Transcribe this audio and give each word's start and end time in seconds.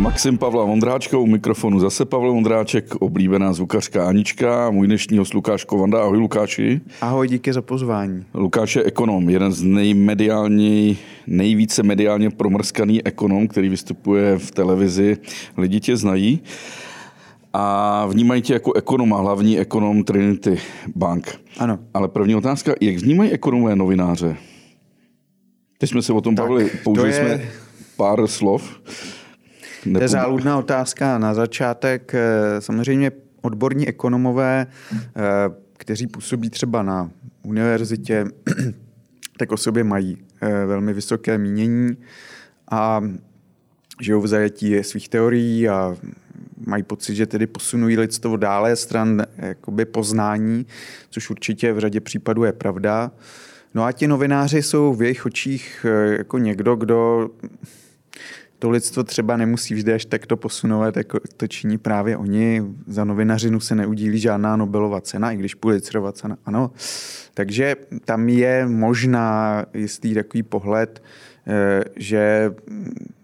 Maxim 0.00 0.38
Pavla 0.38 0.64
Vondráčka 0.64 1.18
u 1.18 1.26
mikrofonu 1.26 1.80
zase 1.80 2.04
Pavel 2.04 2.32
Vondráček, 2.32 2.94
oblíbená 2.94 3.52
zvukařka 3.52 4.08
Anička, 4.08 4.70
můj 4.70 4.86
dnešní 4.86 5.18
host 5.18 5.34
Lukáš 5.34 5.64
Kovanda. 5.64 6.02
Ahoj 6.02 6.18
Lukáši. 6.18 6.80
Ahoj, 7.00 7.28
díky 7.28 7.52
za 7.52 7.62
pozvání. 7.62 8.24
Lukáš 8.34 8.76
je 8.76 8.84
ekonom, 8.84 9.30
jeden 9.30 9.52
z 9.52 9.62
nejmediální, 9.62 10.98
nejvíce 11.26 11.82
mediálně 11.82 12.30
promrskaný 12.30 13.06
ekonom, 13.06 13.48
který 13.48 13.68
vystupuje 13.68 14.38
v 14.38 14.50
televizi. 14.50 15.16
Lidi 15.56 15.80
tě 15.80 15.96
znají 15.96 16.40
a 17.52 18.06
vnímají 18.06 18.42
tě 18.42 18.52
jako 18.52 18.72
ekonoma, 18.72 19.18
hlavní 19.18 19.58
ekonom 19.58 20.04
Trinity 20.04 20.58
Bank. 20.96 21.40
Ano. 21.58 21.78
Ale 21.94 22.08
první 22.08 22.34
otázka, 22.34 22.74
jak 22.80 22.96
vnímají 22.96 23.30
ekonomové 23.30 23.76
novináře? 23.76 24.36
Teď 25.78 25.90
jsme 25.90 26.02
se 26.02 26.12
o 26.12 26.20
tom 26.20 26.36
tak, 26.36 26.48
bavili, 26.48 26.70
použili 26.84 27.08
je... 27.08 27.14
jsme 27.14 27.40
pár 27.96 28.26
slov. 28.26 28.80
To 29.82 30.02
je 30.02 30.08
záludná 30.08 30.58
otázka. 30.58 31.18
Na 31.18 31.34
začátek 31.34 32.14
eh, 32.14 32.60
samozřejmě 32.60 33.12
odborní 33.42 33.88
ekonomové, 33.88 34.66
eh, 34.92 35.00
kteří 35.72 36.06
působí 36.06 36.50
třeba 36.50 36.82
na 36.82 37.10
univerzitě, 37.42 38.24
tak 39.38 39.52
o 39.52 39.56
sobě 39.56 39.84
mají 39.84 40.18
eh, 40.40 40.66
velmi 40.66 40.92
vysoké 40.92 41.38
mínění 41.38 41.96
a 42.70 43.04
žijou 44.00 44.20
v 44.20 44.26
zajetí 44.26 44.84
svých 44.84 45.08
teorií 45.08 45.68
a 45.68 45.96
mají 46.66 46.82
pocit, 46.82 47.14
že 47.14 47.26
tedy 47.26 47.46
posunují 47.46 47.98
lidstvo 47.98 48.36
dále 48.36 48.76
stran 48.76 49.22
jakoby 49.36 49.84
poznání, 49.84 50.66
což 51.10 51.30
určitě 51.30 51.72
v 51.72 51.78
řadě 51.78 52.00
případů 52.00 52.44
je 52.44 52.52
pravda. 52.52 53.10
No 53.74 53.84
a 53.84 53.92
ti 53.92 54.08
novináři 54.08 54.62
jsou 54.62 54.94
v 54.94 55.02
jejich 55.02 55.26
očích 55.26 55.86
jako 56.18 56.38
někdo, 56.38 56.76
kdo 56.76 57.30
to 58.60 58.70
lidstvo 58.70 59.04
třeba 59.04 59.36
nemusí 59.36 59.74
vždy 59.74 59.92
až 59.92 60.04
takto 60.04 60.36
posunovat, 60.36 60.96
jako 60.96 61.18
to 61.36 61.46
činí 61.46 61.78
právě 61.78 62.16
oni. 62.16 62.62
Za 62.86 63.04
novinařinu 63.04 63.60
se 63.60 63.74
neudílí 63.74 64.18
žádná 64.18 64.56
Nobelova 64.56 65.00
cena, 65.00 65.32
i 65.32 65.36
když 65.36 65.54
Pulitzerova 65.54 66.12
cena, 66.12 66.36
ano. 66.46 66.70
Takže 67.34 67.76
tam 68.04 68.28
je 68.28 68.66
možná 68.66 69.64
jistý 69.74 70.14
takový 70.14 70.42
pohled, 70.42 71.02
eh, 71.46 71.84
že 71.96 72.54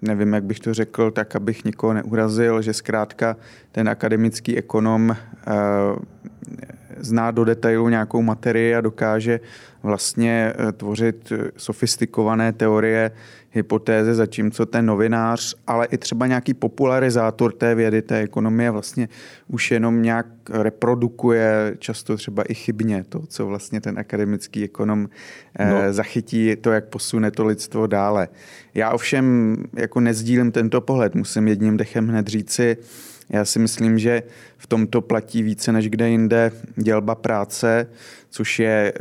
nevím, 0.02 0.32
jak 0.32 0.44
bych 0.44 0.60
to 0.60 0.74
řekl, 0.74 1.10
tak 1.10 1.36
abych 1.36 1.64
nikoho 1.64 1.92
neurazil, 1.92 2.62
že 2.62 2.72
zkrátka 2.72 3.36
ten 3.72 3.88
akademický 3.88 4.56
ekonom 4.56 5.10
eh, 5.10 5.56
zná 6.98 7.30
do 7.30 7.44
detailu 7.44 7.88
nějakou 7.88 8.22
materii 8.22 8.74
a 8.74 8.80
dokáže 8.80 9.40
vlastně 9.82 10.52
eh, 10.58 10.72
tvořit 10.72 11.32
sofistikované 11.56 12.52
teorie, 12.52 13.10
hypotézy, 13.56 14.14
zatímco 14.14 14.66
ten 14.66 14.86
novinář, 14.86 15.54
ale 15.66 15.86
i 15.86 15.98
třeba 15.98 16.26
nějaký 16.26 16.54
popularizátor 16.54 17.52
té 17.52 17.74
vědy, 17.74 18.02
té 18.02 18.18
ekonomie 18.18 18.70
vlastně 18.70 19.08
už 19.48 19.70
jenom 19.70 20.02
nějak 20.02 20.26
reprodukuje 20.50 21.74
často 21.78 22.16
třeba 22.16 22.42
i 22.42 22.54
chybně 22.54 23.04
to, 23.08 23.26
co 23.26 23.46
vlastně 23.46 23.80
ten 23.80 23.98
akademický 23.98 24.64
ekonom 24.64 25.08
eh, 25.58 25.70
no. 25.70 25.92
zachytí, 25.92 26.56
to, 26.56 26.72
jak 26.72 26.84
posune 26.84 27.30
to 27.30 27.44
lidstvo 27.44 27.86
dále. 27.86 28.28
Já 28.74 28.90
ovšem 28.90 29.56
jako 29.72 30.00
nezdílím 30.00 30.52
tento 30.52 30.80
pohled, 30.80 31.14
musím 31.14 31.48
jedním 31.48 31.76
dechem 31.76 32.08
hned 32.08 32.26
říci, 32.26 32.76
já 33.30 33.44
si 33.44 33.58
myslím, 33.58 33.98
že 33.98 34.22
v 34.56 34.66
tomto 34.66 35.00
platí 35.00 35.42
více 35.42 35.72
než 35.72 35.88
kde 35.88 36.08
jinde 36.08 36.52
dělba 36.76 37.14
práce, 37.14 37.88
což 38.30 38.58
je 38.58 38.68
e, 38.68 38.92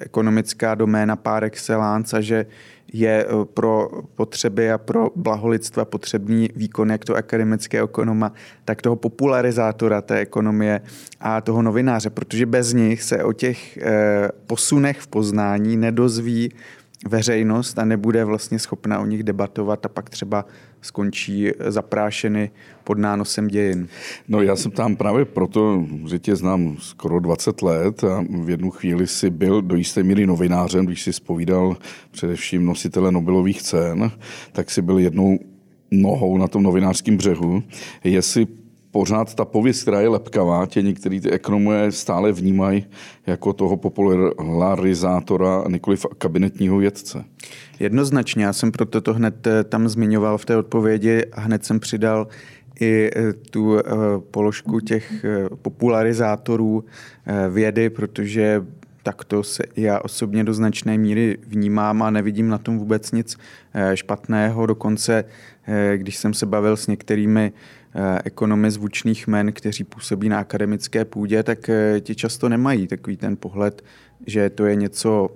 ekonomická 0.00 0.74
doména 0.74 1.16
par 1.16 1.44
excellence 1.44 2.16
a 2.16 2.20
že 2.20 2.46
je 2.92 3.26
e, 3.26 3.44
pro 3.44 3.90
potřeby 4.14 4.72
a 4.72 4.78
pro 4.78 5.10
blaholidstva 5.16 5.84
potřebný 5.84 6.48
výkon 6.56 6.90
jak 6.90 7.04
to 7.04 7.14
akademického 7.14 7.88
ekonoma, 7.88 8.32
tak 8.64 8.82
toho 8.82 8.96
popularizátora 8.96 10.00
té 10.00 10.18
ekonomie 10.18 10.80
a 11.20 11.40
toho 11.40 11.62
novináře, 11.62 12.10
protože 12.10 12.46
bez 12.46 12.72
nich 12.72 13.02
se 13.02 13.24
o 13.24 13.32
těch 13.32 13.76
e, 13.76 14.28
posunech 14.46 14.98
v 14.98 15.06
poznání 15.06 15.76
nedozví 15.76 16.52
veřejnost 17.06 17.78
a 17.78 17.84
nebude 17.84 18.24
vlastně 18.24 18.58
schopna 18.58 19.00
o 19.00 19.06
nich 19.06 19.22
debatovat 19.22 19.86
a 19.86 19.88
pak 19.88 20.10
třeba 20.10 20.44
skončí 20.80 21.50
zaprášeny 21.68 22.50
pod 22.84 22.98
nánosem 22.98 23.48
dějin. 23.48 23.88
No 24.28 24.42
já 24.42 24.56
jsem 24.56 24.70
tam 24.70 24.96
právě 24.96 25.24
proto, 25.24 25.86
že 26.08 26.18
tě 26.18 26.36
znám 26.36 26.76
skoro 26.78 27.20
20 27.20 27.62
let 27.62 28.04
a 28.04 28.24
v 28.44 28.50
jednu 28.50 28.70
chvíli 28.70 29.06
si 29.06 29.30
byl 29.30 29.62
do 29.62 29.76
jisté 29.76 30.02
míry 30.02 30.26
novinářem, 30.26 30.86
když 30.86 31.02
si 31.02 31.12
spovídal 31.12 31.76
především 32.10 32.66
nositele 32.66 33.12
Nobelových 33.12 33.62
cen, 33.62 34.10
tak 34.52 34.70
si 34.70 34.82
byl 34.82 34.98
jednou 34.98 35.38
nohou 35.90 36.38
na 36.38 36.48
tom 36.48 36.62
novinářském 36.62 37.16
břehu. 37.16 37.62
Jestli 38.04 38.46
pořád 38.98 39.34
ta 39.34 39.44
pověst, 39.44 39.82
která 39.82 40.00
je 40.00 40.08
lepkavá, 40.08 40.66
tě 40.66 40.82
některý 40.82 41.20
ty 41.20 41.30
ekonomové 41.30 41.92
stále 41.92 42.32
vnímají 42.32 42.86
jako 43.26 43.52
toho 43.52 43.76
popularizátora, 43.76 45.64
nikoliv 45.68 46.06
kabinetního 46.18 46.78
vědce. 46.78 47.24
Jednoznačně, 47.80 48.44
já 48.44 48.52
jsem 48.52 48.72
proto 48.72 49.00
to 49.00 49.14
hned 49.14 49.46
eh, 49.46 49.64
tam 49.64 49.88
zmiňoval 49.88 50.38
v 50.38 50.44
té 50.44 50.56
odpovědi 50.56 51.24
a 51.32 51.40
hned 51.40 51.64
jsem 51.64 51.80
přidal 51.80 52.26
i 52.80 53.10
eh, 53.16 53.32
tu 53.32 53.78
eh, 53.78 53.82
položku 54.30 54.80
těch 54.80 55.24
popularizátorů 55.62 56.84
vědy, 57.50 57.90
protože 57.90 58.64
tak 59.02 59.24
to 59.24 59.42
se 59.42 59.62
já 59.76 60.00
osobně 60.00 60.44
do 60.44 60.54
značné 60.54 60.98
míry 60.98 61.38
vnímám 61.46 62.02
a 62.02 62.10
nevidím 62.10 62.48
na 62.48 62.58
tom 62.58 62.78
vůbec 62.78 63.12
nic 63.12 63.38
špatného. 63.94 64.66
Dokonce, 64.66 65.24
když 65.96 66.16
jsem 66.16 66.34
se 66.34 66.46
bavil 66.46 66.76
s 66.76 66.86
některými 66.86 67.52
ekonomy 68.24 68.70
zvučných 68.70 69.26
men, 69.26 69.52
kteří 69.52 69.84
působí 69.84 70.28
na 70.28 70.38
akademické 70.38 71.04
půdě, 71.04 71.42
tak 71.42 71.70
ti 72.00 72.14
často 72.14 72.48
nemají 72.48 72.86
takový 72.86 73.16
ten 73.16 73.36
pohled, 73.36 73.84
že 74.26 74.50
to 74.50 74.66
je 74.66 74.76
něco 74.76 75.30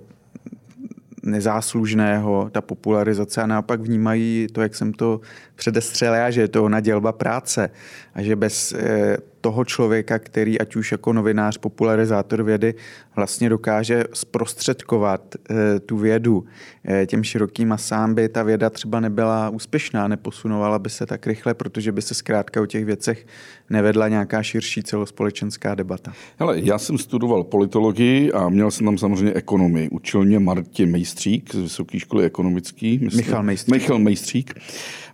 nezáslužného, 1.23 2.49
ta 2.51 2.61
popularizace 2.61 3.41
a 3.41 3.47
naopak 3.47 3.81
vnímají 3.81 4.47
to, 4.51 4.61
jak 4.61 4.75
jsem 4.75 4.93
to 4.93 5.21
předestřel 5.55 6.13
já, 6.13 6.31
že 6.31 6.41
je 6.41 6.47
to 6.47 6.63
ona 6.63 6.79
dělba 6.79 7.11
práce 7.11 7.69
a 8.13 8.21
že 8.21 8.35
bez 8.35 8.73
eh, 8.73 9.17
toho 9.41 9.65
člověka, 9.65 10.19
který 10.19 10.59
ať 10.59 10.75
už 10.75 10.91
jako 10.91 11.13
novinář, 11.13 11.57
popularizátor 11.57 12.43
vědy 12.43 12.75
vlastně 13.15 13.49
dokáže 13.49 14.03
zprostředkovat 14.13 15.35
eh, 15.35 15.79
tu 15.79 15.97
vědu 15.97 16.45
eh, 16.85 17.05
těm 17.05 17.23
širokým 17.23 17.67
masám, 17.67 18.15
by 18.15 18.29
ta 18.29 18.43
věda 18.43 18.69
třeba 18.69 18.99
nebyla 18.99 19.49
úspěšná, 19.49 20.07
neposunovala 20.07 20.79
by 20.79 20.89
se 20.89 21.05
tak 21.05 21.27
rychle, 21.27 21.53
protože 21.53 21.91
by 21.91 22.01
se 22.01 22.13
zkrátka 22.13 22.61
o 22.61 22.65
těch 22.65 22.85
věcech 22.85 23.25
nevedla 23.69 24.07
nějaká 24.07 24.43
širší 24.43 24.83
celospolečenská 24.83 25.75
debata. 25.75 26.13
Hele, 26.39 26.59
já 26.59 26.77
jsem 26.77 26.97
studoval 26.97 27.43
politologii 27.43 28.31
a 28.31 28.49
měl 28.49 28.71
jsem 28.71 28.85
tam 28.85 28.97
samozřejmě 28.97 29.33
ekonomii. 29.33 29.89
Učil 29.89 30.25
mě 30.25 30.39
Martin 30.39 30.91
Mejstřík 30.91 31.55
z 31.55 31.59
Vysoké 31.59 31.99
školy 31.99 32.25
ekonomické. 32.25 32.97
Michal 33.15 33.43
Mejstřík. 33.43 33.73
Michal 33.73 33.99
Mejstřík. 33.99 34.53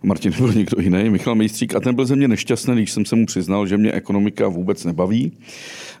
Martin 0.02 0.32
byl 0.38 0.52
někdo 0.52 0.82
jiný, 0.82 1.10
Michal 1.10 1.34
Mejstřík, 1.34 1.74
a 1.74 1.80
ten 1.80 1.94
byl 1.94 2.06
ze 2.06 2.16
mě 2.16 2.28
nešťastný, 2.28 2.74
když 2.74 2.92
jsem 2.92 3.04
se 3.04 3.16
mu 3.16 3.26
přiznal, 3.26 3.66
že 3.66 3.76
mě 3.76 3.92
ekonomika 3.92 4.48
vůbec 4.48 4.84
nebaví. 4.84 5.32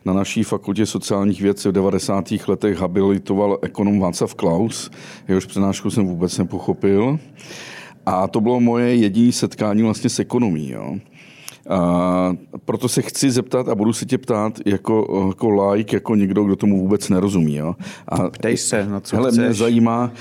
Na 0.04 0.12
naší 0.12 0.42
fakultě 0.42 0.86
sociálních 0.86 1.42
věcí 1.42 1.68
v 1.68 1.72
90. 1.72 2.24
letech 2.48 2.78
habilitoval 2.78 3.58
ekonom 3.62 4.00
Václav 4.00 4.34
Klaus, 4.34 4.90
jehož 5.28 5.46
přednášku 5.46 5.90
jsem 5.90 6.06
vůbec 6.06 6.38
nepochopil. 6.38 7.18
A 8.06 8.28
to 8.28 8.40
bylo 8.40 8.60
moje 8.60 8.94
jediné 8.94 9.32
setkání 9.32 9.82
vlastně 9.82 10.10
s 10.10 10.18
ekonomí. 10.18 10.70
Jo. 10.70 10.98
A 11.68 12.36
proto 12.64 12.88
se 12.88 13.02
chci 13.02 13.30
zeptat 13.30 13.68
a 13.68 13.74
budu 13.74 13.92
se 13.92 14.06
tě 14.06 14.18
ptát 14.18 14.58
jako, 14.66 15.24
jako 15.28 15.50
like, 15.50 15.96
jako 15.96 16.14
někdo, 16.14 16.44
kdo 16.44 16.56
tomu 16.56 16.80
vůbec 16.80 17.08
nerozumí. 17.08 17.56
Jo? 17.56 17.74
A, 18.08 18.30
Ptej 18.30 18.56
se, 18.56 18.86
na 18.86 19.00
co 19.00 19.16
hele, 19.16 19.30
chceš. 19.30 19.44
mě 19.44 19.54
zajímá 19.54 20.12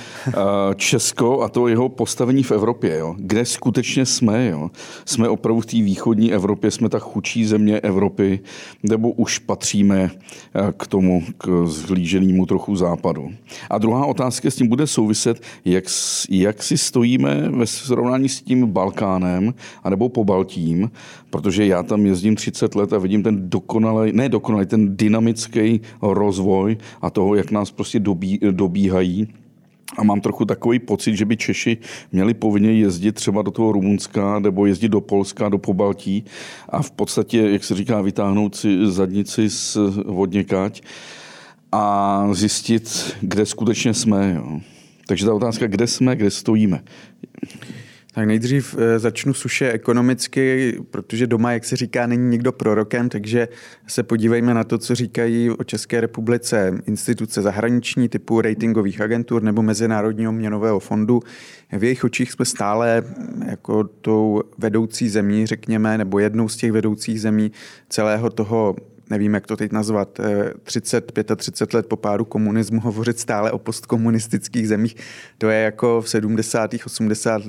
Česko 0.76 1.42
a 1.42 1.50
to 1.50 1.68
jeho 1.68 1.90
postavení 1.90 2.44
v 2.44 2.52
Evropě. 2.52 2.98
Jo? 2.98 3.16
Kde 3.18 3.46
skutečně 3.46 4.06
jsme? 4.06 4.48
Jo? 4.48 4.72
Jsme 5.06 5.30
opravdu 5.30 5.62
v 5.62 5.66
té 5.66 5.78
východní 5.78 6.34
Evropě, 6.34 6.72
jsme 6.72 6.90
ta 6.90 7.00
chudší 7.00 7.46
země 7.46 7.80
Evropy, 7.80 8.40
nebo 8.84 9.12
už 9.12 9.40
patříme 9.40 10.12
uh, 10.12 10.72
k 10.78 10.88
tomu, 10.88 11.24
k 11.38 11.66
zhlíženému 11.66 12.46
trochu 12.46 12.76
západu. 12.76 13.30
A 13.70 13.78
druhá 13.78 14.06
otázka 14.06 14.52
s 14.52 14.56
tím 14.56 14.68
bude 14.68 14.88
souviset, 14.88 15.42
jak, 15.66 15.84
jak 16.30 16.64
si 16.64 16.78
stojíme 16.78 17.50
ve 17.50 17.66
srovnání 17.66 18.30
s 18.30 18.42
tím 18.42 18.68
Balkánem, 18.68 19.54
anebo 19.84 20.10
po 20.10 20.24
Baltím, 20.24 20.92
protože 21.30 21.66
já 21.66 21.84
tam 21.84 22.06
jezdím 22.06 22.36
30 22.36 22.76
let 22.76 22.94
a 22.94 22.98
vidím 22.98 23.24
ten 23.24 23.50
dokonalý, 23.50 24.12
ne 24.14 24.30
dokonalý, 24.30 24.66
ten 24.66 24.98
dynamický 24.98 25.82
rozvoj 26.02 26.78
a 27.02 27.10
toho, 27.10 27.36
jak 27.36 27.52
nás 27.52 27.72
prostě 27.72 28.00
dobí, 28.00 28.40
dobíhají. 28.52 29.28
A 29.98 30.04
mám 30.04 30.22
trochu 30.22 30.46
takový 30.46 30.80
pocit, 30.80 31.16
že 31.16 31.26
by 31.26 31.38
Češi 31.38 31.78
měli 32.12 32.34
povinně 32.34 32.72
jezdit 32.72 33.12
třeba 33.12 33.42
do 33.42 33.52
toho 33.52 33.72
Rumunska 33.72 34.40
nebo 34.40 34.66
jezdit 34.66 34.90
do 34.90 35.02
Polska, 35.02 35.50
do 35.50 35.58
Pobaltí 35.58 36.26
a 36.70 36.82
v 36.82 36.92
podstatě, 36.92 37.38
jak 37.38 37.64
se 37.64 37.76
říká, 37.76 38.02
vytáhnout 38.02 38.56
si 38.56 38.88
zadnici 38.88 39.50
z 39.50 39.78
vodněkať 40.06 40.82
a 41.72 42.28
zjistit, 42.32 43.16
kde 43.22 43.46
skutečně 43.46 43.94
jsme. 43.94 44.34
Jo. 44.36 44.60
Takže 45.08 45.26
ta 45.26 45.34
otázka, 45.34 45.68
kde 45.68 45.88
jsme, 45.88 46.16
kde 46.16 46.32
stojíme. 46.32 46.84
Tak 48.14 48.28
nejdřív 48.28 48.76
eh, 48.80 49.00
začnu 49.00 49.34
suše 49.34 49.72
ekonomicky, 49.72 50.76
protože 50.92 51.28
doma, 51.28 51.52
jak 51.52 51.66
se 51.66 51.76
říká, 51.76 52.08
není 52.08 52.30
nikdo 52.30 52.52
prorokem, 52.52 53.10
takže 53.10 53.48
se 53.88 54.04
podívejme 54.04 54.54
na 54.54 54.64
to, 54.64 54.78
co 54.78 54.96
říkají 54.96 55.50
o 55.50 55.64
České 55.64 56.02
republice 56.02 56.82
instituce 56.86 57.42
zahraniční 57.42 58.10
typu 58.10 58.42
ratingových 58.42 59.02
agentur 59.02 59.44
nebo 59.44 59.62
Mezinárodního 59.62 60.32
měnového 60.32 60.80
fondu. 60.80 61.22
V 61.78 61.84
jejich 61.84 62.04
očích 62.04 62.32
jsme 62.32 62.46
stále 62.46 63.04
jako 63.46 63.84
tou 63.84 64.42
vedoucí 64.58 65.10
zemí, 65.10 65.46
řekněme, 65.46 65.98
nebo 65.98 66.20
jednou 66.20 66.50
z 66.50 66.56
těch 66.56 66.72
vedoucích 66.72 67.22
zemí 67.22 67.52
celého 67.90 68.30
toho 68.30 68.76
nevím, 69.10 69.34
jak 69.34 69.48
to 69.48 69.58
teď 69.58 69.72
nazvat, 69.72 70.20
30, 70.64 71.18
eh, 71.18 71.36
35 71.36 71.74
let 71.74 71.86
po 71.86 71.96
pádu 71.96 72.26
komunismu 72.26 72.80
hovořit 72.84 73.20
stále 73.20 73.52
o 73.52 73.60
postkomunistických 73.60 74.68
zemích. 74.68 74.96
To 75.38 75.50
je 75.50 75.62
jako 75.62 76.02
v 76.02 76.10
70. 76.10 76.72
80. 76.86 77.42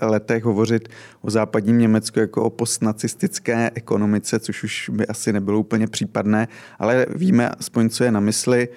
letech 0.00 0.44
hovořit 0.44 0.88
o 1.20 1.30
západním 1.30 1.78
Německu 1.78 2.18
jako 2.18 2.42
o 2.42 2.50
postnacistické 2.50 3.70
ekonomice, 3.74 4.38
což 4.38 4.64
už 4.64 4.90
by 4.92 5.06
asi 5.06 5.32
nebylo 5.32 5.60
úplně 5.60 5.86
případné, 5.86 6.48
ale 6.78 7.06
víme 7.14 7.48
aspoň, 7.48 7.88
co 7.88 8.04
je 8.04 8.12
na 8.12 8.20
mysli. 8.20 8.68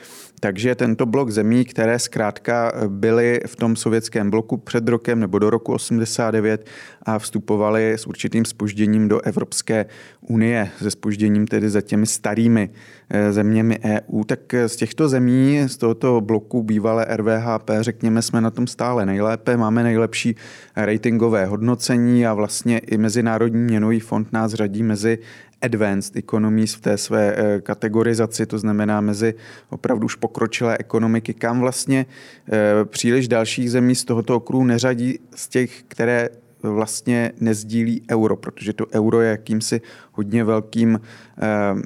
Takže 0.45 0.75
tento 0.75 1.06
blok 1.06 1.31
zemí, 1.31 1.65
které 1.65 2.00
zkrátka 2.00 2.71
byly 2.88 3.39
v 3.47 3.56
tom 3.56 3.75
sovětském 3.75 4.30
bloku 4.30 4.57
před 4.57 4.89
rokem 4.89 5.19
nebo 5.19 5.39
do 5.39 5.50
roku 5.50 5.74
89 5.74 6.65
a 7.03 7.19
vstupovaly 7.19 7.94
s 7.94 8.07
určitým 8.07 8.45
spožděním 8.45 9.07
do 9.07 9.21
Evropské 9.21 9.86
unie, 10.21 10.69
se 10.77 10.92
spožděním 10.92 11.47
tedy 11.47 11.69
za 11.69 11.81
těmi 11.81 12.06
starými 12.06 12.69
eh, 13.09 13.33
zeměmi 13.33 13.80
EU, 13.83 14.24
tak 14.24 14.39
z 14.68 14.75
těchto 14.75 15.09
zemí, 15.09 15.63
z 15.68 15.77
tohoto 15.77 16.21
bloku 16.21 16.63
bývalé 16.63 17.06
RVHP, 17.15 17.69
řekněme, 17.80 18.21
jsme 18.21 18.42
na 18.42 18.51
tom 18.51 18.68
stále 18.68 19.06
nejlépe, 19.06 19.57
máme 19.57 19.83
nejlepší 19.83 20.36
ratingové 20.75 21.45
hodnocení 21.45 22.27
a 22.27 22.33
vlastně 22.33 22.77
i 22.77 22.97
Mezinárodní 22.97 23.63
měnový 23.63 24.00
fond 24.00 24.33
nás 24.33 24.53
řadí 24.53 24.83
mezi 24.83 25.18
advanced 25.62 26.16
economies 26.16 26.74
v 26.74 26.81
té 26.81 26.98
své 26.98 27.36
eh, 27.36 27.62
kategorizaci, 27.62 28.46
to 28.46 28.60
znamená 28.60 29.02
mezi 29.02 29.34
opravdu 29.69 30.06
už 30.06 30.16
pokročilé 30.16 30.78
ekonomiky, 30.78 31.34
kam 31.34 31.60
vlastně 31.60 32.06
eh, 32.52 32.86
příliš 32.86 33.28
dalších 33.28 33.72
zemí 33.72 33.96
z 33.96 34.06
tohoto 34.06 34.36
okruhu 34.36 34.66
neřadí 34.66 35.19
z 35.36 35.48
těch, 35.48 35.84
které 35.88 36.30
vlastně 36.63 37.31
nezdílí 37.40 38.02
euro, 38.12 38.36
protože 38.36 38.74
to 38.74 38.86
euro 38.94 39.22
je 39.22 39.30
jakýmsi 39.30 39.81
hodně 40.15 40.44
velkým 40.44 41.00
ehm, 41.38 41.81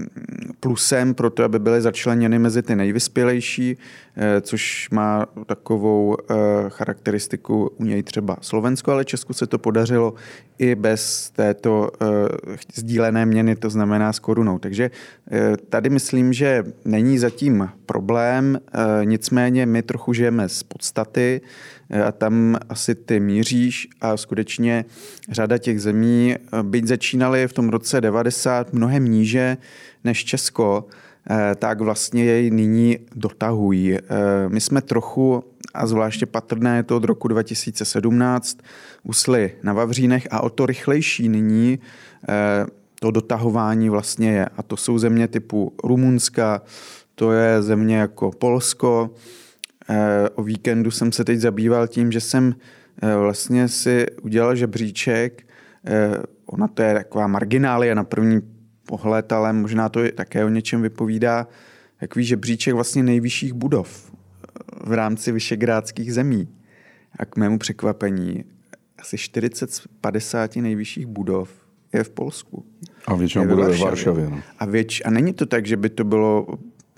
plusem 0.59 1.13
pro 1.13 1.29
to, 1.29 1.43
aby 1.43 1.59
byly 1.59 1.81
začleněny 1.81 2.39
mezi 2.39 2.61
ty 2.61 2.75
nejvyspělejší, 2.75 3.77
eh, 4.15 4.41
což 4.41 4.89
má 4.89 5.25
takovou 5.45 6.17
eh, 6.19 6.35
charakteristiku 6.69 7.71
u 7.77 7.83
něj 7.83 8.03
třeba 8.03 8.37
Slovensko, 8.41 8.91
ale 8.91 9.05
Česku 9.05 9.33
se 9.33 9.47
to 9.47 9.57
podařilo 9.57 10.13
i 10.57 10.75
bez 10.75 11.29
této 11.29 11.91
eh, 12.01 12.05
sdílené 12.75 13.25
měny, 13.25 13.55
to 13.55 13.69
znamená 13.69 14.13
s 14.13 14.19
korunou. 14.19 14.59
Takže 14.59 14.91
tady 15.69 15.89
myslím, 15.89 16.33
že 16.33 16.63
není 16.85 17.17
zatím 17.17 17.69
problém, 17.85 18.59
nicméně 19.03 19.65
my 19.65 19.81
trochu 19.83 20.13
žijeme 20.13 20.49
z 20.49 20.63
podstaty, 20.63 21.41
a 22.07 22.11
tam 22.11 22.57
asi 22.69 22.95
ty 22.95 23.19
míříš 23.19 23.87
a 24.01 24.17
skutečně 24.17 24.85
řada 25.29 25.57
těch 25.57 25.81
zemí, 25.81 26.35
byť 26.61 26.85
začínaly 26.85 27.47
v 27.47 27.53
tom 27.53 27.69
roce 27.69 28.01
90 28.01 28.19
mnohem 28.74 29.06
níže 29.06 29.57
než 30.04 30.25
Česko, 30.25 30.86
eh, 31.30 31.56
tak 31.56 31.81
vlastně 31.81 32.24
jej 32.24 32.51
nyní 32.51 32.98
dotahují. 33.16 33.98
Eh, 33.98 34.00
my 34.48 34.62
jsme 34.62 34.81
trochu, 34.81 35.44
a 35.74 35.88
zvláště 35.88 36.25
patrné 36.25 36.77
je 36.77 36.83
to 36.83 36.98
od 36.98 37.04
roku 37.04 37.27
2017, 37.27 38.57
usli 39.04 39.51
na 39.63 39.74
Vavřínech 39.74 40.27
a 40.31 40.42
o 40.42 40.50
to 40.50 40.66
rychlejší 40.66 41.30
nyní 41.30 41.80
eh, 42.30 42.66
to 43.00 43.12
dotahování 43.12 43.89
vlastně 43.89 44.31
je. 44.31 44.45
A 44.57 44.63
to 44.63 44.77
jsou 44.77 44.98
země 44.98 45.27
typu 45.27 45.74
Rumunska, 45.83 46.62
to 47.16 47.31
je 47.31 47.62
země 47.62 47.98
jako 47.98 48.31
Polsko, 48.31 49.10
o 50.36 50.44
víkendu 50.44 50.92
jsem 50.92 51.12
se 51.12 51.24
teď 51.25 51.39
zabýval 51.39 51.88
tím, 51.88 52.12
že 52.12 52.21
jsem 52.21 52.56
vlastně 53.19 53.68
si 53.68 54.06
udělal 54.21 54.56
žebříček. 54.56 55.44
Eh, 56.49 56.53
ona 56.53 56.67
to 56.67 56.81
je 56.81 56.93
taková 56.93 57.27
marginálie 57.27 57.95
na 57.95 58.03
první 58.03 58.41
pohled, 58.85 59.31
ale 59.31 59.53
možná 59.53 59.89
to 59.89 60.11
také 60.15 60.45
o 60.45 60.49
něčem 60.49 60.81
vypovídá. 60.81 61.47
Takový 61.99 62.25
žebříček 62.25 62.73
vlastně 62.73 63.03
nejvyšších 63.03 63.53
budov 63.53 64.11
v 64.83 64.93
rámci 64.93 65.31
vyšegrádských 65.31 66.13
zemí. 66.13 66.47
A 67.19 67.25
k 67.25 67.37
mému 67.37 67.59
překvapení 67.59 68.43
asi 68.99 69.17
40 69.17 69.73
z 69.73 69.81
50 70.01 70.55
nejvyšších 70.55 71.05
budov 71.05 71.49
je 71.93 72.03
v 72.03 72.09
Polsku. 72.09 72.65
A 73.07 73.15
většinou 73.15 73.45
bude 73.45 73.63
ve 73.63 73.77
Varšavě. 73.77 74.29
No. 74.29 74.41
A, 74.59 74.65
věč, 74.65 75.01
a 75.05 75.09
není 75.09 75.33
to 75.33 75.45
tak, 75.45 75.65
že 75.65 75.77
by 75.77 75.89
to 75.89 76.03
bylo 76.03 76.47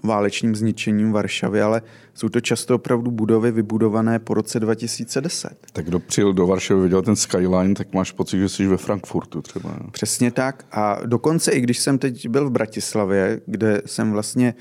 válečným 0.03 0.55
zničením 0.55 1.11
Varšavy, 1.11 1.61
ale 1.61 1.81
jsou 2.13 2.29
to 2.29 2.41
často 2.41 2.75
opravdu 2.75 3.11
budovy 3.11 3.51
vybudované 3.51 4.19
po 4.19 4.33
roce 4.33 4.59
2010. 4.59 5.49
Tak 5.73 5.85
kdo 5.85 5.99
přijel 5.99 6.33
do 6.33 6.47
Varšavy, 6.47 6.81
viděl 6.81 7.01
ten 7.01 7.15
skyline, 7.15 7.73
tak 7.75 7.93
máš 7.93 8.11
pocit, 8.11 8.39
že 8.39 8.49
jsi 8.49 8.67
ve 8.67 8.77
Frankfurtu 8.77 9.41
třeba. 9.41 9.77
Přesně 9.91 10.31
tak. 10.31 10.65
A 10.71 10.99
dokonce 11.05 11.51
i 11.51 11.61
když 11.61 11.79
jsem 11.79 11.97
teď 11.97 12.27
byl 12.27 12.49
v 12.49 12.51
Bratislavě, 12.51 13.41
kde 13.45 13.81
jsem 13.85 14.11
vlastně 14.11 14.53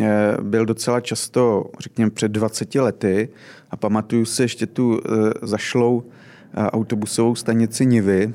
eh, 0.00 0.36
byl 0.42 0.66
docela 0.66 1.00
často, 1.00 1.70
řekněme, 1.80 2.10
před 2.10 2.32
20 2.32 2.74
lety 2.74 3.28
a 3.70 3.76
pamatuju 3.76 4.24
se 4.24 4.42
ještě 4.42 4.66
tu 4.66 5.00
eh, 5.00 5.10
zašlou 5.42 6.02
eh, 6.02 6.70
autobusovou 6.70 7.34
stanici 7.34 7.86
Nivy, 7.86 8.34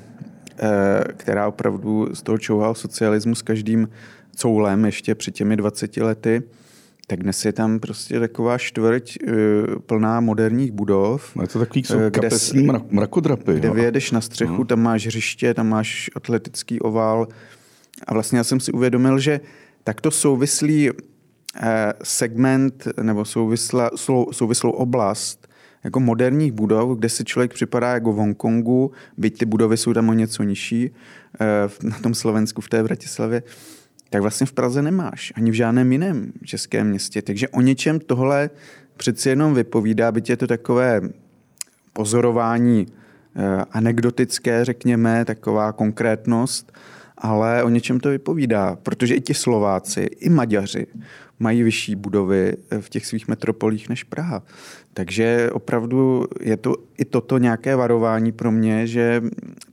která 1.17 1.47
opravdu 1.47 2.09
z 2.13 2.21
toho 2.21 2.37
čouhal 2.37 2.75
socialismus 2.75 3.41
každým 3.41 3.87
coulem 4.35 4.85
ještě 4.85 5.15
před 5.15 5.31
těmi 5.31 5.57
20 5.57 5.97
lety, 5.97 6.43
tak 7.07 7.23
dnes 7.23 7.45
je 7.45 7.53
tam 7.53 7.79
prostě 7.79 8.19
taková 8.19 8.57
čtvrť 8.57 9.17
uh, 9.17 9.33
plná 9.85 10.19
moderních 10.19 10.71
budov. 10.71 11.31
Je 11.41 11.47
to 11.47 11.59
takový 11.59 11.83
jsou 11.83 11.97
kde, 11.97 12.11
kapesní 12.11 12.63
mrak, 12.63 12.91
mrakodrapy. 12.91 13.53
Kde 13.53 13.69
vyjedeš 13.69 14.11
na 14.11 14.21
střechu, 14.21 14.57
no. 14.57 14.65
tam 14.65 14.81
máš 14.81 15.07
hřiště, 15.07 15.53
tam 15.53 15.69
máš 15.69 16.09
atletický 16.15 16.79
ovál. 16.79 17.27
A 18.07 18.13
vlastně 18.13 18.37
já 18.37 18.43
jsem 18.43 18.59
si 18.59 18.71
uvědomil, 18.71 19.19
že 19.19 19.39
takto 19.83 20.11
souvislý 20.11 20.91
uh, 20.91 20.97
segment 22.03 22.87
nebo 23.01 23.25
souvisla, 23.25 23.89
sou, 23.95 24.27
souvislou 24.31 24.71
oblast 24.71 25.47
jako 25.83 25.99
moderních 25.99 26.51
budov, 26.51 26.97
kde 26.97 27.09
si 27.09 27.23
člověk 27.23 27.53
připadá 27.53 27.93
jako 27.93 28.13
v 28.13 28.15
Hongkongu, 28.15 28.91
byť 29.17 29.37
ty 29.37 29.45
budovy 29.45 29.77
jsou 29.77 29.93
tam 29.93 30.09
o 30.09 30.13
něco 30.13 30.43
nižší, 30.43 30.91
na 31.83 31.99
tom 31.99 32.13
Slovensku 32.13 32.61
v 32.61 32.69
té 32.69 32.83
Bratislavě, 32.83 33.43
tak 34.13 34.21
vlastně 34.21 34.45
v 34.45 34.53
Praze 34.53 34.81
nemáš, 34.81 35.33
ani 35.35 35.51
v 35.51 35.53
žádném 35.53 35.91
jiném 35.91 36.31
českém 36.45 36.87
městě. 36.87 37.21
Takže 37.21 37.47
o 37.47 37.61
něčem 37.61 37.99
tohle 37.99 38.49
přeci 38.97 39.29
jenom 39.29 39.53
vypovídá, 39.53 40.11
byť 40.11 40.29
je 40.29 40.37
to 40.37 40.47
takové 40.47 41.01
pozorování 41.93 42.85
eh, 43.35 43.65
anekdotické, 43.71 44.65
řekněme, 44.65 45.25
taková 45.25 45.71
konkrétnost, 45.71 46.71
ale 47.17 47.63
o 47.63 47.69
něčem 47.69 47.99
to 47.99 48.09
vypovídá, 48.09 48.77
protože 48.83 49.15
i 49.15 49.21
ti 49.21 49.33
Slováci, 49.33 50.01
i 50.01 50.29
Maďaři 50.29 50.87
mají 51.39 51.63
vyšší 51.63 51.95
budovy 51.95 52.53
eh, 52.69 52.81
v 52.81 52.89
těch 52.89 53.05
svých 53.05 53.27
metropolích 53.27 53.89
než 53.89 54.03
Praha. 54.03 54.43
Takže 54.93 55.49
opravdu 55.51 56.25
je 56.41 56.57
to 56.57 56.75
i 56.97 57.05
toto 57.05 57.37
nějaké 57.37 57.75
varování 57.75 58.31
pro 58.31 58.51
mě, 58.51 58.87
že 58.87 59.21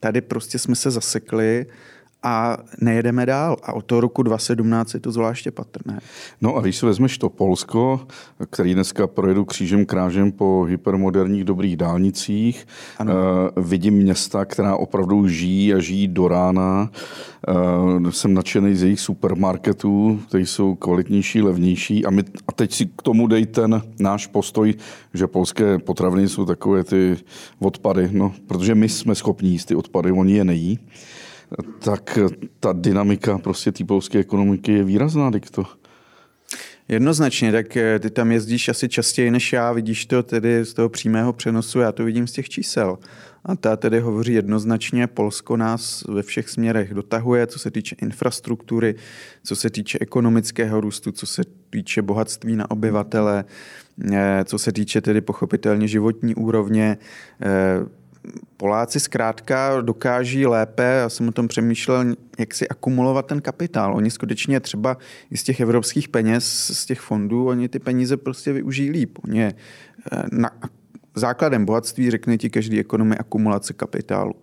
tady 0.00 0.20
prostě 0.20 0.58
jsme 0.58 0.76
se 0.76 0.90
zasekli 0.90 1.66
a 2.22 2.56
nejedeme 2.80 3.26
dál. 3.26 3.56
A 3.62 3.72
od 3.72 3.84
toho 3.84 4.00
roku 4.00 4.22
2017 4.22 4.94
je 4.94 5.00
to 5.00 5.12
zvláště 5.12 5.50
patrné. 5.50 6.00
No 6.40 6.56
a 6.56 6.60
když 6.60 6.76
si 6.76 6.86
vezmeš 6.86 7.18
to 7.18 7.28
Polsko, 7.28 8.00
který 8.50 8.74
dneska 8.74 9.06
projedu 9.06 9.44
křížem 9.44 9.86
krážem 9.86 10.32
po 10.32 10.64
hypermoderních 10.68 11.44
dobrých 11.44 11.76
dálnicích, 11.76 12.66
ano. 12.98 13.14
Uh, 13.14 13.64
vidím 13.64 13.94
města, 13.94 14.44
která 14.44 14.76
opravdu 14.76 15.28
žijí 15.28 15.74
a 15.74 15.78
žijí 15.78 16.08
do 16.08 16.28
rána. 16.28 16.90
Uh, 18.00 18.10
jsem 18.10 18.34
nadšený 18.34 18.76
z 18.76 18.82
jejich 18.82 19.00
supermarketů, 19.00 20.20
které 20.28 20.46
jsou 20.46 20.74
kvalitnější, 20.74 21.42
levnější. 21.42 22.06
A, 22.06 22.10
my, 22.10 22.22
a 22.48 22.52
teď 22.52 22.74
si 22.74 22.86
k 22.86 23.02
tomu 23.02 23.26
dej 23.26 23.46
ten 23.46 23.82
náš 23.98 24.26
postoj, 24.26 24.74
že 25.14 25.26
polské 25.26 25.78
potraviny 25.78 26.28
jsou 26.28 26.46
takové 26.46 26.84
ty 26.84 27.16
odpady, 27.58 28.08
no, 28.12 28.32
protože 28.46 28.74
my 28.74 28.88
jsme 28.88 29.14
schopni 29.14 29.48
jíst 29.48 29.64
ty 29.64 29.74
odpady, 29.74 30.12
oni 30.12 30.32
je 30.34 30.44
nejí 30.44 30.78
tak 31.78 32.18
ta 32.60 32.72
dynamika 32.72 33.38
prostě 33.38 33.72
té 33.72 33.84
polské 33.84 34.18
ekonomiky 34.18 34.72
je 34.72 34.84
výrazná, 34.84 35.30
dikto. 35.30 35.64
Jednoznačně, 36.88 37.52
tak 37.52 37.76
eh, 37.76 37.98
ty 37.98 38.10
tam 38.10 38.32
jezdíš 38.32 38.68
asi 38.68 38.88
častěji 38.88 39.30
než 39.30 39.52
já, 39.52 39.72
vidíš 39.72 40.06
to 40.06 40.22
tedy 40.22 40.64
z 40.64 40.74
toho 40.74 40.88
přímého 40.88 41.32
přenosu, 41.32 41.80
já 41.80 41.92
to 41.92 42.04
vidím 42.04 42.26
z 42.26 42.32
těch 42.32 42.48
čísel. 42.48 42.98
A 43.44 43.56
ta 43.56 43.76
tedy 43.76 44.00
hovoří 44.00 44.32
jednoznačně, 44.32 45.06
Polsko 45.06 45.56
nás 45.56 46.04
ve 46.08 46.22
všech 46.22 46.48
směrech 46.48 46.94
dotahuje, 46.94 47.46
co 47.46 47.58
se 47.58 47.70
týče 47.70 47.96
infrastruktury, 48.02 48.94
co 49.44 49.56
se 49.56 49.70
týče 49.70 49.98
ekonomického 50.00 50.80
růstu, 50.80 51.12
co 51.12 51.26
se 51.26 51.42
týče 51.70 52.02
bohatství 52.02 52.56
na 52.56 52.70
obyvatele, 52.70 53.44
eh, 54.12 54.44
co 54.44 54.58
se 54.58 54.72
týče 54.72 55.00
tedy 55.00 55.20
pochopitelně 55.20 55.88
životní 55.88 56.34
úrovně, 56.34 56.98
eh, 57.42 57.99
Poláci 58.56 59.00
zkrátka 59.00 59.80
dokáží 59.80 60.46
lépe, 60.46 60.82
já 60.82 61.08
jsem 61.08 61.28
o 61.28 61.32
tom 61.32 61.48
přemýšlel, 61.48 62.04
jak 62.38 62.54
si 62.54 62.68
akumulovat 62.68 63.26
ten 63.26 63.40
kapitál. 63.40 63.96
Oni 63.96 64.10
skutečně 64.10 64.60
třeba 64.60 64.96
i 65.30 65.36
z 65.36 65.42
těch 65.42 65.60
evropských 65.60 66.08
peněz, 66.08 66.70
z 66.74 66.86
těch 66.86 67.00
fondů, 67.00 67.46
oni 67.46 67.68
ty 67.68 67.78
peníze 67.78 68.16
prostě 68.16 68.52
využijí 68.52 68.90
líp. 68.90 69.18
Oni 69.24 69.38
je 69.38 69.54
eh, 70.12 70.22
na, 70.32 70.50
základem 71.14 71.64
bohatství, 71.64 72.10
řekne 72.10 72.38
ti 72.38 72.50
každý 72.50 72.80
ekonomi, 72.80 73.16
akumulace 73.16 73.72
kapitálu. 73.72 74.34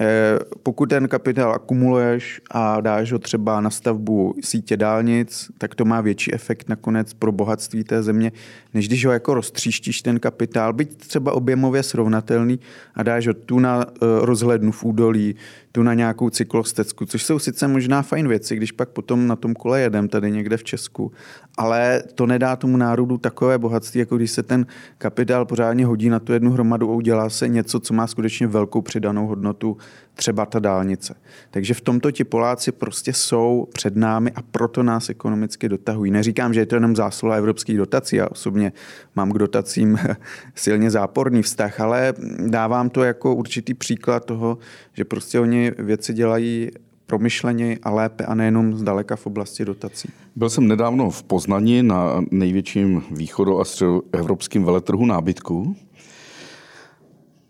Eh, 0.00 0.38
pokud 0.62 0.88
ten 0.88 1.08
kapitál 1.08 1.52
akumuluješ 1.52 2.40
a 2.50 2.80
dáš 2.80 3.12
ho 3.12 3.18
třeba 3.18 3.60
na 3.60 3.70
stavbu 3.70 4.34
sítě 4.40 4.76
dálnic, 4.76 5.50
tak 5.58 5.74
to 5.74 5.84
má 5.84 6.00
větší 6.00 6.34
efekt 6.34 6.68
nakonec 6.68 7.14
pro 7.14 7.32
bohatství 7.32 7.84
té 7.84 8.02
země, 8.02 8.32
než 8.74 8.88
když 8.88 9.06
ho 9.06 9.12
jako 9.12 9.34
roztříštíš 9.34 10.02
ten 10.02 10.20
kapitál, 10.20 10.72
byť 10.72 10.96
třeba 10.96 11.32
objemově 11.32 11.82
srovnatelný 11.82 12.60
a 12.94 13.02
dáš 13.02 13.26
ho 13.26 13.34
tu 13.34 13.58
na 13.58 13.86
eh, 13.86 13.96
rozhlednu 14.00 14.72
v 14.72 14.84
údolí, 14.84 15.34
tu 15.72 15.82
na 15.82 15.94
nějakou 15.94 16.30
cyklostecku, 16.30 17.06
což 17.06 17.22
jsou 17.24 17.38
sice 17.38 17.68
možná 17.68 18.02
fajn 18.02 18.28
věci, 18.28 18.56
když 18.56 18.72
pak 18.72 18.88
potom 18.88 19.26
na 19.26 19.36
tom 19.36 19.54
kole 19.54 19.80
jedem 19.80 20.08
tady 20.08 20.30
někde 20.30 20.56
v 20.56 20.64
Česku, 20.64 21.12
ale 21.58 22.02
to 22.14 22.26
nedá 22.26 22.56
tomu 22.56 22.76
národu 22.76 23.18
takové 23.18 23.58
bohatství, 23.58 24.00
jako 24.00 24.16
když 24.16 24.30
se 24.30 24.42
ten 24.42 24.66
kapitál 24.98 25.44
pořádně 25.46 25.86
hodí 25.86 26.08
na 26.08 26.18
tu 26.18 26.32
jednu 26.32 26.50
hromadu 26.50 26.90
a 26.90 26.94
udělá 26.94 27.30
se 27.30 27.48
něco, 27.48 27.80
co 27.80 27.94
má 27.94 28.06
skutečně 28.06 28.46
velkou 28.46 28.82
přidanou 28.82 29.26
hodnotu, 29.26 29.76
třeba 30.14 30.46
ta 30.46 30.58
dálnice. 30.58 31.14
Takže 31.50 31.74
v 31.74 31.80
tomto 31.80 32.10
ti 32.10 32.24
Poláci 32.24 32.72
prostě 32.72 33.12
jsou 33.12 33.68
před 33.72 33.96
námi 33.96 34.32
a 34.32 34.42
proto 34.42 34.82
nás 34.82 35.08
ekonomicky 35.08 35.68
dotahují. 35.68 36.10
Neříkám, 36.10 36.54
že 36.54 36.60
je 36.60 36.66
to 36.66 36.76
jenom 36.76 36.96
zásluha 36.96 37.36
evropských 37.36 37.76
dotací, 37.76 38.16
já 38.16 38.28
osobně 38.28 38.72
mám 39.16 39.32
k 39.32 39.38
dotacím 39.38 39.98
silně 40.54 40.90
záporný 40.90 41.42
vztah, 41.42 41.80
ale 41.80 42.14
dávám 42.46 42.90
to 42.90 43.04
jako 43.04 43.34
určitý 43.34 43.74
příklad 43.74 44.24
toho, 44.24 44.58
že 44.94 45.04
prostě 45.04 45.40
oni 45.40 45.72
věci 45.78 46.12
dělají 46.12 46.70
promyšleně 47.06 47.78
a 47.82 47.90
lépe 47.90 48.24
a 48.24 48.34
nejenom 48.34 48.74
zdaleka 48.74 49.16
v 49.16 49.26
oblasti 49.26 49.64
dotací. 49.64 50.08
Byl 50.36 50.50
jsem 50.50 50.68
nedávno 50.68 51.10
v 51.10 51.22
Poznani 51.22 51.82
na 51.82 52.24
největším 52.30 53.02
východo- 53.10 53.60
a 53.60 53.64
středoevropském 53.64 54.64
veletrhu 54.64 55.06
nábytku. 55.06 55.76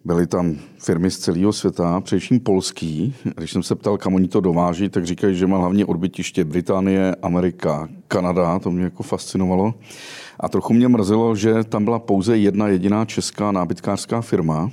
Byly 0.05 0.27
tam 0.27 0.57
firmy 0.79 1.11
z 1.11 1.19
celého 1.19 1.53
světa, 1.53 2.01
především 2.01 2.41
polský. 2.41 3.15
Když 3.37 3.53
jsem 3.53 3.63
se 3.63 3.75
ptal, 3.75 3.99
kam 3.99 4.15
oni 4.15 4.29
to 4.29 4.41
dováží, 4.41 4.89
tak 4.89 5.07
říkají, 5.07 5.37
že 5.37 5.47
má 5.47 5.59
hlavně 5.59 5.87
odbytiště 5.87 6.45
Británie, 6.45 7.15
Amerika, 7.23 7.89
Kanada, 8.09 8.59
to 8.59 8.71
mě 8.71 8.85
jako 8.85 9.03
fascinovalo. 9.03 9.75
A 10.41 10.49
trochu 10.49 10.73
mě 10.73 10.89
mrzelo, 10.89 11.37
že 11.37 11.65
tam 11.65 11.85
byla 11.85 11.99
pouze 11.99 12.39
jedna 12.39 12.69
jediná 12.69 13.05
česká 13.05 13.53
nábytkářská 13.53 14.21
firma, 14.21 14.71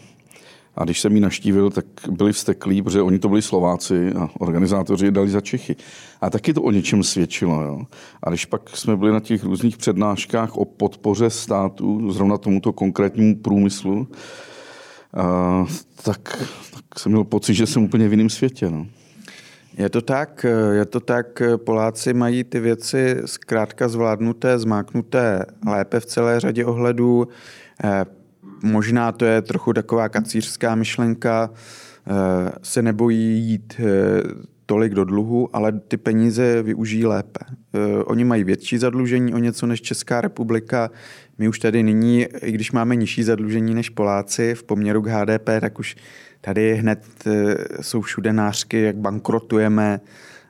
a 0.76 0.84
když 0.84 1.00
jsem 1.00 1.16
ji 1.16 1.22
naštívil, 1.22 1.70
tak 1.70 1.86
byli 2.10 2.34
vsteklí, 2.34 2.82
protože 2.82 3.02
oni 3.02 3.20
to 3.20 3.30
byli 3.30 3.42
Slováci 3.42 4.14
a 4.14 4.30
organizátoři 4.40 5.06
je 5.06 5.12
dali 5.12 5.30
za 5.30 5.42
Čechy. 5.42 5.76
A 6.22 6.30
taky 6.30 6.54
to 6.54 6.62
o 6.62 6.72
něčem 6.72 7.04
svědčilo. 7.04 7.62
Jo. 7.62 7.82
A 8.24 8.30
když 8.30 8.46
pak 8.46 8.78
jsme 8.78 8.98
byli 8.98 9.12
na 9.12 9.20
těch 9.20 9.44
různých 9.44 9.78
přednáškách 9.78 10.58
o 10.58 10.66
podpoře 10.66 11.30
státu, 11.30 12.12
zrovna 12.12 12.38
tomuto 12.38 12.74
konkrétnímu 12.74 13.36
průmyslu, 13.36 14.08
a, 15.14 15.66
tak, 16.04 16.44
tak 16.74 17.00
jsem 17.00 17.12
měl 17.12 17.24
pocit, 17.24 17.54
že 17.54 17.66
jsem 17.66 17.84
úplně 17.84 18.08
v 18.08 18.12
jiném 18.12 18.30
světě. 18.30 18.70
No. 18.70 18.88
Je 19.78 19.90
to 19.90 20.02
tak, 20.02 20.46
je 20.72 20.86
to 20.86 21.00
tak, 21.00 21.42
Poláci 21.58 22.14
mají 22.14 22.44
ty 22.44 22.60
věci 22.60 23.18
zkrátka 23.26 23.88
zvládnuté, 23.88 24.60
zmáknuté 24.60 25.46
lépe 25.68 26.00
v 26.00 26.06
celé 26.06 26.40
řadě 26.40 26.66
ohledů. 26.66 27.28
Eh, 28.64 28.68
možná 28.68 29.12
to 29.12 29.26
je 29.26 29.42
trochu 29.42 29.74
taková 29.74 30.10
kacířská 30.10 30.76
myšlenka, 30.76 31.50
eh, 31.54 32.52
se 32.64 32.82
nebojí 32.82 33.40
jít 33.40 33.74
eh, 33.80 33.84
tolik 34.66 34.94
do 34.94 35.04
dluhu, 35.04 35.56
ale 35.56 35.72
ty 35.72 35.98
peníze 35.98 36.64
využijí 36.64 37.06
lépe. 37.06 37.40
Oni 38.06 38.24
mají 38.24 38.44
větší 38.44 38.78
zadlužení 38.78 39.34
o 39.34 39.38
něco 39.38 39.68
než 39.68 39.82
Česká 39.82 40.22
republika. 40.22 40.90
My 41.38 41.48
už 41.48 41.60
tady 41.60 41.84
nyní, 41.84 42.26
i 42.42 42.52
když 42.52 42.72
máme 42.72 42.96
nižší 42.96 43.24
zadlužení 43.24 43.74
než 43.74 43.90
Poláci 43.90 44.56
v 44.56 44.64
poměru 44.64 45.02
k 45.02 45.08
HDP, 45.08 45.50
tak 45.62 45.80
už 45.80 45.96
tady 46.42 46.76
hned 46.76 47.04
jsou 47.82 48.02
všude 48.02 48.34
nářky, 48.34 48.82
jak 48.82 48.96
bankrotujeme 48.96 50.02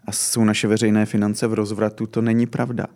a 0.05 0.11
jsou 0.11 0.43
naše 0.43 0.67
veřejné 0.67 1.05
finance 1.05 1.47
v 1.47 1.53
rozvratu. 1.53 2.07
To 2.07 2.21
není 2.21 2.47
pravda. 2.47 2.87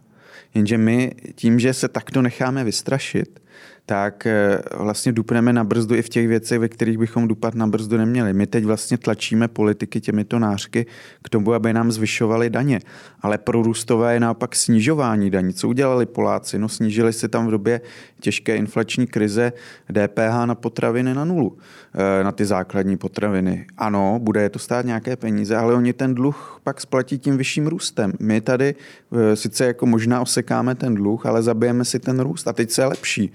Jenže 0.54 0.78
my 0.78 1.12
tím, 1.36 1.60
že 1.60 1.74
se 1.74 1.88
takto 1.88 2.22
necháme 2.22 2.64
vystrašit, 2.64 3.40
tak 3.86 4.28
eh, 4.28 4.60
vlastně 4.78 5.12
dupneme 5.12 5.54
na 5.54 5.64
brzdu 5.64 5.96
i 5.96 6.02
v 6.02 6.10
těch 6.10 6.28
věcech, 6.28 6.60
ve 6.60 6.70
kterých 6.70 6.98
bychom 6.98 7.28
dupat 7.28 7.56
na 7.56 7.68
brzdu 7.68 7.98
neměli. 7.98 8.34
My 8.34 8.48
teď 8.48 8.64
vlastně 8.64 8.98
tlačíme 8.98 9.48
politiky 9.48 10.02
těmito 10.02 10.40
nářky 10.40 10.86
k 11.24 11.30
tomu, 11.30 11.54
aby 11.54 11.74
nám 11.74 11.92
zvyšovali 11.92 12.50
daně. 12.50 12.80
Ale 13.22 13.38
prorůstové 13.38 14.14
je 14.14 14.20
naopak 14.20 14.56
snižování 14.56 15.30
daní. 15.30 15.54
Co 15.54 15.68
udělali 15.68 16.06
Poláci? 16.06 16.60
No 16.60 16.70
snížili 16.70 17.14
se 17.14 17.28
tam 17.28 17.48
v 17.48 17.52
době 17.52 17.82
těžké 18.20 18.56
inflační 18.56 19.08
krize 19.08 19.54
DPH 19.92 20.46
na 20.46 20.56
potraviny 20.56 21.14
na 21.14 21.26
nulu, 21.26 21.58
eh, 21.94 22.24
na 22.24 22.32
ty 22.32 22.46
základní 22.46 22.98
potraviny. 22.98 23.66
Ano, 23.78 24.20
bude 24.22 24.42
je 24.42 24.50
to 24.50 24.60
stát 24.60 24.86
nějaké 24.86 25.16
peníze, 25.16 25.56
ale 25.56 25.74
oni 25.74 25.94
ten 25.94 26.16
dluh 26.16 26.60
pak 26.64 26.82
splatí 26.82 27.20
tím 27.20 27.38
vyšším 27.38 27.68
růstem. 27.68 28.14
My 28.20 28.42
tady 28.42 28.76
eh, 28.76 29.36
sice 29.36 29.66
jako 29.66 29.86
možná 29.86 30.22
osekáme 30.22 30.76
ten 30.76 30.96
dluh, 30.96 31.26
ale 31.26 31.44
zabijeme 31.44 31.86
si 31.86 32.00
ten 32.00 32.20
růst 32.20 32.48
a 32.48 32.54
teď 32.54 32.72
se 32.72 32.86
lepší. 32.86 33.32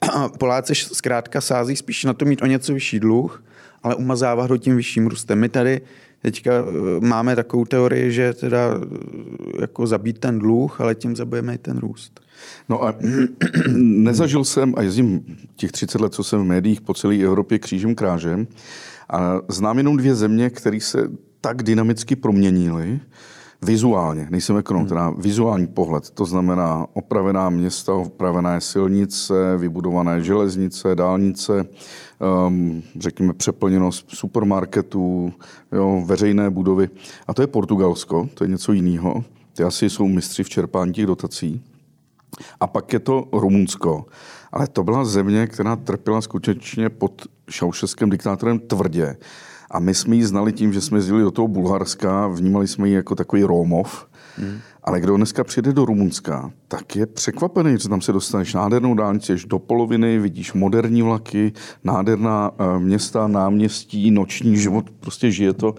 Poláci 0.38 0.74
zkrátka 0.74 1.40
sází 1.40 1.76
spíš 1.76 2.04
na 2.04 2.12
to 2.12 2.24
mít 2.24 2.42
o 2.42 2.46
něco 2.46 2.74
vyšší 2.74 3.00
dluh, 3.00 3.44
ale 3.82 3.94
umazávat 3.94 4.50
ho 4.50 4.56
tím 4.56 4.76
vyšším 4.76 5.06
růstem. 5.06 5.38
My 5.38 5.48
tady 5.48 5.80
teďka 6.22 6.52
eh, 6.52 7.00
máme 7.00 7.36
takovou 7.36 7.64
teorii, 7.64 8.12
že 8.12 8.32
teda 8.32 8.58
eh, 8.74 9.60
jako 9.60 9.86
zabít 9.86 10.18
ten 10.18 10.38
dluh, 10.38 10.80
ale 10.80 10.94
tím 10.94 11.16
zabijeme 11.16 11.54
i 11.54 11.58
ten 11.58 11.78
růst. 11.78 12.20
No 12.68 12.84
a 12.84 12.94
nezažil 13.76 14.44
jsem, 14.44 14.74
a 14.76 14.82
jezdím 14.82 15.36
těch 15.56 15.72
30 15.72 16.00
let, 16.00 16.14
co 16.14 16.24
jsem 16.24 16.40
v 16.40 16.44
médiích 16.44 16.80
po 16.80 16.94
celé 16.94 17.16
Evropě 17.16 17.58
křížem 17.58 17.94
krážem, 17.94 18.46
a 19.10 19.40
znám 19.48 19.78
jenom 19.78 19.96
dvě 19.96 20.14
země, 20.14 20.50
které 20.50 20.80
se 20.80 21.10
tak 21.40 21.62
dynamicky 21.62 22.16
proměnily, 22.16 23.00
Vizuálně, 23.62 24.26
nejsem 24.30 24.56
ekonom, 24.56 24.86
teda 24.86 25.10
vizuální 25.10 25.66
pohled, 25.66 26.10
to 26.10 26.24
znamená 26.24 26.86
opravená 26.92 27.50
města, 27.50 27.94
opravené 27.94 28.60
silnice, 28.60 29.56
vybudované 29.56 30.22
železnice, 30.22 30.94
dálnice, 30.94 31.66
um, 32.46 32.82
řekněme 32.98 33.32
přeplněnost 33.32 34.06
supermarketů, 34.08 35.32
jo, 35.72 36.02
veřejné 36.06 36.50
budovy. 36.50 36.88
A 37.26 37.34
to 37.34 37.42
je 37.42 37.46
Portugalsko, 37.46 38.28
to 38.34 38.44
je 38.44 38.48
něco 38.48 38.72
jiného. 38.72 39.24
Ty 39.52 39.62
asi 39.62 39.90
jsou 39.90 40.08
mistři 40.08 40.44
v 40.44 40.48
čerpání 40.48 40.92
těch 40.92 41.06
dotací. 41.06 41.62
A 42.60 42.66
pak 42.66 42.92
je 42.92 42.98
to 42.98 43.28
Rumunsko. 43.32 44.06
Ale 44.52 44.66
to 44.66 44.84
byla 44.84 45.04
země, 45.04 45.46
která 45.46 45.76
trpěla 45.76 46.20
skutečně 46.20 46.88
pod 46.88 47.22
šaušeským 47.50 48.10
diktátorem 48.10 48.58
tvrdě. 48.58 49.16
A 49.70 49.78
my 49.78 49.94
jsme 49.94 50.16
ji 50.16 50.26
znali 50.26 50.52
tím, 50.52 50.72
že 50.72 50.80
jsme 50.80 50.98
jezdili 50.98 51.22
do 51.22 51.30
toho 51.30 51.48
Bulharska, 51.48 52.26
vnímali 52.26 52.68
jsme 52.68 52.88
ji 52.88 52.94
jako 52.94 53.14
takový 53.14 53.44
Rómov. 53.44 54.06
Hmm. 54.36 54.58
Ale 54.84 55.00
kdo 55.00 55.16
dneska 55.16 55.44
přijde 55.44 55.72
do 55.72 55.84
Rumunska, 55.84 56.50
tak 56.68 56.96
je 56.96 57.06
překvapený, 57.06 57.76
že 57.80 57.88
tam 57.88 58.00
se 58.00 58.12
dostaneš 58.12 58.54
nádhernou 58.54 58.94
dálnici, 58.94 59.36
do 59.46 59.58
poloviny, 59.58 60.18
vidíš 60.18 60.52
moderní 60.52 61.02
vlaky, 61.02 61.52
nádherná 61.84 62.50
eh, 62.58 62.78
města, 62.78 63.28
náměstí, 63.28 64.10
noční 64.10 64.56
život, 64.56 64.90
prostě 65.00 65.30
žije 65.30 65.52
to. 65.52 65.74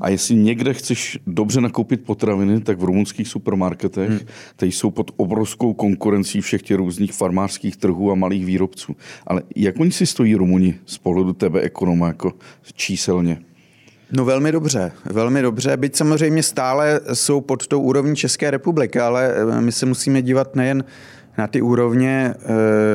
A 0.00 0.08
jestli 0.08 0.34
někde 0.34 0.74
chceš 0.74 1.18
dobře 1.26 1.60
nakoupit 1.60 2.04
potraviny, 2.04 2.60
tak 2.60 2.78
v 2.78 2.84
rumunských 2.84 3.28
supermarketech, 3.28 4.10
hmm. 4.10 4.20
které 4.56 4.72
jsou 4.72 4.90
pod 4.90 5.10
obrovskou 5.16 5.74
konkurencí 5.74 6.40
všech 6.40 6.62
těch 6.62 6.76
různých 6.76 7.12
farmářských 7.12 7.76
trhů 7.76 8.12
a 8.12 8.14
malých 8.14 8.46
výrobců. 8.46 8.96
Ale 9.26 9.42
jak 9.56 9.80
oni 9.80 9.92
si 9.92 10.06
stojí 10.06 10.34
Rumuni 10.34 10.74
z 10.86 10.98
pohledu 10.98 11.32
tebe 11.32 11.60
ekonoma 11.60 12.06
jako 12.06 12.32
číselně? 12.74 13.38
No 14.16 14.24
velmi 14.24 14.52
dobře, 14.52 14.92
velmi 15.04 15.42
dobře, 15.42 15.76
byť 15.76 15.96
samozřejmě 15.96 16.42
stále 16.42 17.00
jsou 17.12 17.40
pod 17.40 17.66
tou 17.66 17.80
úrovní 17.80 18.16
České 18.16 18.50
republiky, 18.50 19.00
ale 19.00 19.34
eh, 19.34 19.60
my 19.60 19.72
se 19.72 19.86
musíme 19.86 20.22
dívat 20.22 20.56
nejen 20.56 20.84
na 21.38 21.46
ty 21.46 21.62
úrovně, 21.62 22.34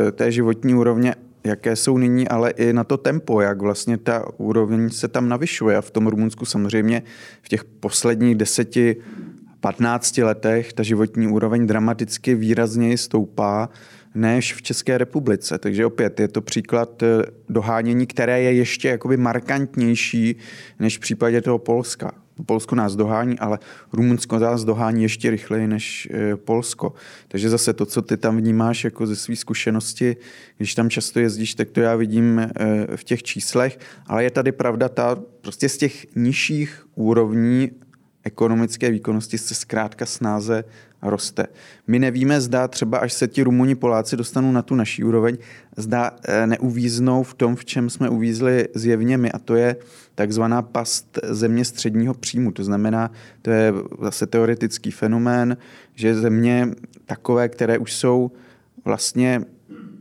eh, 0.08 0.12
té 0.12 0.32
životní 0.32 0.74
úrovně, 0.74 1.16
jaké 1.44 1.76
jsou 1.76 1.98
nyní, 1.98 2.28
ale 2.28 2.50
i 2.50 2.74
na 2.74 2.84
to 2.84 2.98
tempo, 2.98 3.42
jak 3.42 3.62
vlastně 3.62 3.98
ta 3.98 4.26
úroveň 4.38 4.90
se 4.90 5.08
tam 5.08 5.30
navyšuje. 5.30 5.78
A 5.78 5.82
v 5.82 5.92
tom 5.92 6.08
Rumunsku 6.08 6.46
samozřejmě 6.46 7.04
v 7.42 7.50
těch 7.50 7.64
posledních 7.64 8.36
deseti 8.36 8.96
15 9.60 10.18
letech 10.18 10.74
ta 10.74 10.84
životní 10.84 11.28
úroveň 11.28 11.68
dramaticky 11.68 12.36
výrazněji 12.36 12.98
stoupá 12.98 13.70
než 14.16 14.54
v 14.54 14.62
České 14.62 14.98
republice. 14.98 15.58
Takže 15.58 15.86
opět 15.86 16.20
je 16.20 16.28
to 16.28 16.42
příklad 16.42 17.04
dohánění, 17.50 18.08
které 18.08 18.42
je 18.42 18.54
ještě 18.54 18.88
jakoby 18.88 19.18
markantnější 19.18 20.36
než 20.80 20.98
v 20.98 21.02
případě 21.02 21.42
toho 21.42 21.60
Polska. 21.60 22.12
Polsko 22.46 22.76
nás 22.76 22.96
dohání, 22.96 23.40
ale 23.40 23.60
Rumunsko 23.94 24.40
nás 24.40 24.64
dohání 24.64 25.04
ještě 25.04 25.30
rychleji 25.30 25.68
než 25.68 26.08
eh, 26.12 26.36
Polsko. 26.36 26.94
Takže 27.28 27.50
zase 27.50 27.74
to, 27.74 27.86
co 27.86 28.02
ty 28.02 28.18
tam 28.18 28.38
vnímáš 28.38 28.84
jako 28.84 29.08
ze 29.08 29.16
své 29.16 29.36
zkušenosti, 29.36 30.18
když 30.58 30.76
tam 30.76 30.90
často 30.90 31.20
jezdíš, 31.20 31.56
tak 31.56 31.70
to 31.70 31.82
já 31.82 31.96
vidím 31.96 32.40
eh, 32.40 32.52
v 32.96 33.04
těch 33.04 33.24
číslech, 33.24 33.80
ale 34.08 34.24
je 34.24 34.32
tady 34.32 34.52
pravda 34.52 34.90
ta, 34.90 35.20
prostě 35.42 35.70
z 35.70 35.78
těch 35.78 36.16
nižších 36.16 36.88
úrovní 36.96 37.72
ekonomické 38.24 38.92
výkonnosti 38.92 39.38
se 39.38 39.56
zkrátka 39.56 40.06
snáze 40.06 40.64
roste. 41.02 41.48
My 41.88 42.00
nevíme, 42.00 42.42
zda 42.42 42.68
třeba 42.68 42.98
až 42.98 43.14
se 43.14 43.28
ti 43.28 43.44
Rumuni 43.44 43.76
Poláci 43.76 44.18
dostanou 44.18 44.52
na 44.52 44.62
tu 44.62 44.76
naší 44.76 45.04
úroveň, 45.04 45.38
zda 45.78 46.12
eh, 46.24 46.48
neuvíznou 46.48 47.24
v 47.24 47.34
tom, 47.34 47.56
v 47.56 47.66
čem 47.66 47.90
jsme 47.90 48.10
uvízli 48.10 48.68
zjevně 48.76 49.18
my, 49.18 49.32
a 49.32 49.40
to 49.40 49.56
je 49.56 49.76
takzvaná 50.16 50.62
past 50.62 51.20
země 51.24 51.66
středního 51.66 52.14
příjmu. 52.14 52.52
To 52.52 52.64
znamená, 52.64 53.12
to 53.42 53.52
je 53.52 53.74
zase 54.02 54.28
teoretický 54.28 54.92
fenomén, 54.92 55.58
že 55.96 56.16
země 56.16 56.68
takové, 57.06 57.50
které 57.50 57.78
už 57.78 57.94
jsou 57.94 58.32
vlastně 58.86 59.42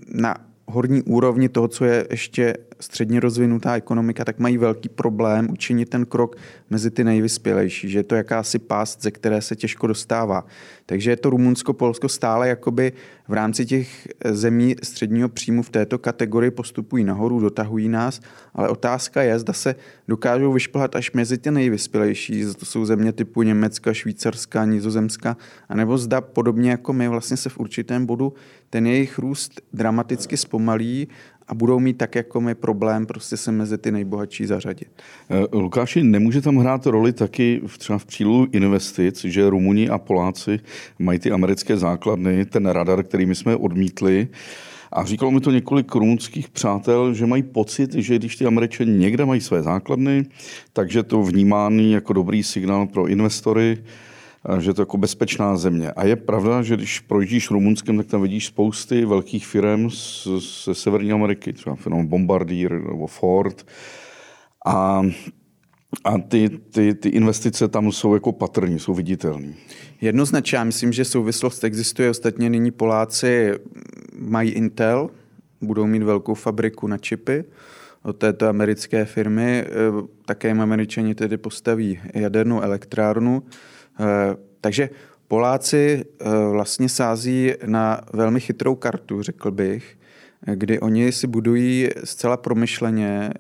na 0.09 0.37
horní 0.67 1.03
úrovni 1.03 1.49
toho, 1.49 1.69
co 1.69 1.85
je 1.85 2.07
ještě 2.11 2.55
středně 2.81 3.21
rozvinutá 3.21 3.77
ekonomika, 3.77 4.25
tak 4.25 4.39
mají 4.39 4.59
velký 4.59 4.89
problém 4.89 5.49
učinit 5.51 5.89
ten 5.89 6.07
krok 6.07 6.37
mezi 6.71 6.91
ty 6.91 7.05
nejvyspělejší, 7.05 7.89
že 7.89 7.99
je 7.99 8.03
to 8.03 8.15
jakási 8.15 8.59
pást, 8.59 9.03
ze 9.03 9.11
které 9.11 9.43
se 9.43 9.57
těžko 9.57 9.87
dostává. 9.87 10.45
Takže 10.87 11.11
je 11.11 11.17
to 11.17 11.31
Rumunsko, 11.31 11.73
Polsko 11.73 12.09
stále 12.09 12.49
jakoby 12.49 12.93
v 13.29 13.33
rámci 13.33 13.67
těch 13.67 14.09
zemí 14.25 14.77
středního 14.83 15.29
příjmu 15.29 15.63
v 15.63 15.71
této 15.71 15.99
kategorii 15.99 16.51
postupují 16.51 17.05
nahoru, 17.05 17.41
dotahují 17.41 17.89
nás, 17.89 18.21
ale 18.55 18.69
otázka 18.69 19.23
je, 19.23 19.39
zda 19.39 19.53
se 19.53 19.75
dokážou 20.09 20.53
vyšplhat 20.53 20.97
až 20.97 21.13
mezi 21.13 21.39
ty 21.39 21.51
nejvyspělejší, 21.51 22.45
to 22.59 22.65
jsou 22.65 22.85
země 22.85 23.13
typu 23.13 23.43
Německa, 23.43 23.95
Švýcarska, 23.95 24.65
Nizozemska, 24.65 25.37
anebo 25.69 25.99
zda 25.99 26.21
podobně 26.21 26.71
jako 26.71 26.93
my 26.93 27.09
vlastně 27.09 27.37
se 27.37 27.49
v 27.49 27.59
určitém 27.59 28.07
bodu 28.07 28.35
ten 28.71 28.87
jejich 28.87 29.19
růst 29.19 29.61
dramaticky 29.73 30.37
zpomalí 30.37 31.09
a 31.49 31.55
budou 31.55 31.79
mít 31.79 31.99
tak 31.99 32.15
jako 32.15 32.41
my 32.41 32.55
problém 32.55 33.07
prostě 33.07 33.37
se 33.37 33.53
mezi 33.53 33.79
ty 33.79 33.93
nejbohatší 33.93 34.47
zařadit. 34.47 34.89
Eh, 35.31 35.57
Lukáši, 35.57 36.03
nemůže 36.03 36.41
tam 36.41 36.57
hrát 36.57 36.87
roli 36.87 37.13
taky 37.13 37.61
třeba 37.79 37.99
v 37.99 38.07
přílu 38.07 38.47
investic, 38.53 39.25
že 39.25 39.51
Rumuni 39.51 39.89
a 39.89 39.99
Poláci 39.99 40.61
mají 40.99 41.19
ty 41.19 41.31
americké 41.31 41.77
základny, 41.77 42.45
ten 42.45 42.67
radar, 42.67 43.05
který 43.05 43.27
my 43.27 43.35
jsme 43.35 43.57
odmítli, 43.57 44.29
a 44.93 45.05
říkalo 45.05 45.31
mi 45.31 45.41
to 45.41 45.51
několik 45.51 45.95
rumunských 45.95 46.49
přátel, 46.49 47.15
že 47.15 47.27
mají 47.27 47.43
pocit, 47.43 47.95
že 47.95 48.19
když 48.19 48.37
ty 48.37 48.47
američani 48.47 48.91
někde 48.91 49.25
mají 49.25 49.41
své 49.41 49.63
základny, 49.63 50.25
takže 50.73 51.03
to 51.03 51.23
vnímáný 51.23 51.93
jako 51.93 52.13
dobrý 52.13 52.43
signál 52.43 52.87
pro 52.87 53.07
investory, 53.07 53.79
že 54.59 54.75
to 54.75 54.81
je 54.81 54.83
jako 54.83 54.97
bezpečná 54.97 55.57
země. 55.57 55.93
A 55.93 56.05
je 56.05 56.17
pravda, 56.17 56.63
že 56.63 56.77
když 56.77 57.01
projíždíš 57.01 57.51
Rumunskem, 57.51 57.97
tak 57.97 58.07
tam 58.07 58.23
vidíš 58.23 58.47
spousty 58.47 59.05
velkých 59.05 59.47
firm 59.47 59.91
ze 60.65 60.75
Severní 60.75 61.13
Ameriky, 61.13 61.53
třeba 61.53 61.77
firma 61.77 62.03
Bombardier 62.03 62.73
nebo 62.73 63.07
Ford. 63.07 63.67
A, 64.67 65.03
a 66.05 66.19
ty, 66.19 66.49
ty, 66.49 66.95
ty 66.95 67.09
investice 67.09 67.69
tam 67.69 67.93
jsou 67.93 68.15
jako 68.15 68.33
patrní, 68.33 68.79
jsou 68.79 68.95
viditelné. 68.95 69.55
Jednoznačně, 70.01 70.59
já 70.59 70.65
myslím, 70.65 70.93
že 70.93 71.05
souvislost 71.05 71.65
existuje. 71.65 72.11
Ostatně 72.11 72.51
nyní 72.51 72.71
Poláci 72.71 73.53
mají 74.19 74.51
Intel, 74.51 75.11
budou 75.61 75.87
mít 75.87 76.03
velkou 76.03 76.35
fabriku 76.35 76.87
na 76.87 76.99
čipy 76.99 77.45
od 78.03 78.13
této 78.13 78.49
americké 78.49 79.05
firmy. 79.05 79.65
Také 80.25 80.49
jim 80.49 80.61
američani 80.61 81.15
tedy 81.15 81.37
postaví 81.37 82.01
jadernou 82.15 82.61
elektrárnu. 82.61 83.43
Eh, 84.01 84.37
takže 84.61 84.91
Poláci 85.29 86.05
eh, 86.05 86.25
vlastně 86.51 86.89
sází 86.89 87.53
na 87.67 88.01
velmi 88.13 88.41
chytrou 88.41 88.75
kartu, 88.75 89.23
řekl 89.23 89.51
bych, 89.51 89.99
kdy 90.55 90.81
oni 90.81 91.13
si 91.13 91.27
budují 91.27 91.89
zcela 92.05 92.37
promyšleně 92.37 93.31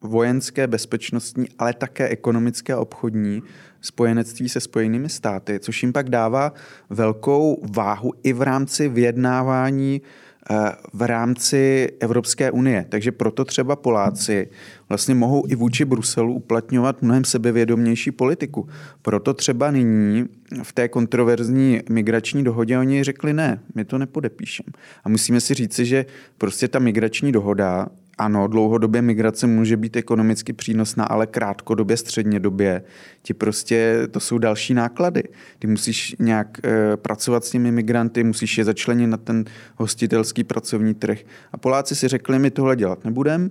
vojenské, 0.00 0.66
bezpečnostní, 0.66 1.46
ale 1.58 1.74
také 1.74 2.08
ekonomické 2.08 2.72
a 2.72 2.80
obchodní 2.80 3.42
spojenectví 3.80 4.48
se 4.48 4.60
spojenými 4.60 5.08
státy, 5.08 5.58
což 5.58 5.82
jim 5.82 5.92
pak 5.92 6.10
dává 6.10 6.52
velkou 6.90 7.62
váhu 7.76 8.12
i 8.22 8.32
v 8.32 8.42
rámci 8.42 8.88
vyjednávání 8.88 10.02
Eh, 10.50 10.72
v 10.92 11.02
rámci 11.02 11.88
Evropské 12.00 12.50
unie. 12.50 12.86
Takže 12.88 13.12
proto 13.12 13.44
třeba 13.44 13.76
Poláci 13.76 14.48
vlastně 14.90 15.14
mohou 15.14 15.44
i 15.48 15.54
vůči 15.54 15.84
Bruselu 15.84 16.34
uplatňovat 16.34 17.02
mnohem 17.02 17.24
sebevědomější 17.24 18.10
politiku. 18.10 18.68
Proto 19.02 19.34
třeba 19.34 19.70
nyní 19.70 20.24
v 20.62 20.72
té 20.72 20.88
kontroverzní 20.88 21.80
migrační 21.90 22.44
dohodě 22.44 22.78
oni 22.78 23.04
řekli 23.04 23.32
ne, 23.32 23.60
my 23.74 23.84
to 23.84 23.98
nepodepíšem. 23.98 24.66
A 25.04 25.08
musíme 25.08 25.40
si 25.40 25.54
říci, 25.54 25.86
že 25.86 26.06
prostě 26.38 26.68
ta 26.68 26.78
migrační 26.78 27.32
dohoda 27.32 27.86
ano, 28.20 28.48
dlouhodobě 28.48 29.02
migrace 29.02 29.46
může 29.46 29.76
být 29.76 29.96
ekonomicky 29.96 30.52
přínosná, 30.52 31.04
ale 31.04 31.26
krátkodobě, 31.26 31.96
středně 31.96 32.40
době 32.40 32.82
ti 33.22 33.34
prostě, 33.34 34.08
to 34.10 34.20
jsou 34.20 34.38
další 34.38 34.74
náklady. 34.74 35.22
Ty 35.58 35.66
musíš 35.66 36.16
nějak 36.18 36.58
e, 36.64 36.96
pracovat 36.96 37.44
s 37.44 37.50
těmi 37.50 37.72
migranty, 37.72 38.24
musíš 38.24 38.58
je 38.58 38.64
začlenit 38.64 39.10
na 39.10 39.16
ten 39.16 39.44
hostitelský 39.76 40.44
pracovní 40.44 40.94
trh. 40.94 41.18
A 41.52 41.56
Poláci 41.56 41.96
si 41.96 42.08
řekli, 42.08 42.38
my 42.38 42.50
tohle 42.50 42.76
dělat 42.76 43.04
nebudeme, 43.04 43.50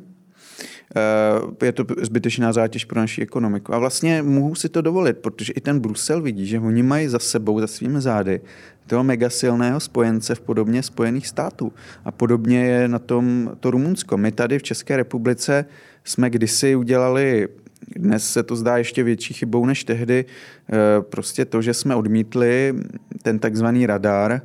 je 1.64 1.72
to 1.72 1.86
zbytečná 2.02 2.54
zátěž 2.54 2.86
pro 2.86 3.00
naši 3.00 3.22
ekonomiku. 3.22 3.74
A 3.74 3.80
vlastně 3.80 4.24
mohou 4.24 4.56
si 4.56 4.70
to 4.70 4.82
dovolit, 4.82 5.18
protože 5.18 5.54
i 5.54 5.62
ten 5.62 5.80
Brusel 5.80 6.22
vidí, 6.22 6.46
že 6.46 6.60
oni 6.60 6.84
mají 6.84 7.08
za 7.08 7.20
sebou, 7.20 7.60
za 7.60 7.68
svými 7.68 8.02
zády, 8.02 8.42
toho 8.88 9.04
mega 9.04 9.30
silného 9.30 9.80
spojence 9.80 10.36
v 10.36 10.40
podobně 10.40 10.84
Spojených 10.84 11.28
států. 11.28 11.74
A 12.06 12.12
podobně 12.12 12.66
je 12.66 12.88
na 12.88 13.00
tom 13.00 13.52
to 13.60 13.72
Rumunsko. 13.72 14.18
My 14.18 14.32
tady 14.32 14.60
v 14.60 14.64
České 14.64 14.98
republice 14.98 15.66
jsme 16.04 16.30
kdysi 16.30 16.76
udělali 16.76 17.48
dnes 17.96 18.34
se 18.34 18.44
to 18.44 18.56
zdá 18.56 18.78
ještě 18.78 19.04
větší 19.04 19.34
chybou 19.34 19.66
než 19.66 19.84
tehdy. 19.84 20.26
Eh, 20.26 21.02
prostě 21.02 21.46
to, 21.46 21.62
že 21.62 21.74
jsme 21.74 21.96
odmítli 21.96 22.74
ten 23.22 23.40
takzvaný 23.40 23.86
radar, 23.86 24.42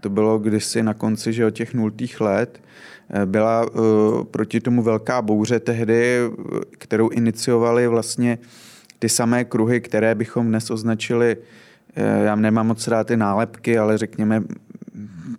to 0.00 0.10
bylo 0.10 0.38
kdysi 0.38 0.82
na 0.82 0.94
konci 0.94 1.32
že 1.32 1.46
od 1.46 1.50
těch 1.50 1.74
nultých 1.74 2.20
let, 2.20 2.60
Eh, 2.60 2.95
byla 3.24 3.66
eh, 3.66 4.24
proti 4.24 4.60
tomu 4.60 4.82
velká 4.82 5.22
bouře 5.22 5.60
tehdy, 5.60 6.20
kterou 6.78 7.08
iniciovali 7.08 7.88
vlastně 7.88 8.38
ty 8.98 9.08
samé 9.08 9.44
kruhy, 9.44 9.80
které 9.80 10.14
bychom 10.14 10.48
dnes 10.48 10.70
označili, 10.70 11.36
eh, 11.96 12.24
já 12.24 12.36
nemám 12.36 12.66
moc 12.66 12.88
rád 12.88 13.06
ty 13.06 13.16
nálepky, 13.16 13.78
ale 13.78 13.98
řekněme 13.98 14.42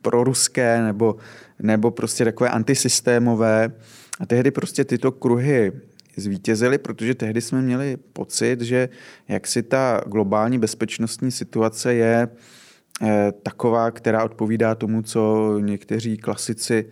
proruské 0.02 0.84
nebo, 0.84 1.16
nebo 1.60 1.92
prostě 1.92 2.26
takové 2.26 2.50
antisystémové. 2.50 3.72
A 4.20 4.26
tehdy 4.26 4.52
prostě 4.52 4.84
tyto 4.84 5.12
kruhy 5.12 5.72
zvítězily, 6.18 6.78
protože 6.78 7.16
tehdy 7.16 7.42
jsme 7.42 7.62
měli 7.62 7.98
pocit, 8.14 8.62
že 8.62 8.90
jak 9.28 9.48
si 9.48 9.64
ta 9.64 10.02
globální 10.08 10.60
bezpečnostní 10.60 11.32
situace 11.32 11.94
je 11.94 12.28
taková, 13.44 13.92
která 13.92 14.24
odpovídá 14.24 14.76
tomu, 14.76 15.02
co 15.02 15.54
někteří 15.60 16.18
klasici 16.18 16.86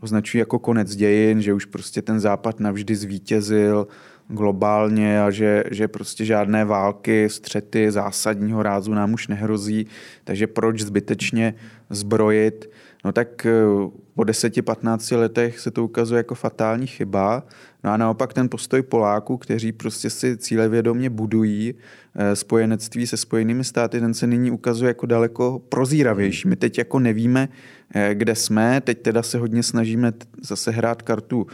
označují 0.00 0.38
jako 0.38 0.58
konec 0.58 0.96
dějin, 0.96 1.42
že 1.42 1.54
už 1.54 1.64
prostě 1.64 2.02
ten 2.02 2.20
západ 2.20 2.60
navždy 2.60 2.96
zvítězil 2.96 3.86
globálně 4.28 5.22
a 5.22 5.30
že, 5.30 5.64
že 5.70 5.88
prostě 5.88 6.24
žádné 6.24 6.64
války, 6.64 7.28
střety 7.30 7.90
zásadního 7.90 8.62
rázu 8.62 8.94
nám 8.94 9.12
už 9.12 9.28
nehrozí, 9.28 9.86
takže 10.24 10.46
proč 10.46 10.80
zbytečně 10.80 11.54
zbrojit. 11.90 12.70
No 13.06 13.12
tak 13.12 13.46
eh, 13.46 13.50
po 14.14 14.22
10-15 14.22 15.18
letech 15.18 15.60
se 15.60 15.70
to 15.70 15.84
ukazuje 15.84 16.18
jako 16.18 16.34
fatální 16.34 16.86
chyba. 16.86 17.42
No 17.84 17.90
a 17.90 17.96
naopak 17.96 18.32
ten 18.32 18.48
postoj 18.48 18.82
Poláků, 18.82 19.36
kteří 19.36 19.72
prostě 19.72 20.10
si 20.10 20.36
cílevědomě 20.36 21.10
budují 21.10 21.74
eh, 22.14 22.36
spojenectví 22.36 23.06
se 23.06 23.16
spojenými 23.16 23.64
státy, 23.64 24.00
ten 24.00 24.14
se 24.14 24.26
nyní 24.26 24.50
ukazuje 24.50 24.88
jako 24.88 25.06
daleko 25.06 25.62
prozíravější. 25.68 26.48
My 26.48 26.56
teď 26.56 26.78
jako 26.78 26.98
nevíme, 26.98 27.48
eh, 27.94 28.14
kde 28.14 28.34
jsme, 28.34 28.80
teď 28.80 29.02
teda 29.02 29.22
se 29.22 29.38
hodně 29.38 29.62
snažíme 29.62 30.12
zase 30.42 30.70
hrát 30.70 31.02
kartu 31.02 31.46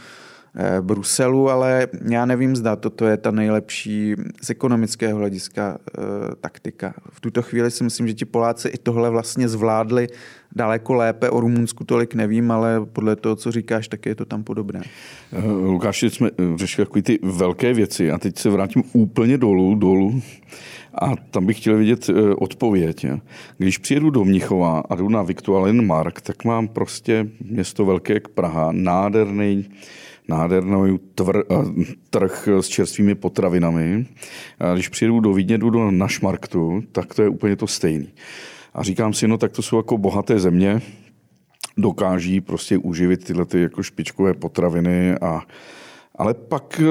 Bruselu, 0.81 1.49
ale 1.49 1.87
já 2.09 2.25
nevím, 2.25 2.55
zda 2.55 2.75
toto 2.75 3.05
je 3.05 3.17
ta 3.17 3.31
nejlepší 3.31 4.15
z 4.41 4.49
ekonomického 4.49 5.19
hlediska 5.19 5.77
e, 5.77 6.01
taktika. 6.35 6.93
V 7.09 7.19
tuto 7.21 7.41
chvíli 7.41 7.71
si 7.71 7.83
myslím, 7.83 8.07
že 8.07 8.13
ti 8.13 8.25
Poláci 8.25 8.67
i 8.67 8.77
tohle 8.77 9.09
vlastně 9.09 9.49
zvládli 9.49 10.07
daleko 10.55 10.93
lépe. 10.93 11.29
O 11.29 11.39
Rumunsku 11.39 11.83
tolik 11.83 12.15
nevím, 12.15 12.51
ale 12.51 12.85
podle 12.85 13.15
toho, 13.15 13.35
co 13.35 13.51
říkáš, 13.51 13.87
tak 13.87 14.05
je 14.05 14.15
to 14.15 14.25
tam 14.25 14.43
podobné. 14.43 14.81
Eh, 15.33 15.47
Lukáši, 15.47 16.09
jsme 16.09 16.29
řešili 16.55 16.85
takové 16.85 17.01
ty 17.01 17.19
velké 17.23 17.73
věci 17.73 18.11
a 18.11 18.17
teď 18.17 18.37
se 18.37 18.49
vrátím 18.49 18.83
úplně 18.93 19.37
dolů, 19.37 19.75
dolů. 19.75 20.21
A 21.01 21.15
tam 21.31 21.45
bych 21.45 21.57
chtěl 21.57 21.77
vidět 21.77 22.09
odpověď. 22.37 23.05
Když 23.57 23.77
přijedu 23.77 24.09
do 24.09 24.25
Mnichova 24.25 24.83
a 24.89 24.95
jdu 24.95 25.09
na 25.09 25.21
Viktualin 25.21 25.85
Mark, 25.85 26.21
tak 26.21 26.45
mám 26.45 26.67
prostě 26.67 27.27
město 27.45 27.85
velké 27.85 28.13
jak 28.13 28.27
Praha, 28.27 28.69
nádherný 28.71 29.65
nádherný 30.27 30.99
tvr, 31.15 31.43
trh 32.09 32.47
s 32.47 32.67
čerstvými 32.67 33.15
potravinami. 33.15 34.05
A 34.59 34.73
když 34.73 34.89
přijdu 34.89 35.19
do 35.19 35.33
Vídně, 35.33 35.57
jdu 35.57 35.69
do 35.69 35.91
Našmarktu, 35.91 36.83
tak 36.91 37.15
to 37.15 37.21
je 37.21 37.29
úplně 37.29 37.55
to 37.55 37.67
stejný. 37.67 38.07
A 38.73 38.83
říkám 38.83 39.13
si, 39.13 39.27
no 39.27 39.37
tak 39.37 39.51
to 39.51 39.61
jsou 39.61 39.77
jako 39.77 39.97
bohaté 39.97 40.39
země, 40.39 40.81
dokáží 41.77 42.41
prostě 42.41 42.77
uživit 42.77 43.23
tyhle 43.23 43.45
ty 43.45 43.61
jako 43.61 43.83
špičkové 43.83 44.33
potraviny. 44.33 45.13
A, 45.13 45.41
ale 46.15 46.33
pak 46.33 46.81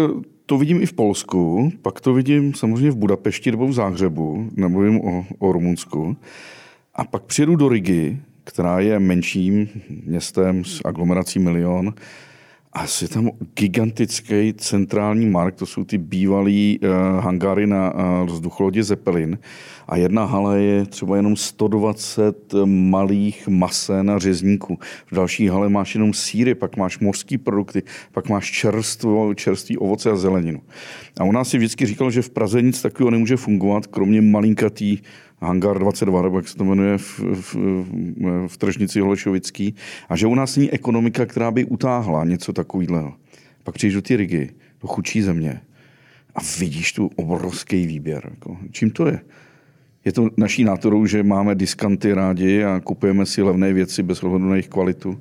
to 0.47 0.59
vidím 0.59 0.83
i 0.83 0.87
v 0.87 0.92
Polsku, 0.92 1.73
pak 1.83 2.01
to 2.01 2.14
vidím 2.14 2.55
samozřejmě 2.55 2.90
v 2.90 2.97
Budapešti 2.97 3.51
nebo 3.51 3.66
v 3.66 3.73
Záhřebu, 3.73 4.51
nemluvím 4.57 5.01
o, 5.01 5.27
o 5.38 5.53
Rumunsku. 5.53 6.16
A 6.95 7.05
pak 7.05 7.23
přijedu 7.23 7.57
do 7.57 7.68
Rigi, 7.68 8.18
která 8.45 8.81
je 8.81 8.99
menším 8.99 9.68
městem 10.05 10.64
s 10.64 10.81
aglomerací 10.85 11.38
milion, 11.38 11.95
a 12.72 12.87
je 13.02 13.08
tam 13.08 13.30
gigantický 13.54 14.54
centrální 14.56 15.26
mark, 15.26 15.54
to 15.54 15.66
jsou 15.66 15.85
ty 15.85 15.98
bývalý 15.98 16.78
uh, 16.82 17.24
hangary 17.24 17.66
na 17.66 17.94
uh, 17.94 18.26
vzducholodě 18.26 18.82
Zeppelin. 18.82 19.38
A 19.88 19.96
jedna 19.96 20.24
hala 20.24 20.56
je 20.56 20.87
třeba 20.87 21.16
jenom 21.16 21.37
120 21.37 22.54
malých 22.64 23.48
masen 23.48 24.11
a 24.11 24.18
řezníků. 24.18 24.78
V 25.06 25.14
další 25.14 25.48
hale 25.48 25.68
máš 25.68 25.94
jenom 25.94 26.14
síry, 26.14 26.54
pak 26.54 26.76
máš 26.76 26.98
mořské 26.98 27.38
produkty, 27.38 27.82
pak 28.12 28.28
máš 28.28 28.50
čerstvo, 28.50 29.35
čerstvý 29.35 29.78
ovoce 29.78 30.11
a 30.11 30.16
zeleninu. 30.16 30.61
A 31.20 31.24
u 31.24 31.32
nás 31.32 31.48
si 31.48 31.58
vždycky 31.58 31.87
říkal, 31.87 32.11
že 32.11 32.22
v 32.22 32.30
Praze 32.30 32.62
nic 32.62 32.82
takového 32.82 33.11
nemůže 33.11 33.37
fungovat, 33.37 33.87
kromě 33.87 34.22
malinkatý 34.22 34.98
Hangar 35.42 35.78
22, 35.78 36.22
nebo 36.22 36.38
jak 36.38 36.48
se 36.48 36.57
to 36.57 36.64
jmenuje 36.64 36.98
v, 36.98 37.20
v, 37.20 37.57
v 38.46 38.57
tržnici 38.57 39.00
Holešovický, 39.00 39.74
a 40.09 40.16
že 40.16 40.26
u 40.26 40.35
nás 40.35 40.57
není 40.57 40.70
ekonomika, 40.70 41.26
která 41.26 41.50
by 41.50 41.64
utáhla 41.64 42.24
něco 42.24 42.52
takového. 42.52 43.14
Pak 43.64 43.74
přijdeš 43.74 43.94
do 43.94 44.02
ty 44.02 44.16
Rigi, 44.16 44.50
do 44.83 44.88
chudší 44.88 45.22
země 45.22 45.61
a 46.35 46.40
vidíš 46.59 46.92
tu 46.92 47.11
obrovský 47.16 47.87
výběr. 47.87 48.31
Jako. 48.31 48.57
Čím 48.70 48.90
to 48.90 49.07
je? 49.07 49.20
Je 50.05 50.12
to 50.12 50.28
naší 50.37 50.64
nátorou, 50.64 51.07
že 51.07 51.22
máme 51.22 51.55
diskanty 51.55 52.12
rádi 52.12 52.64
a 52.64 52.81
kupujeme 52.81 53.26
si 53.26 53.42
levné 53.42 53.72
věci 53.72 54.02
bez 54.02 54.22
ohledu 54.22 54.48
na 54.48 54.55
jejich 54.55 54.68
kvalitu? 54.68 55.20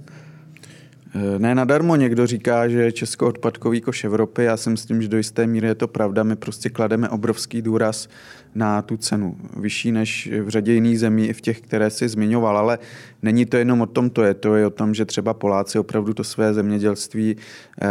Ne 1.38 1.56
nadarmo 1.56 1.96
někdo 1.96 2.28
říká, 2.28 2.68
že 2.68 2.82
je 2.82 2.92
Česko 2.92 3.28
odpadkový 3.28 3.82
koš 3.82 4.04
Evropy. 4.04 4.44
Já 4.44 4.58
si 4.58 4.70
myslím, 4.70 5.02
že 5.02 5.08
do 5.08 5.18
jisté 5.18 5.48
míry 5.48 5.68
je 5.68 5.76
to 5.76 5.88
pravda. 5.88 6.24
My 6.24 6.36
prostě 6.36 6.70
klademe 6.70 7.10
obrovský 7.10 7.62
důraz 7.62 8.08
na 8.56 8.82
tu 8.82 8.98
cenu. 8.98 9.38
Vyšší 9.60 9.92
než 9.92 10.30
v 10.44 10.50
řadě 10.50 10.74
jiných 10.74 11.00
zemí, 11.00 11.28
i 11.28 11.34
v 11.34 11.42
těch, 11.42 11.62
které 11.62 11.90
si 11.90 12.10
zmiňoval. 12.10 12.58
Ale 12.58 12.80
není 13.22 13.46
to 13.46 13.58
jenom 13.58 13.82
o 13.82 13.86
tom, 13.86 14.10
to 14.10 14.24
je. 14.24 14.34
To 14.34 14.56
je 14.56 14.66
o 14.66 14.70
tom, 14.70 14.94
že 14.94 15.06
třeba 15.06 15.34
Poláci 15.34 15.80
opravdu 15.80 16.14
to 16.14 16.24
své 16.24 16.54
zemědělství 16.54 17.36
eh, 17.82 17.88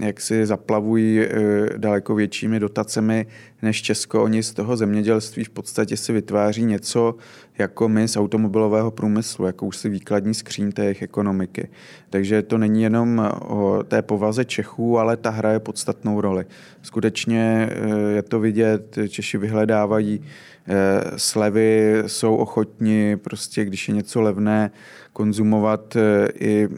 jak 0.00 0.20
si 0.20 0.46
zaplavují 0.46 1.20
eh, 1.20 1.28
daleko 1.76 2.14
většími 2.14 2.60
dotacemi 2.60 3.26
než 3.62 3.82
Česko. 3.82 4.22
Oni 4.22 4.42
z 4.42 4.52
toho 4.52 4.76
zemědělství 4.76 5.44
v 5.44 5.50
podstatě 5.50 5.96
si 5.96 6.12
vytváří 6.12 6.64
něco 6.64 7.14
jako 7.58 7.88
my 7.88 8.08
z 8.08 8.16
automobilového 8.16 8.90
průmyslu, 8.90 9.46
jako 9.46 9.66
už 9.66 9.76
si 9.76 9.88
výkladní 9.88 10.34
skříň 10.34 10.72
té 10.72 10.84
jejich 10.84 11.02
ekonomiky. 11.02 11.68
Takže 12.10 12.42
to 12.42 12.55
není 12.58 12.82
jenom 12.82 13.30
o 13.48 13.82
té 13.88 14.02
povaze 14.02 14.44
Čechů, 14.44 14.98
ale 14.98 15.16
ta 15.16 15.30
hraje 15.30 15.58
podstatnou 15.58 16.20
roli. 16.20 16.44
Skutečně 16.82 17.68
eh, 17.70 18.12
je 18.12 18.22
to 18.22 18.40
vidět, 18.40 18.98
Češi 19.08 19.38
vyhledávají 19.38 20.20
eh, 20.20 20.74
slevy, 21.16 22.02
jsou 22.06 22.36
ochotni, 22.36 23.16
prostě 23.16 23.64
když 23.64 23.88
je 23.88 23.94
něco 23.94 24.20
levné, 24.20 24.70
konzumovat 25.12 25.96
eh, 25.96 26.28
i 26.38 26.68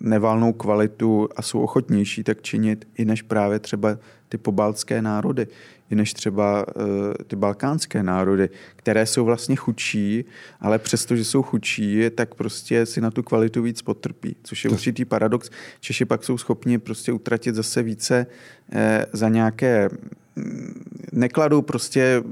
nevalnou 0.00 0.52
kvalitu 0.52 1.28
a 1.36 1.42
jsou 1.42 1.60
ochotnější 1.60 2.24
tak 2.24 2.42
činit 2.42 2.88
i 2.98 3.04
než 3.04 3.22
právě 3.22 3.58
třeba 3.58 3.98
ty 4.28 4.38
pobaltské 4.38 5.02
národy 5.02 5.46
i 5.94 5.96
než 5.96 6.12
třeba 6.12 6.66
uh, 6.66 6.84
ty 7.26 7.36
balkánské 7.36 8.02
národy, 8.02 8.48
které 8.76 9.06
jsou 9.06 9.24
vlastně 9.24 9.56
chudší, 9.56 10.24
ale 10.60 10.78
přesto, 10.78 11.16
že 11.16 11.24
jsou 11.24 11.42
chudší, 11.42 12.10
tak 12.14 12.34
prostě 12.34 12.86
si 12.86 13.00
na 13.00 13.10
tu 13.10 13.22
kvalitu 13.22 13.62
víc 13.62 13.82
potrpí, 13.82 14.36
což 14.42 14.64
je 14.64 14.70
určitý 14.70 15.04
paradox. 15.04 15.50
Češi 15.80 16.04
pak 16.04 16.24
jsou 16.24 16.38
schopni 16.38 16.78
prostě 16.78 17.12
utratit 17.12 17.54
zase 17.54 17.82
více 17.82 18.26
uh, 18.26 18.78
za 19.12 19.28
nějaké... 19.28 19.88
Mm, 20.36 20.82
nekladou 21.12 21.62
prostě 21.62 22.22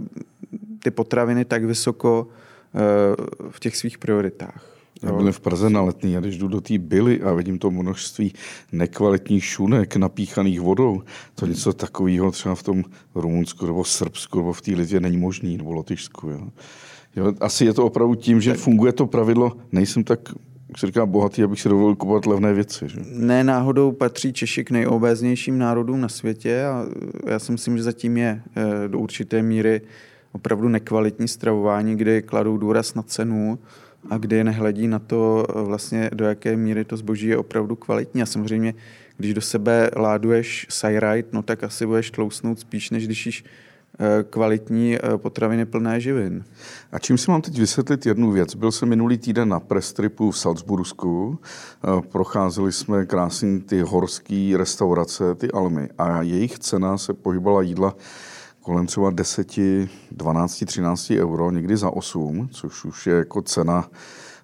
ty 0.83 0.91
potraviny 0.91 1.45
tak 1.45 1.65
vysoko 1.65 2.27
uh, 2.27 3.51
v 3.51 3.61
těch 3.61 3.77
svých 3.77 3.99
prioritách. 3.99 4.72
Já 5.03 5.13
byl 5.13 5.33
v 5.33 5.41
Praze 5.41 5.71
na 5.71 5.83
letný 5.83 6.17
a 6.17 6.21
když 6.21 6.39
jdu 6.39 6.49
do 6.49 6.61
té 6.61 6.79
byly 6.79 7.21
a 7.21 7.33
vidím 7.33 7.59
to 7.59 7.71
množství 7.71 8.33
nekvalitních 8.73 9.45
šunek 9.45 9.97
napíchaných 9.97 10.61
vodou, 10.61 11.03
to 11.35 11.47
něco 11.47 11.73
takového 11.73 12.31
třeba 12.31 12.55
v 12.55 12.63
tom 12.63 12.85
Rumunsku 13.15 13.67
nebo 13.67 13.85
Srbsku 13.85 14.39
nebo 14.39 14.53
v 14.53 14.63
té 14.63 14.71
Litvě 14.71 15.01
není 15.01 15.17
možný, 15.17 15.57
nebo 15.57 15.73
Lotyšsku. 15.73 16.29
Jo. 16.31 16.49
Jo, 17.17 17.33
asi 17.41 17.65
je 17.65 17.73
to 17.73 17.87
opravdu 17.87 18.15
tím, 18.15 18.41
že 18.41 18.55
funguje 18.55 18.93
to 18.93 19.07
pravidlo, 19.07 19.53
nejsem 19.73 20.05
tak 20.05 20.21
jak 20.73 20.79
se 20.79 20.87
říká, 20.87 21.07
bohatý, 21.07 21.43
abych 21.43 21.61
si 21.61 21.69
dovolil 21.69 21.97
kupovat 21.97 22.27
levné 22.27 22.55
věci. 22.55 22.89
Že? 22.89 23.01
Ne, 23.13 23.45
náhodou 23.45 23.93
patří 23.93 24.33
Češi 24.33 24.65
k 24.65 24.71
nejobéznějším 24.71 25.59
národům 25.59 26.01
na 26.01 26.09
světě 26.09 26.65
a 26.65 26.87
já 27.27 27.39
si 27.39 27.53
myslím, 27.53 27.77
že 27.77 27.83
zatím 27.83 28.17
je 28.17 28.43
eh, 28.57 28.89
do 28.89 28.99
určité 28.99 29.43
míry 29.43 29.81
opravdu 30.33 30.69
nekvalitní 30.69 31.29
stravování, 31.29 31.97
kdy 31.97 32.23
kladou 32.23 32.57
důraz 32.57 32.95
na 32.95 33.03
cenu 33.03 33.59
a 34.11 34.19
kdy 34.19 34.45
nehledí 34.45 34.89
na 34.89 34.99
to, 34.99 35.47
vlastně, 35.55 36.11
do 36.15 36.25
jaké 36.25 36.57
míry 36.57 36.85
to 36.85 36.97
zboží 36.97 37.27
je 37.27 37.37
opravdu 37.37 37.77
kvalitní. 37.77 38.23
A 38.23 38.27
samozřejmě, 38.27 38.75
když 39.17 39.35
do 39.35 39.41
sebe 39.41 39.91
láduješ 39.97 40.67
sajrajt, 40.71 41.33
no 41.33 41.43
tak 41.43 41.65
asi 41.65 41.87
budeš 41.87 42.11
tlousnout 42.11 42.61
spíš, 42.61 42.91
než 42.91 43.07
když 43.07 43.27
jíš 43.27 43.45
eh, 43.45 44.25
kvalitní 44.31 44.97
eh, 44.97 45.01
potraviny 45.17 45.67
plné 45.67 46.01
živin. 46.01 46.45
A 46.93 46.99
čím 46.99 47.19
si 47.19 47.31
mám 47.31 47.43
teď 47.43 47.59
vysvětlit 47.59 48.07
jednu 48.07 48.31
věc? 48.31 48.55
Byl 48.55 48.73
jsem 48.73 48.89
minulý 48.89 49.19
týden 49.19 49.49
na 49.49 49.61
prestripu 49.61 50.31
v 50.31 50.39
Salzbursku, 50.39 51.39
eh, 51.39 52.03
procházeli 52.13 52.73
jsme 52.73 53.07
krásný 53.07 53.61
ty 53.61 53.81
horské 53.81 54.55
restaurace, 54.57 55.35
ty 55.35 55.51
Almy 55.51 55.89
a 55.99 56.23
jejich 56.23 56.59
cena 56.59 56.99
se 56.99 57.15
pohybovala 57.15 57.63
jídla 57.63 57.95
kolem 58.63 58.87
třeba 58.87 59.11
10, 59.11 59.57
12, 60.11 60.65
13 60.67 61.11
euro, 61.11 61.51
někdy 61.51 61.77
za 61.77 61.91
8, 61.91 62.49
což 62.53 62.85
už 62.85 63.07
je 63.07 63.15
jako 63.15 63.43
cena 63.43 63.91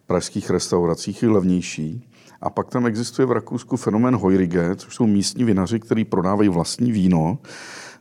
pražských 0.07 0.51
restauracích 0.51 1.23
i 1.23 1.29
levnější. 1.29 2.09
A 2.41 2.51
pak 2.51 2.69
tam 2.69 2.87
existuje 2.87 3.27
v 3.27 3.33
Rakousku 3.33 3.77
fenomén 3.77 4.17
Heurige, 4.17 4.77
což 4.77 4.95
jsou 4.95 5.07
místní 5.07 5.45
vinaři, 5.45 5.81
kteří 5.81 6.05
prodávají 6.05 6.49
vlastní 6.49 6.93
víno, 6.93 7.39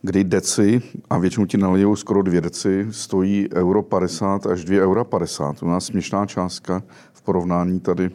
kdy 0.01 0.23
deci, 0.23 0.81
a 1.09 1.17
většinou 1.17 1.45
ti 1.45 1.57
nalijou 1.57 1.95
skoro 1.95 2.21
dvě 2.21 2.41
deci, 2.41 2.87
stojí 2.91 3.49
euro 3.53 3.83
50 3.83 4.47
až 4.47 4.65
2 4.65 4.81
euro 4.81 5.05
50. 5.05 5.63
U 5.63 5.67
nás 5.67 5.85
směšná 5.85 6.25
částka 6.25 6.83
v 7.13 7.21
porovnání 7.21 7.79
tady 7.79 8.05
e, 8.05 8.09
e, 8.09 8.11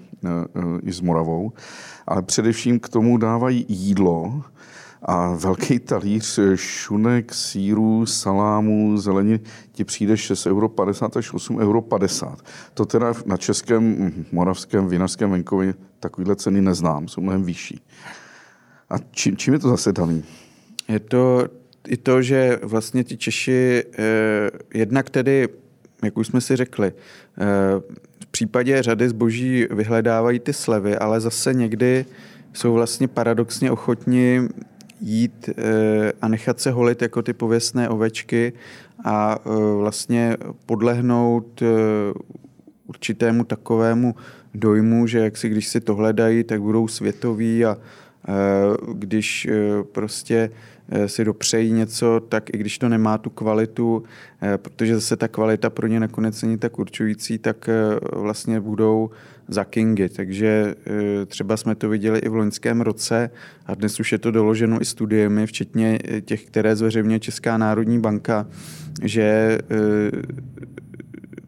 i 0.83 0.93
s 0.93 1.01
Moravou. 1.01 1.53
Ale 2.07 2.23
především 2.23 2.81
k 2.81 2.88
tomu 2.88 3.17
dávají 3.17 3.67
jídlo, 3.69 4.43
a 5.05 5.35
velký 5.35 5.79
talíř 5.79 6.38
šunek, 6.55 7.35
síru, 7.35 8.07
salámu, 8.07 8.97
zeleniny 8.97 9.41
ti 9.73 9.85
přijde 9.85 10.15
6,50 10.15 10.51
euro 10.51 10.71
až 11.17 11.33
8,50 11.33 11.61
euro. 11.61 12.37
To 12.75 12.87
teda 12.87 13.12
na 13.27 13.37
českém, 13.37 14.12
moravském, 14.33 14.88
vinařském 14.88 15.31
venkově 15.31 15.75
takovýhle 16.01 16.37
ceny 16.37 16.62
neznám, 16.62 17.09
jsou 17.09 17.21
mnohem 17.21 17.45
vyšší. 17.45 17.81
A 18.91 18.95
čím, 19.11 19.37
čím 19.37 19.55
je 19.55 19.59
to 19.59 19.69
zase 19.69 19.93
daný? 19.93 20.25
Je 20.88 21.01
to 21.01 21.49
i 21.88 21.97
to, 21.97 22.23
že 22.23 22.59
vlastně 22.62 23.05
ti 23.05 23.17
Češi 23.17 23.85
eh, 23.99 24.51
jednak 24.75 25.11
tedy, 25.11 25.49
jak 26.05 26.17
už 26.17 26.27
jsme 26.27 26.41
si 26.41 26.57
řekli, 26.57 26.93
eh, 26.93 27.43
v 28.23 28.27
případě 28.27 28.83
řady 28.83 29.09
zboží 29.09 29.67
vyhledávají 29.71 30.41
ty 30.41 30.53
slevy, 30.53 30.97
ale 30.97 31.21
zase 31.21 31.55
někdy 31.55 32.07
jsou 32.53 32.73
vlastně 32.73 33.09
paradoxně 33.09 33.71
ochotni 33.71 34.41
jít 35.03 35.49
eh, 35.49 36.12
a 36.23 36.29
nechat 36.29 36.61
se 36.61 36.71
holit 36.71 37.03
jako 37.03 37.23
ty 37.23 37.33
pověstné 37.33 37.88
ovečky 37.88 38.53
a 39.05 39.38
eh, 39.38 39.51
vlastně 39.77 40.37
podlehnout 40.67 41.62
eh, 41.62 41.67
určitému 42.87 43.45
takovému 43.45 44.15
dojmu, 44.55 45.07
že 45.07 45.19
jak 45.19 45.37
si 45.37 45.49
když 45.49 45.69
si 45.69 45.81
to 45.81 45.95
hledají, 45.95 46.45
tak 46.45 46.62
budou 46.62 46.88
světoví 46.88 47.65
a 47.65 47.77
když 48.93 49.49
prostě 49.93 50.51
si 51.07 51.25
dopřejí 51.25 51.73
něco, 51.73 52.21
tak 52.29 52.55
i 52.55 52.59
když 52.59 52.79
to 52.79 52.88
nemá 52.88 53.19
tu 53.19 53.31
kvalitu, 53.31 54.03
protože 54.57 54.95
zase 54.95 55.17
ta 55.17 55.29
kvalita 55.29 55.71
pro 55.71 55.87
ně 55.87 56.01
nakonec 56.01 56.43
není 56.43 56.59
tak 56.59 56.79
určující, 56.79 57.38
tak 57.38 57.69
vlastně 58.12 58.61
budou 58.61 59.11
za 59.53 59.65
Kingy. 59.65 60.09
Takže 60.09 60.75
e, 61.23 61.27
třeba 61.27 61.57
jsme 61.57 61.75
to 61.75 61.88
viděli 61.88 62.19
i 62.19 62.29
v 62.29 62.35
loňském 62.35 62.81
roce 62.81 63.31
a 63.67 63.75
dnes 63.75 64.01
už 64.01 64.12
je 64.12 64.19
to 64.19 64.31
doloženo 64.31 64.83
i 64.83 64.85
studiemi, 64.85 65.47
včetně 65.47 65.99
e, 66.09 66.21
těch, 66.21 66.45
které 66.45 66.77
zveřejňuje 66.77 67.21
Česká 67.21 67.59
národní 67.59 68.01
banka, 68.01 68.47
že 69.03 69.23
e, 69.23 69.59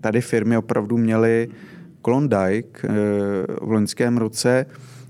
tady 0.01 0.21
firmy 0.21 0.57
opravdu 0.57 0.97
měly 0.97 1.49
Klondike 2.03 2.89
v 3.63 3.71
loňském 3.71 4.17
roce 4.17 4.67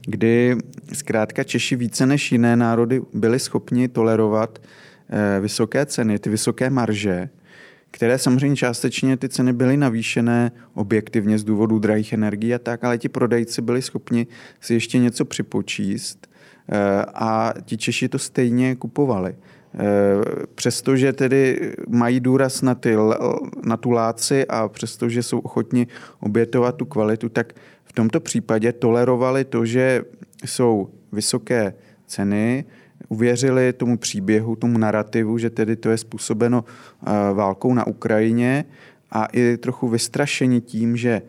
kdy 0.07 0.57
zkrátka 0.92 1.44
Češi 1.44 1.76
více 1.76 2.07
než 2.07 2.33
jiné 2.33 2.57
národy 2.57 3.02
byli 3.12 3.38
schopni 3.38 3.88
tolerovat 3.88 4.59
vysoké 5.40 5.87
ceny, 5.87 6.18
ty 6.18 6.30
vysoké 6.30 6.70
marže, 6.70 7.28
které 7.94 8.18
samozřejmě 8.18 8.57
částečně 8.57 9.16
ty 9.16 9.28
ceny 9.28 9.52
byly 9.52 9.76
navýšené 9.76 10.52
objektivně 10.74 11.38
z 11.38 11.44
důvodu 11.44 11.78
drahých 11.78 12.12
energií 12.12 12.54
a 12.54 12.59
tak, 12.59 12.85
ale 12.85 12.98
ti 12.98 13.09
prodejci 13.09 13.62
byli 13.62 13.83
schopni 13.83 14.26
si 14.61 14.74
ještě 14.74 14.98
něco 14.98 15.24
připočíst 15.24 16.26
eh, 16.26 17.04
a 17.14 17.54
ti 17.64 17.76
Češi 17.76 18.09
to 18.09 18.18
stejně 18.18 18.76
kupovali. 18.76 19.35
Eh, 19.35 19.78
přestože 20.54 21.12
tedy 21.12 21.72
mají 21.88 22.20
důraz 22.20 22.62
na, 22.62 22.74
ty, 22.74 22.96
na 23.64 23.76
tu 23.76 23.90
láci 23.90 24.46
a 24.46 24.68
přestože 24.68 25.22
jsou 25.22 25.38
ochotni 25.38 25.87
obětovat 26.20 26.76
tu 26.76 26.85
kvalitu, 26.85 27.28
tak 27.28 27.52
v 27.85 27.92
tomto 27.92 28.20
případě 28.20 28.72
tolerovali 28.72 29.44
to, 29.44 29.64
že 29.66 30.02
jsou 30.44 30.88
vysoké 31.12 31.74
ceny, 32.07 32.64
uvěřili 33.08 33.72
tomu 33.72 33.98
příběhu, 33.98 34.56
tomu 34.56 34.78
narrativu, 34.78 35.38
že 35.38 35.50
tedy 35.50 35.76
to 35.76 35.90
je 35.90 35.98
způsobeno 35.98 36.64
eh, 36.66 37.10
válkou 37.34 37.74
na 37.74 37.86
Ukrajině 37.86 38.64
a 39.10 39.26
i 39.32 39.56
trochu 39.56 39.88
vystrašení 39.88 40.60
tím, 40.60 40.96
že 40.96 41.22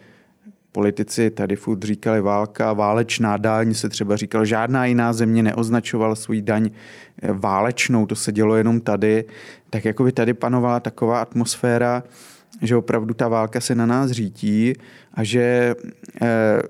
politici 0.72 1.30
tady 1.30 1.56
furt 1.56 1.84
říkali 1.84 2.22
válka, 2.22 2.74
válečná 2.74 3.38
daň, 3.38 3.74
se 3.74 3.90
třeba 3.90 4.18
říkal, 4.18 4.46
žádná 4.46 4.86
jiná 4.86 5.14
země 5.14 5.44
neoznačovala 5.44 6.16
svůj 6.16 6.42
daň 6.42 6.70
eh, 6.70 7.28
válečnou, 7.32 8.06
to 8.06 8.16
se 8.16 8.32
dělo 8.32 8.56
jenom 8.56 8.82
tady, 8.82 9.26
tak 9.70 9.86
jako 9.86 10.04
by 10.04 10.12
tady 10.12 10.34
panovala 10.34 10.80
taková 10.80 11.22
atmosféra, 11.22 12.04
že 12.62 12.76
opravdu 12.76 13.14
ta 13.14 13.28
válka 13.28 13.62
se 13.62 13.76
na 13.76 13.86
nás 13.86 14.12
řítí 14.12 14.74
a 15.14 15.24
že 15.24 15.76
eh, 16.22 16.62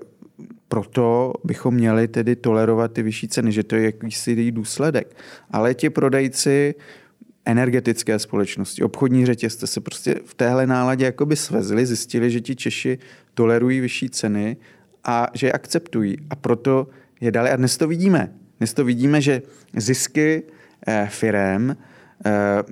proto 0.68 1.32
bychom 1.44 1.74
měli 1.74 2.08
tedy 2.08 2.36
tolerovat 2.36 2.92
ty 2.92 3.02
vyšší 3.02 3.28
ceny, 3.28 3.52
že 3.52 3.62
to 3.62 3.76
je 3.76 3.84
jakýsi 3.84 4.52
důsledek. 4.52 5.16
Ale 5.50 5.74
ti 5.74 5.90
prodejci 5.90 6.74
energetické 7.44 8.18
společnosti, 8.18 8.82
obchodní 8.82 9.26
řetězce 9.26 9.66
se 9.66 9.80
prostě 9.80 10.14
v 10.24 10.34
téhle 10.34 10.66
náladě 10.66 11.04
jakoby 11.04 11.36
svezli, 11.36 11.86
zjistili, 11.86 12.30
že 12.30 12.40
ti 12.40 12.56
Češi 12.56 12.98
tolerují 13.34 13.80
vyšší 13.80 14.10
ceny 14.10 14.56
a 15.04 15.26
že 15.34 15.46
je 15.46 15.52
akceptují. 15.52 16.16
A 16.30 16.36
proto 16.36 16.86
je 17.20 17.30
dali. 17.30 17.50
A 17.50 17.56
dnes 17.56 17.76
to 17.76 17.88
vidíme. 17.88 18.32
Dnes 18.58 18.74
to 18.74 18.84
vidíme, 18.84 19.20
že 19.20 19.42
zisky 19.76 20.42
eh, 20.86 21.08
firem 21.10 21.76
eh, 22.26 22.62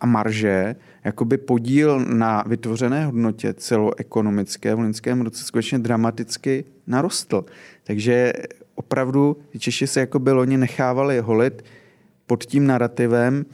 a 0.00 0.06
marže, 0.06 0.76
jakoby 1.04 1.38
podíl 1.38 2.04
na 2.04 2.44
vytvořené 2.46 3.06
hodnotě 3.06 3.54
celoekonomické 3.54 4.74
v 4.74 4.78
loňském 4.78 5.20
roce 5.20 5.44
skutečně 5.44 5.78
dramaticky 5.78 6.64
narostl. 6.86 7.44
Takže 7.84 8.32
opravdu 8.74 9.36
Češi 9.58 9.86
se 9.86 10.00
jako 10.00 10.18
by 10.18 10.32
loni 10.32 10.56
nechávali 10.56 11.20
holit 11.20 11.64
pod 12.26 12.44
tím 12.44 12.66
narrativem, 12.66 13.44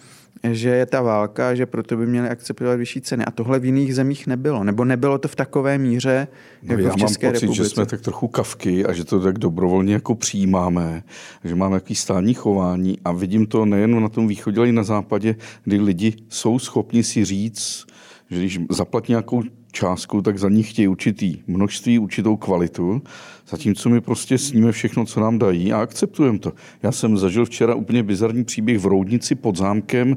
že 0.44 0.68
je 0.68 0.86
ta 0.86 1.02
válka, 1.02 1.54
že 1.54 1.66
proto 1.66 1.96
by 1.96 2.06
měli 2.06 2.28
akceptovat 2.28 2.78
vyšší 2.78 3.00
ceny. 3.00 3.24
A 3.24 3.30
tohle 3.30 3.58
v 3.58 3.64
jiných 3.64 3.94
zemích 3.94 4.26
nebylo. 4.26 4.64
Nebo 4.64 4.84
nebylo 4.84 5.18
to 5.18 5.28
v 5.28 5.36
takové 5.36 5.78
míře, 5.78 6.28
no, 6.62 6.72
jako 6.72 6.82
já 6.82 6.92
v 6.92 6.96
České 6.96 7.26
mám 7.26 7.32
pocit, 7.32 7.42
republice. 7.42 7.64
že 7.64 7.68
jsme 7.70 7.86
tak 7.86 8.00
trochu 8.00 8.28
kavky 8.28 8.86
a 8.86 8.92
že 8.92 9.04
to 9.04 9.20
tak 9.20 9.38
dobrovolně 9.38 9.92
jako 9.92 10.14
přijímáme, 10.14 11.02
že 11.44 11.54
máme 11.54 11.76
jaký 11.76 11.94
stání 11.94 12.34
chování 12.34 12.98
a 13.04 13.12
vidím 13.12 13.46
to 13.46 13.64
nejen 13.64 14.02
na 14.02 14.08
tom 14.08 14.28
východě, 14.28 14.58
ale 14.58 14.68
i 14.68 14.72
na 14.72 14.82
západě, 14.82 15.36
kdy 15.64 15.80
lidi 15.80 16.14
jsou 16.28 16.58
schopni 16.58 17.02
si 17.02 17.24
říct, 17.24 17.86
že 18.30 18.38
když 18.38 18.60
zaplatí 18.70 19.12
nějakou 19.12 19.42
částku, 19.72 20.22
tak 20.22 20.38
za 20.38 20.48
ní 20.48 20.62
chtějí 20.62 20.88
určitý 20.88 21.36
množství, 21.46 21.98
určitou 21.98 22.36
kvalitu, 22.36 23.02
zatímco 23.48 23.88
my 23.88 24.00
prostě 24.00 24.38
sníme 24.38 24.72
všechno, 24.72 25.04
co 25.04 25.20
nám 25.20 25.38
dají 25.38 25.72
a 25.72 25.80
akceptujeme 25.80 26.38
to. 26.38 26.52
Já 26.82 26.92
jsem 26.92 27.18
zažil 27.18 27.44
včera 27.44 27.74
úplně 27.74 28.02
bizarní 28.02 28.44
příběh 28.44 28.78
v 28.78 28.86
Roudnici 28.86 29.34
pod 29.34 29.56
zámkem, 29.56 30.16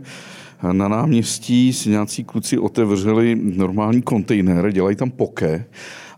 na 0.71 0.87
náměstí 0.87 1.73
si 1.73 1.89
nějací 1.89 2.23
kluci 2.23 2.57
otevřeli 2.57 3.35
normální 3.41 4.01
kontejner, 4.01 4.71
dělají 4.71 4.95
tam 4.95 5.11
poké 5.11 5.65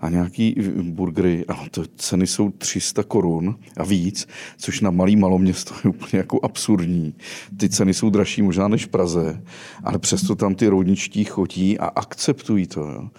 a 0.04 0.10
nějaký 0.10 0.56
burgery, 0.82 1.46
a 1.48 1.66
to 1.72 1.84
ceny 1.96 2.28
jsou 2.28 2.52
300 2.52 3.04
korun 3.04 3.56
a 3.78 3.84
víc, 3.84 4.28
což 4.58 4.82
na 4.82 4.92
malý 4.92 5.16
maloměsto 5.16 5.74
je 5.84 5.89
úplně 5.89 6.18
jako 6.18 6.39
absurdní. 6.44 7.16
Ty 7.58 7.70
ceny 7.70 7.94
jsou 7.94 8.10
dražší 8.10 8.42
možná 8.42 8.68
než 8.68 8.86
v 8.86 8.88
Praze, 8.88 9.42
ale 9.84 10.00
přesto 10.00 10.36
tam 10.36 10.56
ty 10.56 10.68
roudničtí 10.68 11.24
chodí 11.24 11.80
a 11.80 11.86
akceptují 11.86 12.68
to. 12.68 12.82
Jo. 12.82 13.10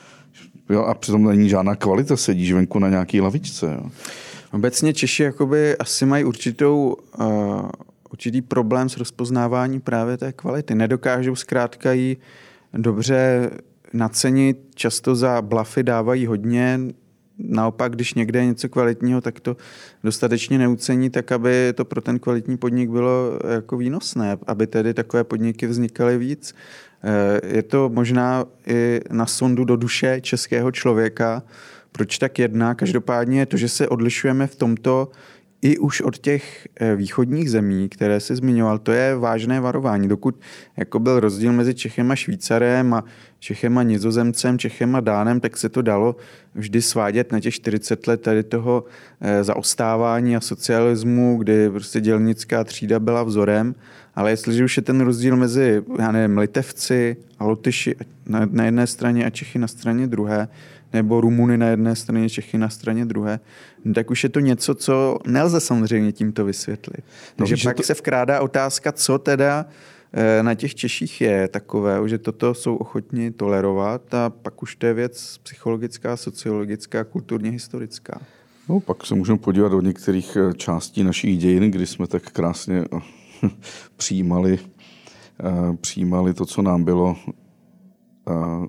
Jo, 0.70 0.82
a 0.82 0.94
přitom 0.94 1.24
není 1.24 1.48
žádná 1.48 1.76
kvalita, 1.76 2.16
sedíš 2.16 2.52
venku 2.52 2.78
na 2.78 2.88
nějaký 2.88 3.20
lavičce. 3.20 3.66
Jo. 3.66 3.90
Obecně 4.52 4.92
Češi 4.92 5.22
jakoby 5.22 5.76
asi 5.76 6.06
mají 6.06 6.24
určitou, 6.24 6.96
uh, 7.18 7.26
určitý 8.10 8.42
problém 8.42 8.88
s 8.88 8.96
rozpoznáváním 8.96 9.80
právě 9.80 10.16
té 10.16 10.32
kvality. 10.32 10.74
Nedokážou 10.74 11.34
zkrátka 11.34 11.92
ji 11.92 12.16
dobře 12.72 13.50
nacenit, 13.94 14.58
často 14.74 15.14
za 15.14 15.42
blafy 15.42 15.82
dávají 15.82 16.26
hodně, 16.26 16.80
naopak, 17.38 17.92
když 17.92 18.14
někde 18.14 18.38
je 18.38 18.46
něco 18.46 18.68
kvalitního, 18.68 19.20
tak 19.20 19.40
to 19.40 19.56
dostatečně 20.04 20.58
neucení, 20.58 21.10
tak 21.10 21.32
aby 21.32 21.72
to 21.74 21.84
pro 21.84 22.00
ten 22.00 22.18
kvalitní 22.18 22.56
podnik 22.56 22.90
bylo 22.90 23.38
jako 23.48 23.76
výnosné, 23.76 24.36
aby 24.46 24.66
tedy 24.66 24.94
takové 24.94 25.24
podniky 25.24 25.66
vznikaly 25.66 26.18
víc. 26.18 26.54
Je 27.46 27.62
to 27.62 27.88
možná 27.88 28.44
i 28.66 29.00
na 29.10 29.26
sondu 29.26 29.64
do 29.64 29.76
duše 29.76 30.20
českého 30.20 30.70
člověka, 30.70 31.42
proč 31.92 32.18
tak 32.18 32.38
jedná. 32.38 32.74
Každopádně 32.74 33.46
to, 33.46 33.56
že 33.56 33.68
se 33.68 33.88
odlišujeme 33.88 34.46
v 34.46 34.56
tomto 34.56 35.08
i 35.64 35.78
už 35.78 36.00
od 36.00 36.18
těch 36.18 36.68
eh, 36.76 36.96
východních 36.96 37.50
zemí, 37.50 37.88
které 37.88 38.20
se 38.20 38.36
zmiňoval, 38.36 38.78
to 38.78 38.92
je 38.92 39.16
vážné 39.16 39.60
varování. 39.60 40.08
Dokud 40.08 40.40
jako 40.76 40.98
byl 40.98 41.20
rozdíl 41.20 41.52
mezi 41.52 41.74
Čechem 41.74 42.10
a 42.10 42.16
Švýcarem 42.16 42.94
a 42.94 43.04
Čechem 43.38 43.78
a 43.78 43.82
Nizozemcem, 43.82 44.58
Čechem 44.58 44.96
a 44.96 45.00
Dánem, 45.00 45.40
tak 45.40 45.56
se 45.56 45.68
to 45.68 45.82
dalo 45.82 46.16
vždy 46.54 46.82
svádět 46.82 47.32
na 47.32 47.40
těch 47.40 47.54
40 47.54 48.06
let 48.06 48.22
tady 48.22 48.42
toho 48.42 48.84
eh, 49.20 49.44
zaostávání 49.44 50.36
a 50.36 50.40
socialismu, 50.40 51.36
kdy 51.36 51.70
prostě 51.70 52.00
dělnická 52.00 52.64
třída 52.64 52.98
byla 53.00 53.22
vzorem. 53.22 53.74
Ale 54.14 54.30
jestliže 54.30 54.64
už 54.64 54.76
je 54.76 54.82
ten 54.82 55.00
rozdíl 55.00 55.36
mezi, 55.36 55.82
já 55.98 56.12
nevím, 56.12 56.38
Litevci 56.38 57.16
a 57.38 57.44
Lotyši 57.44 57.96
na 58.50 58.64
jedné 58.64 58.86
straně 58.86 59.24
a 59.24 59.30
Čechy 59.30 59.58
na 59.58 59.68
straně 59.68 60.06
druhé, 60.06 60.48
nebo 60.94 61.20
Rumuny 61.20 61.58
na 61.58 61.68
jedné 61.68 61.96
straně, 61.96 62.30
Čechy 62.30 62.58
na 62.58 62.68
straně 62.68 63.04
druhé, 63.04 63.40
tak 63.94 64.10
už 64.10 64.22
je 64.24 64.28
to 64.28 64.40
něco, 64.40 64.74
co 64.74 65.18
nelze 65.26 65.60
samozřejmě 65.60 66.12
tímto 66.12 66.44
vysvětlit. 66.44 67.04
No, 67.38 67.46
Takže 67.46 67.64
pak 67.64 67.76
to... 67.76 67.82
se 67.82 67.94
vkrádá 67.94 68.40
otázka, 68.40 68.92
co 68.92 69.18
teda 69.18 69.66
eh, 70.12 70.42
na 70.42 70.54
těch 70.54 70.74
Češích 70.74 71.20
je 71.20 71.48
takové, 71.48 72.08
že 72.08 72.18
toto 72.18 72.54
jsou 72.54 72.76
ochotni 72.76 73.30
tolerovat 73.30 74.14
a 74.14 74.30
pak 74.30 74.62
už 74.62 74.76
to 74.76 74.86
je 74.86 74.94
věc 74.94 75.38
psychologická, 75.42 76.16
sociologická, 76.16 77.04
kulturně 77.04 77.50
historická. 77.50 78.20
No, 78.68 78.80
pak 78.80 79.06
se 79.06 79.14
můžeme 79.14 79.38
podívat 79.38 79.68
do 79.68 79.80
některých 79.80 80.36
eh, 80.36 80.54
částí 80.54 81.04
našich 81.04 81.38
dějin, 81.38 81.70
kdy 81.70 81.86
jsme 81.86 82.06
tak 82.06 82.22
krásně 82.22 82.84
eh, 82.92 83.48
přijímali, 83.96 84.58
přijímali 85.80 86.34
to, 86.34 86.46
co 86.46 86.62
nám 86.62 86.84
bylo 86.84 87.16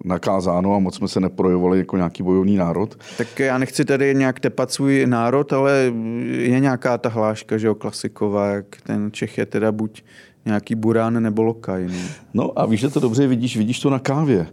nakázáno 0.03 0.75
a 0.75 0.79
moc 0.79 0.95
jsme 0.95 1.07
se 1.07 1.19
neprojevovali 1.19 1.77
jako 1.77 1.97
nějaký 1.97 2.23
bojovný 2.23 2.55
národ. 2.55 2.97
Tak 3.17 3.39
já 3.39 3.57
nechci 3.57 3.85
tady 3.85 4.15
nějak 4.15 4.39
tepat 4.39 4.71
svůj 4.71 5.05
národ, 5.05 5.53
ale 5.53 5.93
je 6.29 6.59
nějaká 6.59 6.97
ta 6.97 7.09
hláška, 7.09 7.57
že 7.57 7.67
jo, 7.67 7.75
klasiková, 7.75 8.47
jak 8.47 8.65
ten 8.83 9.09
Čech 9.11 9.37
je 9.37 9.45
teda 9.45 9.71
buď 9.71 10.03
nějaký 10.45 10.75
burán 10.75 11.23
nebo 11.23 11.43
lokaj. 11.43 11.87
Ne? 11.87 12.07
No 12.33 12.59
a 12.59 12.65
víš, 12.65 12.79
že 12.79 12.89
to 12.89 12.99
dobře 12.99 13.27
vidíš, 13.27 13.57
vidíš 13.57 13.79
to 13.79 13.89
na 13.89 13.99
kávě. 13.99 14.47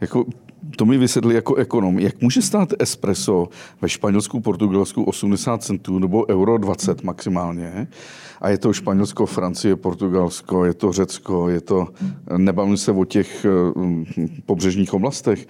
Jako 0.00 0.24
to 0.76 0.84
mi 0.84 0.98
vysvětli 0.98 1.34
jako 1.34 1.54
ekonom. 1.54 1.98
Jak 1.98 2.20
může 2.20 2.42
stát 2.42 2.68
espresso 2.78 3.48
ve 3.80 3.88
Španělsku, 3.88 4.40
Portugalsku 4.40 5.02
80 5.02 5.62
centů 5.62 5.98
nebo 5.98 6.26
euro 6.28 6.58
20 6.58 7.02
maximálně? 7.02 7.86
A 8.42 8.48
je 8.48 8.58
to 8.58 8.72
Španělsko, 8.72 9.26
Francie, 9.26 9.76
Portugalsko, 9.76 10.64
je 10.64 10.74
to 10.74 10.92
Řecko, 10.92 11.48
je 11.48 11.60
to, 11.60 11.88
nebavím 12.36 12.76
se 12.76 12.92
o 12.92 13.04
těch 13.04 13.46
hm, 13.76 14.04
pobřežních 14.46 14.94
oblastech. 14.94 15.46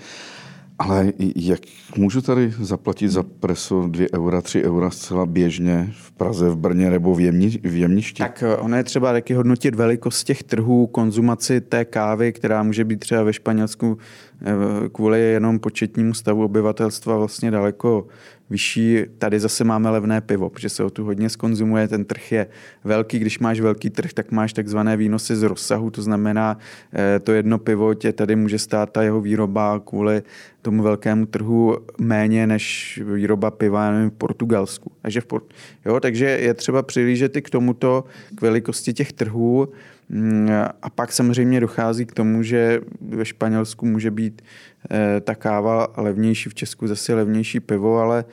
Ale 0.78 1.12
jak 1.37 1.61
můžu 1.96 2.22
tady 2.22 2.55
zaplatit 2.61 3.09
za 3.09 3.22
preso 3.22 3.88
2 3.88 4.07
eura, 4.14 4.42
3 4.42 4.64
eura 4.64 4.90
zcela 4.90 5.26
běžně 5.26 5.92
v 5.92 6.12
Praze, 6.12 6.48
v 6.48 6.57
Brně 6.57 6.90
nebo 6.90 7.14
v, 7.14 7.20
jemni, 7.20 7.48
v 7.48 7.76
Jemništi? 7.76 8.18
Tak 8.18 8.42
eh, 8.42 8.57
ono 8.57 8.76
je 8.76 8.85
třeba 8.85 9.12
taky 9.12 9.35
hodnotit 9.35 9.74
velikost 9.74 10.24
těch 10.24 10.42
trhů, 10.42 10.87
konzumaci 10.87 11.61
té 11.61 11.85
kávy, 11.85 12.33
která 12.33 12.62
může 12.62 12.85
být 12.85 13.00
třeba 13.00 13.22
ve 13.22 13.33
Španělsku 13.33 13.98
eh, 14.42 14.88
kvůli 14.88 15.20
jenom 15.20 15.59
početnímu 15.59 16.14
stavu 16.14 16.44
obyvatelstva 16.44 17.16
vlastně 17.16 17.50
daleko 17.50 18.07
vyšší. 18.52 19.04
Tady 19.18 19.40
zase 19.40 19.64
máme 19.64 19.90
levné 19.90 20.20
pivo, 20.20 20.50
protože 20.50 20.68
se 20.68 20.84
o 20.84 20.90
tu 20.90 21.04
hodně 21.04 21.28
skonzumuje. 21.30 21.88
Ten 21.88 22.04
trh 22.04 22.32
je 22.32 22.46
velký. 22.84 23.18
Když 23.18 23.38
máš 23.38 23.60
velký 23.60 23.90
trh, 23.90 24.12
tak 24.12 24.30
máš 24.30 24.52
takzvané 24.52 24.96
výnosy 24.96 25.36
z 25.36 25.42
rozsahu. 25.42 25.90
To 25.90 26.02
znamená, 26.02 26.58
eh, 26.94 27.20
to 27.20 27.32
jedno 27.32 27.58
pivo 27.58 27.94
tě 27.94 28.12
tady 28.12 28.36
může 28.36 28.58
stát 28.58 28.90
ta 28.90 29.02
jeho 29.02 29.20
výroba 29.20 29.80
kvůli 29.84 30.22
tomu 30.62 30.82
velkému 30.82 31.26
trhu 31.26 31.76
méně 31.98 32.46
než 32.46 33.00
výroba 33.14 33.50
piva 33.50 33.90
nevím, 33.90 34.10
v 34.10 34.14
Portugalsku. 34.14 34.92
Takže, 35.02 35.20
v 35.20 35.26
Port- 35.26 35.54
jo, 35.84 36.00
takže 36.00 36.24
je 36.24 36.54
třeba 36.54 36.82
přilížet 36.82 37.36
i 37.36 37.42
k 37.42 37.50
tomuto, 37.50 38.04
k 38.34 38.42
velikosti 38.42 38.92
těch 38.92 39.12
trhů. 39.12 39.68
Mm, 40.12 40.48
a 40.83 40.90
pak 40.90 41.12
samozřejmě 41.12 41.61
dochází 41.61 42.07
k 42.07 42.12
tomu, 42.12 42.42
že 42.42 42.81
ve 43.01 43.25
Španělsku 43.25 43.87
může 43.87 44.11
být 44.11 44.42
eh, 44.90 45.20
ta 45.20 45.35
káva 45.35 45.88
levnější, 45.96 46.48
v 46.48 46.55
Česku 46.55 46.87
zase 46.87 47.14
levnější 47.14 47.61
pivo, 47.61 47.98
ale 47.98 48.25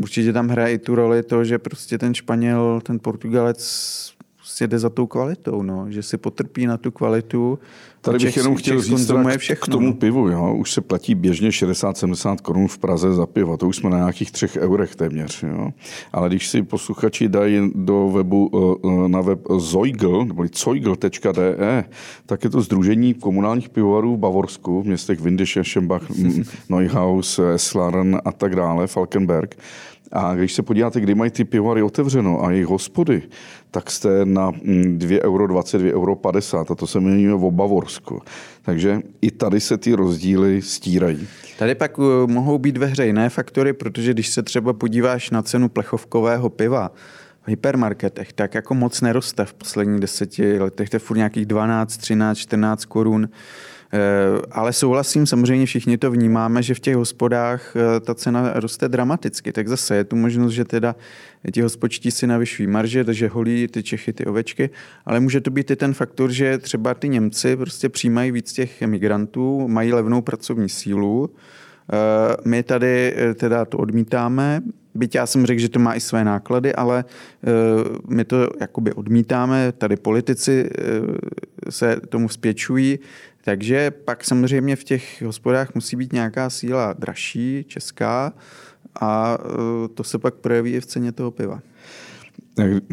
určitě 0.00 0.32
tam 0.32 0.48
hraje 0.48 0.74
i 0.74 0.78
tu 0.78 0.94
roli 0.94 1.22
to, 1.22 1.44
že 1.44 1.58
prostě 1.58 1.98
ten 1.98 2.14
Španěl, 2.14 2.80
ten 2.80 2.98
Portugalec 2.98 4.14
prostě 4.36 4.66
jde 4.66 4.78
za 4.78 4.90
tou 4.90 5.06
kvalitou, 5.06 5.62
no, 5.62 5.86
že 5.90 6.02
si 6.02 6.16
potrpí 6.16 6.66
na 6.66 6.76
tu 6.76 6.90
kvalitu. 6.90 7.58
Tady 8.04 8.24
bych 8.24 8.36
jenom 8.36 8.56
chtěl 8.56 8.82
říct 8.82 9.12
všechno, 9.36 9.66
k 9.66 9.68
tomu 9.70 9.86
no. 9.86 9.92
pivu. 9.92 10.28
Jo. 10.28 10.54
Už 10.54 10.72
se 10.72 10.80
platí 10.80 11.14
běžně 11.14 11.48
60-70 11.48 12.36
korun 12.36 12.68
v 12.68 12.78
Praze 12.78 13.14
za 13.14 13.26
pivo. 13.26 13.56
To 13.56 13.68
už 13.68 13.76
jsme 13.76 13.90
na 13.90 13.98
nějakých 13.98 14.30
třech 14.32 14.56
eurech 14.56 14.96
téměř. 14.96 15.42
Jo. 15.42 15.70
Ale 16.12 16.28
když 16.28 16.48
si 16.48 16.62
posluchači 16.62 17.28
dají 17.28 17.70
do 17.74 18.08
webu 18.08 18.50
eh, 18.54 18.88
eh, 18.88 19.08
na 19.08 19.20
web 19.20 19.40
Zoigl, 19.58 20.24
nebo 20.24 20.44
zoigl.de, 20.54 21.84
tak 22.26 22.44
je 22.44 22.50
to 22.50 22.60
Združení 22.60 23.14
komunálních 23.14 23.68
pivovarů 23.68 24.16
v 24.16 24.18
Bavorsku, 24.18 24.82
v 24.82 24.86
městech 24.86 25.20
Windisch, 25.20 25.58
Schembach, 25.62 26.02
Neuhaus, 26.68 27.40
Eslaren 27.54 28.20
a 28.24 28.32
tak 28.32 28.56
dále, 28.56 28.86
Falkenberg. 28.86 29.56
A 30.14 30.34
když 30.34 30.52
se 30.52 30.62
podíváte, 30.62 31.00
kdy 31.00 31.14
mají 31.14 31.30
ty 31.30 31.44
pivary 31.44 31.82
otevřeno 31.82 32.44
a 32.44 32.50
jejich 32.50 32.66
hospody, 32.66 33.22
tak 33.70 33.90
jste 33.90 34.24
na 34.24 34.50
2 34.50 34.60
mm, 34.62 35.18
euro 35.22 35.46
22 35.46 35.92
euro 35.92 36.16
50 36.16 36.70
a 36.70 36.74
to 36.74 36.86
se 36.86 37.00
jmenuje 37.00 37.34
o 37.34 37.50
Bavorsku. 37.50 38.22
Takže 38.62 39.00
i 39.20 39.30
tady 39.30 39.60
se 39.60 39.78
ty 39.78 39.94
rozdíly 39.94 40.62
stírají. 40.62 41.28
Tady 41.58 41.74
pak 41.74 41.98
uh, 41.98 42.04
mohou 42.26 42.58
být 42.58 42.76
ve 42.76 42.86
hře 42.86 43.06
jiné 43.06 43.28
faktory, 43.28 43.72
protože 43.72 44.12
když 44.12 44.28
se 44.28 44.42
třeba 44.42 44.72
podíváš 44.72 45.30
na 45.30 45.42
cenu 45.42 45.68
plechovkového 45.68 46.50
piva, 46.50 46.90
v 47.44 47.48
hypermarketech, 47.48 48.32
tak 48.32 48.54
jako 48.54 48.74
moc 48.74 49.00
neroste 49.00 49.44
v 49.44 49.54
posledních 49.54 50.00
deseti 50.00 50.58
letech. 50.58 50.90
To 50.90 50.96
je 50.96 51.00
furt 51.00 51.16
nějakých 51.16 51.46
12, 51.46 51.96
13, 51.96 52.38
14 52.38 52.84
korun. 52.84 53.28
Eh, 53.94 54.42
ale 54.50 54.72
souhlasím, 54.72 55.26
samozřejmě 55.26 55.66
všichni 55.66 55.98
to 55.98 56.10
vnímáme, 56.10 56.62
že 56.62 56.74
v 56.74 56.80
těch 56.80 56.96
hospodách 56.96 57.76
eh, 57.76 58.00
ta 58.00 58.14
cena 58.14 58.52
roste 58.54 58.88
dramaticky. 58.88 59.52
Tak 59.52 59.68
zase 59.68 59.96
je 59.96 60.04
tu 60.04 60.16
možnost, 60.16 60.52
že 60.52 60.64
teda 60.64 60.96
ti 61.52 61.62
hospodští 61.62 62.10
si 62.10 62.26
navyšují 62.26 62.66
marže, 62.66 63.04
takže 63.04 63.28
holí 63.28 63.68
ty 63.68 63.82
Čechy, 63.82 64.12
ty 64.12 64.26
ovečky, 64.26 64.70
ale 65.06 65.20
může 65.20 65.40
to 65.40 65.50
být 65.50 65.70
i 65.70 65.76
ten 65.76 65.94
faktor, 65.94 66.30
že 66.30 66.58
třeba 66.58 66.94
ty 66.94 67.08
Němci 67.08 67.56
prostě 67.56 67.88
přijímají 67.88 68.30
víc 68.30 68.52
těch 68.52 68.82
migrantů, 68.82 69.68
mají 69.68 69.92
levnou 69.92 70.22
pracovní 70.22 70.68
sílu, 70.68 71.30
eh, 71.30 72.36
my 72.44 72.62
tady 72.62 73.14
teda 73.34 73.64
to 73.64 73.78
odmítáme, 73.78 74.62
byť 74.94 75.14
já 75.14 75.26
jsem 75.26 75.46
řekl, 75.46 75.60
že 75.60 75.68
to 75.68 75.78
má 75.78 75.94
i 75.94 76.00
své 76.00 76.24
náklady, 76.24 76.74
ale 76.74 77.04
my 78.08 78.24
to 78.24 78.48
jakoby 78.60 78.92
odmítáme, 78.92 79.72
tady 79.72 79.96
politici 79.96 80.70
se 81.70 82.00
tomu 82.08 82.28
spěčují, 82.28 82.98
takže 83.44 83.90
pak 83.90 84.24
samozřejmě 84.24 84.76
v 84.76 84.84
těch 84.84 85.22
hospodách 85.22 85.74
musí 85.74 85.96
být 85.96 86.12
nějaká 86.12 86.50
síla 86.50 86.92
dražší, 86.92 87.64
česká, 87.68 88.32
a 89.00 89.38
e, 89.84 89.88
to 89.88 90.04
se 90.04 90.18
pak 90.18 90.34
projeví 90.34 90.72
i 90.72 90.80
v 90.80 90.86
ceně 90.86 91.12
toho 91.12 91.30
piva. 91.30 91.60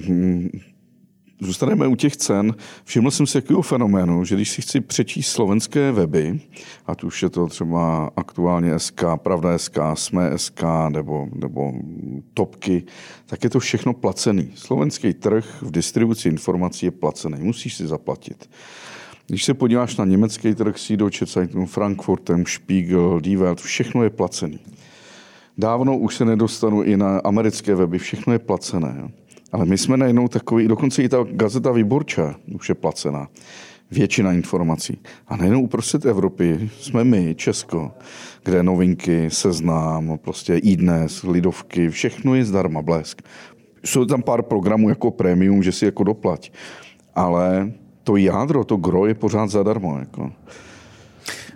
Hm, 0.07 0.49
zůstaneme 1.41 1.87
u 1.87 1.95
těch 1.95 2.17
cen. 2.17 2.55
Všiml 2.83 3.11
jsem 3.11 3.27
si 3.27 3.33
takového 3.33 3.61
fenoménu, 3.61 4.25
že 4.25 4.35
když 4.35 4.49
si 4.49 4.61
chci 4.61 4.81
přečíst 4.81 5.31
slovenské 5.31 5.91
weby, 5.91 6.39
ať 6.85 7.03
už 7.03 7.23
je 7.23 7.29
to 7.29 7.47
třeba 7.47 8.11
aktuálně 8.15 8.79
SK, 8.79 9.03
Pravda 9.15 9.57
SK, 9.57 9.77
Jsme 9.93 10.37
SK 10.37 10.63
nebo, 10.89 11.27
nebo 11.33 11.73
Topky, 12.33 12.83
tak 13.25 13.43
je 13.43 13.49
to 13.49 13.59
všechno 13.59 13.93
placený. 13.93 14.51
Slovenský 14.55 15.13
trh 15.13 15.61
v 15.61 15.71
distribuci 15.71 16.29
informací 16.29 16.85
je 16.85 16.91
placený. 16.91 17.37
Musíš 17.39 17.75
si 17.75 17.87
zaplatit. 17.87 18.49
Když 19.27 19.45
se 19.45 19.53
podíváš 19.53 19.97
na 19.97 20.05
německý 20.05 20.55
trh, 20.55 20.77
Süddeutsche 20.77 21.25
Zeitung, 21.25 21.69
Frankfurtem, 21.69 22.43
Spiegel, 22.47 23.19
Die 23.19 23.38
Welt, 23.38 23.62
všechno 23.62 24.03
je 24.03 24.10
placený. 24.10 24.60
Dávno 25.57 25.97
už 25.97 26.15
se 26.15 26.25
nedostanu 26.25 26.84
i 26.84 26.97
na 26.97 27.17
americké 27.17 27.75
weby, 27.75 27.97
všechno 27.97 28.34
je 28.34 28.39
placené. 28.39 29.12
Ale 29.51 29.65
my 29.65 29.77
jsme 29.77 29.97
najednou 29.97 30.27
takový, 30.27 30.67
dokonce 30.67 31.03
i 31.03 31.10
ta 31.10 31.25
gazeta 31.31 31.71
Výborča 31.71 32.36
už 32.55 32.69
je 32.69 32.75
placená. 32.75 33.27
Většina 33.91 34.34
informací. 34.34 34.99
A 35.27 35.36
najednou 35.36 35.62
uprostřed 35.62 36.05
Evropy 36.05 36.69
jsme 36.79 37.03
my, 37.03 37.36
Česko, 37.36 37.91
kde 38.43 38.63
novinky, 38.63 39.29
seznám, 39.29 40.17
prostě 40.17 40.55
i 40.57 40.75
dnes, 40.75 41.23
lidovky, 41.23 41.89
všechno 41.89 42.36
je 42.36 42.45
zdarma, 42.45 42.81
blesk. 42.81 43.21
Jsou 43.86 44.05
tam 44.05 44.21
pár 44.21 44.41
programů 44.41 44.89
jako 44.89 45.12
premium, 45.12 45.63
že 45.63 45.71
si 45.71 45.86
jako 45.86 46.03
doplať. 46.03 46.51
Ale 47.15 47.71
to 48.03 48.17
jádro, 48.17 48.63
to 48.63 48.75
gro 48.75 49.05
je 49.05 49.13
pořád 49.13 49.49
zadarmo. 49.49 49.99
Jako. 49.99 50.31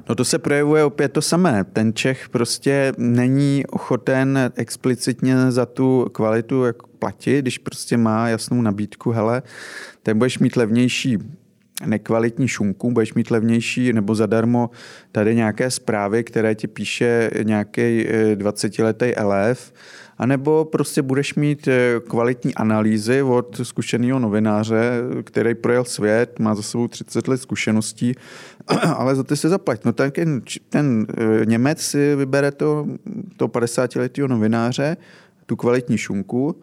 No 0.09 0.15
to 0.15 0.25
se 0.25 0.39
projevuje 0.39 0.83
opět 0.83 1.09
to 1.09 1.21
samé. 1.21 1.63
Ten 1.63 1.93
Čech 1.93 2.29
prostě 2.29 2.93
není 2.97 3.65
ochoten 3.65 4.51
explicitně 4.55 5.51
za 5.51 5.65
tu 5.65 6.07
kvalitu 6.11 6.63
jako 6.63 6.87
platit, 6.99 7.41
když 7.41 7.57
prostě 7.57 7.97
má 7.97 8.29
jasnou 8.29 8.61
nabídku, 8.61 9.11
hele, 9.11 9.41
ten 10.03 10.17
budeš 10.17 10.39
mít 10.39 10.55
levnější 10.55 11.17
nekvalitní 11.85 12.47
šunku, 12.47 12.91
budeš 12.91 13.13
mít 13.13 13.31
levnější 13.31 13.93
nebo 13.93 14.15
zadarmo 14.15 14.69
tady 15.11 15.35
nějaké 15.35 15.71
zprávy, 15.71 16.23
které 16.23 16.55
ti 16.55 16.67
píše 16.67 17.29
nějaký 17.43 18.05
20-letý 18.35 19.05
eh, 19.05 19.13
elef, 19.13 19.73
anebo 20.17 20.65
prostě 20.65 21.01
budeš 21.01 21.35
mít 21.35 21.67
eh, 21.67 21.99
kvalitní 22.07 22.55
analýzy 22.55 23.21
od 23.21 23.59
zkušeného 23.63 24.19
novináře, 24.19 25.01
který 25.23 25.55
projel 25.55 25.85
svět, 25.85 26.39
má 26.39 26.55
za 26.55 26.61
sebou 26.61 26.87
30 26.87 27.27
let 27.27 27.41
zkušeností, 27.41 28.13
ale 28.95 29.15
za 29.15 29.23
ty 29.23 29.35
se 29.37 29.49
zaplať. 29.49 29.85
No 29.85 29.93
tak 29.93 30.13
ten, 30.13 30.41
ten 30.69 31.07
eh, 31.09 31.45
Němec 31.45 31.81
si 31.81 32.15
vybere 32.15 32.51
to, 32.51 32.87
to 33.37 33.47
50-letého 33.47 34.27
novináře, 34.27 34.97
tu 35.45 35.55
kvalitní 35.55 35.97
šunku, 35.97 36.55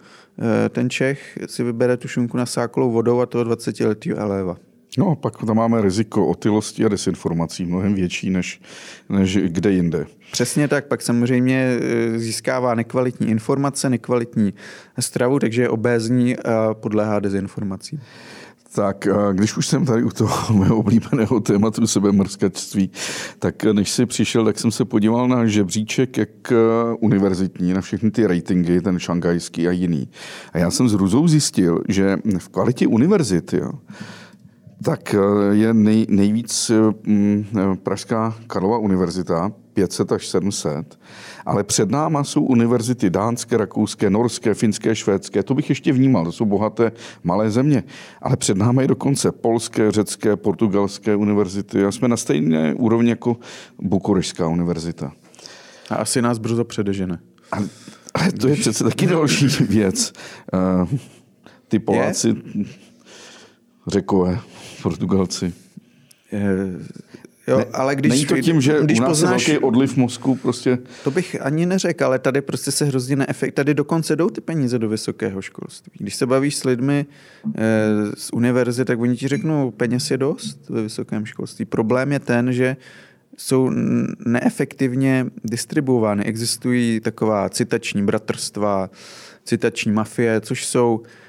ten 0.71 0.91
Čech 0.91 1.39
si 1.47 1.63
vybere 1.63 1.97
tu 1.97 2.09
šunku 2.09 2.37
nasáklou 2.37 2.91
vodou 2.91 3.21
a 3.21 3.27
toho 3.27 3.45
20-letého 3.45 4.19
eléva. 4.19 4.57
No, 4.99 5.17
pak 5.17 5.45
tam 5.47 5.57
máme 5.57 5.83
riziko 5.83 6.27
otylosti 6.27 6.85
a 6.85 6.89
desinformací 6.89 7.65
mnohem 7.65 7.95
větší 7.95 8.31
než, 8.31 8.61
než 9.09 9.37
kde 9.37 9.71
jinde. 9.71 10.07
Přesně 10.33 10.69
tak, 10.69 10.87
pak 10.87 11.03
samozřejmě 11.03 11.79
e, 11.81 12.19
získává 12.19 12.75
nekvalitní 12.75 13.29
informace, 13.29 13.91
nekvalitní 13.91 14.55
stravu, 14.99 15.39
takže 15.39 15.63
je 15.63 15.69
obézní 15.69 16.37
a 16.37 16.75
podléhá 16.75 17.21
dezinformacím. 17.21 18.01
Tak 18.75 19.09
když 19.33 19.57
už 19.57 19.67
jsem 19.67 19.87
tady 19.87 20.05
u 20.05 20.11
toho 20.11 20.55
mého 20.59 20.77
oblíbeného 20.77 21.41
tématu 21.41 21.87
sebemrskačství, 21.87 22.91
tak 23.39 23.65
než 23.65 23.91
jsi 23.91 24.07
přišel, 24.07 24.45
tak 24.45 24.59
jsem 24.59 24.71
se 24.71 24.85
podíval 24.85 25.29
na 25.29 25.47
žebříček 25.47 26.17
jak 26.17 26.53
e, 26.53 26.57
univerzitní, 27.01 27.73
na 27.73 27.81
všechny 27.81 28.11
ty 28.11 28.27
ratingy, 28.27 28.81
ten 28.81 28.99
šangajský 28.99 29.69
a 29.69 29.71
jiný. 29.71 30.09
A 30.53 30.59
já 30.59 30.71
jsem 30.71 30.89
s 30.89 30.95
Ruzou 30.95 31.29
zjistil, 31.29 31.83
že 31.89 32.17
v 32.39 32.49
kvalitě 32.49 32.87
univerzity, 32.87 33.57
jo, 33.57 33.73
tak 34.83 35.15
eh, 35.15 35.19
je 35.55 35.75
nej, 35.75 36.07
nejvíc 36.09 36.71
eh, 36.71 36.75
mm, 37.11 37.47
eh, 37.57 37.77
Pražská 37.77 38.35
Karlova 38.47 38.79
univerzita, 38.79 39.53
500 39.75 40.13
až 40.13 40.27
700, 40.27 40.99
ale 41.47 41.65
před 41.65 41.91
náma 41.91 42.25
jsou 42.25 42.43
univerzity 42.43 43.11
dánské, 43.11 43.57
rakouské, 43.57 44.11
norské, 44.11 44.55
finské, 44.55 44.95
švédské. 44.95 45.43
To 45.43 45.55
bych 45.55 45.69
ještě 45.69 45.93
vnímal, 45.93 46.25
to 46.25 46.33
jsou 46.33 46.45
bohaté 46.45 46.93
malé 47.25 47.51
země. 47.51 47.85
Ale 48.23 48.37
před 48.37 48.57
námi 48.57 48.83
je 48.83 48.89
dokonce 48.89 49.33
polské, 49.33 49.93
řecké, 49.93 50.37
portugalské 50.37 51.17
univerzity 51.17 51.85
a 51.85 51.93
jsme 51.93 52.09
na 52.09 52.17
stejné 52.17 52.75
úrovni 52.75 53.11
jako 53.11 53.37
Bukurešská 53.79 54.49
univerzita. 54.49 55.13
A 55.91 55.95
asi 55.95 56.23
nás 56.23 56.39
brzo 56.39 56.65
předežene. 56.65 57.19
Ale, 57.53 57.69
ale 58.15 58.33
to 58.33 58.49
je 58.49 58.57
přece 58.57 58.85
taky 58.85 59.07
další 59.07 59.47
věc. 59.47 60.13
Ty 61.69 61.79
Poláci, 61.79 62.29
je? 62.29 62.65
řekové, 63.87 64.39
Portugalci. 64.83 65.53
Jo, 67.47 67.59
ne, 67.59 67.65
ale 67.73 67.97
když, 67.97 68.11
není 68.11 68.27
to 68.27 68.41
tím, 68.41 68.61
že 68.61 68.79
když 68.83 68.99
u 68.99 69.03
nás 69.03 69.11
poznáš, 69.11 69.49
je 69.49 69.55
velký 69.55 69.65
odliv 69.65 69.97
mozku 69.97 70.35
prostě. 70.35 70.79
To 71.05 71.11
bych 71.11 71.43
ani 71.43 71.67
neřekl, 71.67 72.05
ale 72.05 72.19
tady 72.19 72.41
prostě 72.41 72.71
se 72.71 72.85
hrozně 72.85 73.17
neefekt. 73.17 73.55
Tady 73.55 73.75
dokonce 73.75 74.17
jdou 74.17 74.31
ty 74.31 74.41
peníze 74.41 74.79
do 74.79 74.89
vysokého 74.89 75.43
školství. 75.43 75.93
Když 75.99 76.15
se 76.15 76.27
bavíš 76.27 76.57
s 76.57 76.65
lidmi 76.65 77.07
e, 77.55 77.63
z 78.15 78.31
univerzity, 78.33 78.85
tak 78.85 79.01
oni 79.01 79.17
ti 79.17 79.29
řeknou, 79.29 79.71
peněz 79.71 80.11
je 80.11 80.17
dost 80.17 80.69
ve 80.69 80.83
vysokém 80.83 81.27
školství. 81.27 81.65
Problém 81.65 82.13
je 82.13 82.19
ten, 82.19 82.53
že 82.53 82.77
jsou 83.37 83.71
neefektivně 84.27 85.27
distribuovány. 85.45 86.25
Existují 86.25 87.01
taková 87.01 87.49
citační 87.49 88.03
bratrstva, 88.03 88.91
citační 89.45 89.93
mafie, 89.93 90.41
což 90.41 90.67
jsou 90.67 91.03
eh, 91.05 91.22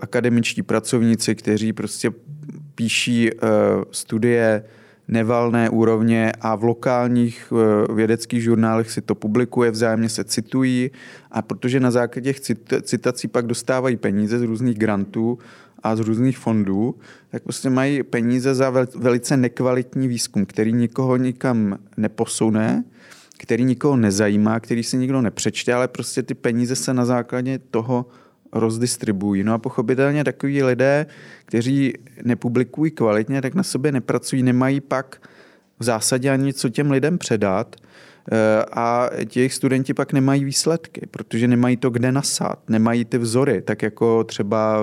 akademičtí 0.00 0.62
pracovníci, 0.62 1.34
kteří 1.34 1.72
prostě 1.72 2.10
píší 2.74 3.30
eh, 3.30 3.36
studie 3.90 4.64
nevalné 5.08 5.70
úrovně 5.70 6.32
a 6.40 6.54
v 6.54 6.64
lokálních 6.64 7.52
eh, 7.52 7.92
vědeckých 7.92 8.42
žurnálech 8.42 8.90
si 8.90 9.00
to 9.00 9.14
publikuje, 9.14 9.70
vzájemně 9.70 10.08
se 10.08 10.24
citují. 10.24 10.90
A 11.30 11.42
protože 11.42 11.80
na 11.80 11.90
základě 11.90 12.32
těch 12.32 12.56
citací 12.82 13.28
pak 13.28 13.46
dostávají 13.46 13.96
peníze 13.96 14.38
z 14.38 14.42
různých 14.42 14.78
grantů 14.78 15.38
a 15.82 15.96
z 15.96 16.00
různých 16.00 16.38
fondů, 16.38 16.94
tak 17.30 17.42
prostě 17.42 17.70
mají 17.70 18.02
peníze 18.02 18.54
za 18.54 18.70
velice 18.96 19.36
nekvalitní 19.36 20.08
výzkum, 20.08 20.46
který 20.46 20.72
nikoho 20.72 21.16
nikam 21.16 21.78
neposune, 21.96 22.84
který 23.38 23.64
nikoho 23.64 23.96
nezajímá, 23.96 24.60
který 24.60 24.82
si 24.82 24.96
nikdo 24.96 25.22
nepřečte, 25.22 25.74
ale 25.74 25.88
prostě 25.88 26.22
ty 26.22 26.34
peníze 26.34 26.76
se 26.76 26.94
na 26.94 27.04
základě 27.04 27.58
toho 27.58 28.06
rozdistribuují. 28.54 29.44
No 29.44 29.54
a 29.54 29.58
pochopitelně 29.58 30.24
takový 30.24 30.62
lidé, 30.62 31.06
kteří 31.44 31.92
nepublikují 32.24 32.90
kvalitně, 32.90 33.42
tak 33.42 33.54
na 33.54 33.62
sobě 33.62 33.92
nepracují, 33.92 34.42
nemají 34.42 34.80
pak 34.80 35.28
v 35.78 35.84
zásadě 35.84 36.30
ani 36.30 36.52
co 36.52 36.68
těm 36.68 36.90
lidem 36.90 37.18
předat 37.18 37.76
a 38.72 39.10
ti 39.26 39.40
jejich 39.40 39.54
studenti 39.54 39.94
pak 39.94 40.12
nemají 40.12 40.44
výsledky, 40.44 41.06
protože 41.10 41.48
nemají 41.48 41.76
to 41.76 41.90
kde 41.90 42.12
nasát, 42.12 42.58
nemají 42.68 43.04
ty 43.04 43.18
vzory, 43.18 43.62
tak 43.62 43.82
jako 43.82 44.24
třeba, 44.24 44.78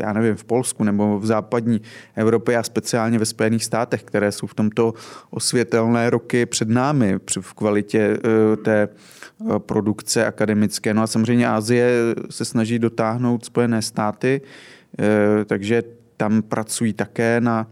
já 0.00 0.12
nevím, 0.12 0.36
v 0.36 0.44
Polsku 0.44 0.84
nebo 0.84 1.18
v 1.18 1.26
západní 1.26 1.80
Evropě 2.16 2.56
a 2.56 2.62
speciálně 2.62 3.18
ve 3.18 3.24
Spojených 3.24 3.64
státech, 3.64 4.02
které 4.02 4.32
jsou 4.32 4.46
v 4.46 4.54
tomto 4.54 4.94
osvětelné 5.30 6.10
roky 6.10 6.46
před 6.46 6.68
námi 6.68 7.18
v 7.40 7.54
kvalitě 7.54 8.18
eh, 8.18 8.56
té 8.56 8.88
eh, 8.88 9.58
produkce 9.58 10.26
akademické. 10.26 10.94
No 10.94 11.02
a 11.02 11.06
samozřejmě 11.06 11.48
Asie 11.48 11.90
se 12.30 12.44
snaží 12.44 12.78
dotáhnout 12.78 13.44
Spojené 13.44 13.82
státy, 13.82 14.40
takže 15.46 15.82
tam 16.16 16.42
pracují 16.42 16.92
také 16.92 17.40
na 17.40 17.66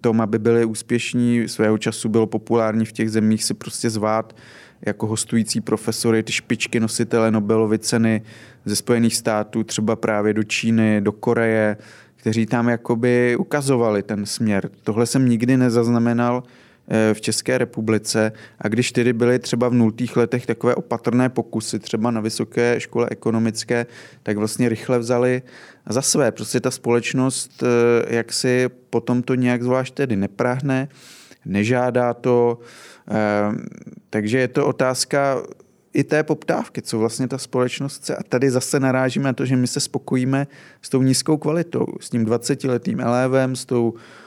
tom, 0.00 0.20
aby 0.20 0.38
byli 0.38 0.64
úspěšní. 0.64 1.48
Svého 1.48 1.78
času 1.78 2.08
bylo 2.08 2.26
populární 2.26 2.84
v 2.84 2.92
těch 2.92 3.10
zemích 3.10 3.44
si 3.44 3.54
prostě 3.54 3.90
zvát 3.90 4.36
jako 4.82 5.06
hostující 5.06 5.60
profesory, 5.60 6.22
ty 6.22 6.32
špičky 6.32 6.80
nositele 6.80 7.30
Nobelovy 7.30 7.78
ceny 7.78 8.22
ze 8.64 8.76
Spojených 8.76 9.16
států, 9.16 9.64
třeba 9.64 9.96
právě 9.96 10.34
do 10.34 10.42
Číny, 10.42 11.00
do 11.00 11.12
Koreje, 11.12 11.76
kteří 12.16 12.46
tam 12.46 12.68
jakoby 12.68 13.36
ukazovali 13.36 14.02
ten 14.02 14.26
směr. 14.26 14.70
Tohle 14.82 15.06
jsem 15.06 15.28
nikdy 15.28 15.56
nezaznamenal 15.56 16.42
v 17.12 17.20
České 17.20 17.58
republice 17.58 18.32
a 18.58 18.68
když 18.68 18.92
tedy 18.92 19.12
byly 19.12 19.38
třeba 19.38 19.68
v 19.68 19.74
nultých 19.74 20.16
letech 20.16 20.46
takové 20.46 20.74
opatrné 20.74 21.28
pokusy, 21.28 21.78
třeba 21.78 22.10
na 22.10 22.20
vysoké 22.20 22.80
škole 22.80 23.08
ekonomické, 23.10 23.86
tak 24.22 24.36
vlastně 24.36 24.68
rychle 24.68 24.98
vzali 24.98 25.42
za 25.88 26.02
své. 26.02 26.32
Prostě 26.32 26.60
ta 26.60 26.70
společnost 26.70 27.62
eh, 27.62 28.16
jak 28.16 28.32
si 28.32 28.68
potom 28.90 29.22
to 29.22 29.34
nějak 29.34 29.62
zvlášť 29.62 29.94
tedy 29.94 30.16
neprahne, 30.16 30.88
nežádá 31.44 32.14
to, 32.14 32.58
eh, 33.10 33.14
takže 34.10 34.38
je 34.38 34.48
to 34.48 34.66
otázka 34.66 35.42
i 35.92 36.04
té 36.04 36.22
poptávky, 36.22 36.82
co 36.82 36.98
vlastně 36.98 37.28
ta 37.28 37.38
společnost 37.38 37.96
chce. 37.96 38.16
A 38.16 38.22
tady 38.22 38.50
zase 38.50 38.80
narážíme 38.80 39.24
na 39.24 39.32
to, 39.32 39.46
že 39.46 39.56
my 39.56 39.66
se 39.66 39.80
spokojíme 39.80 40.46
s 40.82 40.88
tou 40.88 41.02
nízkou 41.02 41.36
kvalitou, 41.36 41.86
s 42.00 42.10
tím 42.10 42.26
20-letým 42.26 43.00
elevem, 43.00 43.56
s 43.56 43.64
tou 43.64 43.94
Eh, 43.94 44.25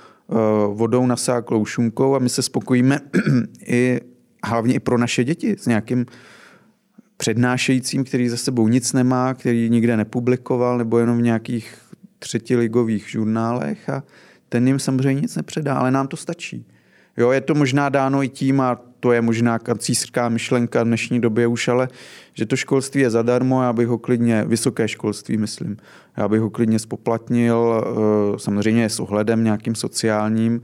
vodou 0.73 1.07
nasáklou 1.07 1.65
šunkou 1.65 2.15
a 2.15 2.19
my 2.19 2.29
se 2.29 2.41
spokojíme 2.41 2.99
i 3.67 3.99
hlavně 4.43 4.73
i 4.73 4.79
pro 4.79 4.97
naše 4.97 5.23
děti 5.23 5.55
s 5.59 5.65
nějakým 5.65 6.05
přednášejícím, 7.17 8.03
který 8.03 8.29
za 8.29 8.37
sebou 8.37 8.67
nic 8.67 8.93
nemá, 8.93 9.33
který 9.33 9.69
nikde 9.69 9.97
nepublikoval 9.97 10.77
nebo 10.77 10.99
jenom 10.99 11.17
v 11.17 11.21
nějakých 11.21 11.77
třetiligových 12.19 13.09
žurnálech 13.09 13.89
a 13.89 14.03
ten 14.49 14.67
jim 14.67 14.79
samozřejmě 14.79 15.21
nic 15.21 15.35
nepředá, 15.35 15.75
ale 15.75 15.91
nám 15.91 16.07
to 16.07 16.17
stačí. 16.17 16.65
Jo, 17.19 17.31
je 17.31 17.41
to 17.41 17.55
možná 17.55 17.89
dáno 17.89 18.23
i 18.23 18.29
tím, 18.29 18.61
a 18.61 18.81
to 18.99 19.11
je 19.11 19.21
možná 19.21 19.59
kancířská 19.59 20.29
myšlenka 20.29 20.83
dnešní 20.83 21.21
době 21.21 21.47
už, 21.47 21.67
ale 21.67 21.87
že 22.33 22.45
to 22.45 22.55
školství 22.55 23.01
je 23.01 23.09
zadarmo, 23.09 23.63
já 23.63 23.73
bych 23.73 23.87
ho 23.87 23.97
klidně, 23.97 24.45
vysoké 24.47 24.87
školství 24.87 25.37
myslím, 25.37 25.77
já 26.17 26.27
bych 26.27 26.41
ho 26.41 26.49
klidně 26.49 26.79
spoplatnil, 26.79 27.83
eh, 28.35 28.39
samozřejmě 28.39 28.89
s 28.89 28.99
ohledem 28.99 29.43
nějakým 29.43 29.75
sociálním, 29.75 30.61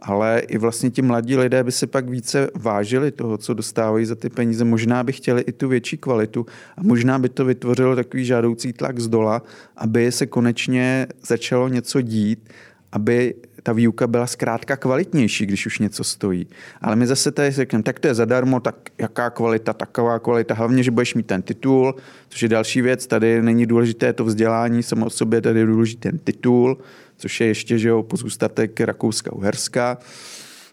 ale 0.00 0.38
i 0.38 0.58
vlastně 0.58 0.90
ti 0.90 1.02
mladí 1.02 1.36
lidé 1.36 1.64
by 1.64 1.72
se 1.72 1.86
pak 1.86 2.08
více 2.08 2.50
vážili 2.54 3.10
toho, 3.10 3.38
co 3.38 3.54
dostávají 3.54 4.06
za 4.06 4.14
ty 4.14 4.30
peníze. 4.30 4.64
Možná 4.64 5.04
by 5.04 5.12
chtěli 5.12 5.42
i 5.42 5.52
tu 5.52 5.68
větší 5.68 5.96
kvalitu 5.96 6.46
a 6.76 6.82
možná 6.82 7.18
by 7.18 7.28
to 7.28 7.44
vytvořilo 7.44 7.96
takový 7.96 8.24
žádoucí 8.24 8.72
tlak 8.72 8.98
z 8.98 9.08
dola, 9.08 9.42
aby 9.76 10.12
se 10.12 10.26
konečně 10.26 11.06
začalo 11.26 11.68
něco 11.68 12.00
dít, 12.00 12.48
aby 12.92 13.34
ta 13.62 13.72
výuka 13.72 14.06
byla 14.06 14.26
zkrátka 14.26 14.76
kvalitnější, 14.76 15.46
když 15.46 15.66
už 15.66 15.78
něco 15.78 16.04
stojí. 16.04 16.46
Ale 16.80 16.96
my 16.96 17.06
zase 17.06 17.30
tady 17.30 17.50
řekneme, 17.50 17.82
tak 17.82 18.00
to 18.00 18.08
je 18.08 18.14
zadarmo, 18.14 18.60
tak 18.60 18.76
jaká 18.98 19.30
kvalita, 19.30 19.72
taková 19.72 20.18
kvalita, 20.18 20.54
hlavně, 20.54 20.82
že 20.82 20.90
budeš 20.90 21.14
mít 21.14 21.26
ten 21.26 21.42
titul, 21.42 21.94
což 22.28 22.42
je 22.42 22.48
další 22.48 22.82
věc, 22.82 23.06
tady 23.06 23.42
není 23.42 23.66
důležité 23.66 24.12
to 24.12 24.24
vzdělání, 24.24 24.82
samo 24.82 25.06
o 25.06 25.10
sobě 25.10 25.40
tady 25.40 25.60
je 25.60 25.66
důležitý 25.66 26.00
ten 26.00 26.18
titul, 26.18 26.78
což 27.16 27.40
je 27.40 27.46
ještě, 27.46 27.78
že 27.78 27.88
jo, 27.88 28.02
pozůstatek 28.02 28.80
Rakouska-Uherska 28.80 29.96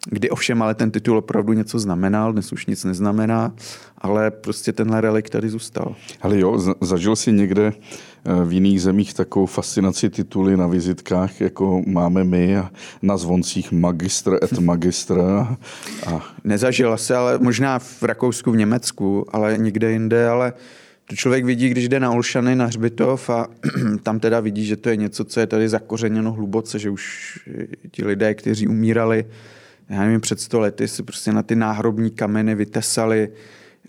kdy 0.05 0.29
ovšem 0.29 0.61
ale 0.61 0.75
ten 0.75 0.91
titul 0.91 1.17
opravdu 1.17 1.53
něco 1.53 1.79
znamenal, 1.79 2.33
dnes 2.33 2.51
už 2.51 2.65
nic 2.65 2.83
neznamená, 2.83 3.53
ale 3.97 4.31
prostě 4.31 4.73
tenhle 4.73 5.01
relik 5.01 5.29
tady 5.29 5.49
zůstal. 5.49 5.95
Ale 6.21 6.39
jo, 6.39 6.75
zažil 6.81 7.15
si 7.15 7.31
někde 7.31 7.73
eh, 7.73 8.45
v 8.45 8.53
jiných 8.53 8.81
zemích 8.81 9.13
takovou 9.13 9.45
fascinaci 9.45 10.09
tituly 10.09 10.57
na 10.57 10.67
vizitkách, 10.67 11.41
jako 11.41 11.81
máme 11.87 12.23
my 12.23 12.57
a 12.57 12.71
na 13.01 13.17
zvoncích 13.17 13.71
magistr 13.71 14.39
et 14.43 14.59
magistr. 14.59 15.19
A... 16.07 16.21
Nezažil 16.43 16.97
se, 16.97 17.15
ale 17.15 17.37
možná 17.37 17.79
v 17.79 18.03
Rakousku, 18.03 18.51
v 18.51 18.57
Německu, 18.57 19.25
ale 19.35 19.57
nikde 19.57 19.91
jinde, 19.91 20.29
ale 20.29 20.53
to 21.09 21.15
člověk 21.15 21.45
vidí, 21.45 21.69
když 21.69 21.89
jde 21.89 21.99
na 21.99 22.11
Olšany, 22.11 22.55
na 22.55 22.65
Hřbitov 22.65 23.29
a 23.29 23.47
tam 24.03 24.19
teda 24.19 24.39
vidí, 24.39 24.65
že 24.65 24.75
to 24.75 24.89
je 24.89 24.95
něco, 24.95 25.23
co 25.23 25.39
je 25.39 25.47
tady 25.47 25.69
zakořeněno 25.69 26.31
hluboce, 26.31 26.79
že 26.79 26.89
už 26.89 27.39
ti 27.91 28.05
lidé, 28.05 28.33
kteří 28.33 28.67
umírali 28.67 29.25
já 29.89 30.01
nevím, 30.01 30.21
před 30.21 30.39
sto 30.39 30.59
lety 30.59 30.87
si 30.87 31.03
prostě 31.03 31.33
na 31.33 31.43
ty 31.43 31.55
náhrobní 31.55 32.11
kameny 32.11 32.55
vytesali 32.55 33.29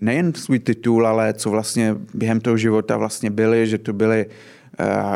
nejen 0.01 0.33
svůj 0.33 0.59
titul, 0.59 1.07
ale 1.07 1.33
co 1.33 1.49
vlastně 1.49 1.95
během 2.13 2.39
toho 2.39 2.57
života 2.57 2.97
vlastně 2.97 3.31
byli, 3.31 3.67
že 3.67 3.77
to 3.77 3.93
byli 3.93 4.25
eh, 4.25 4.56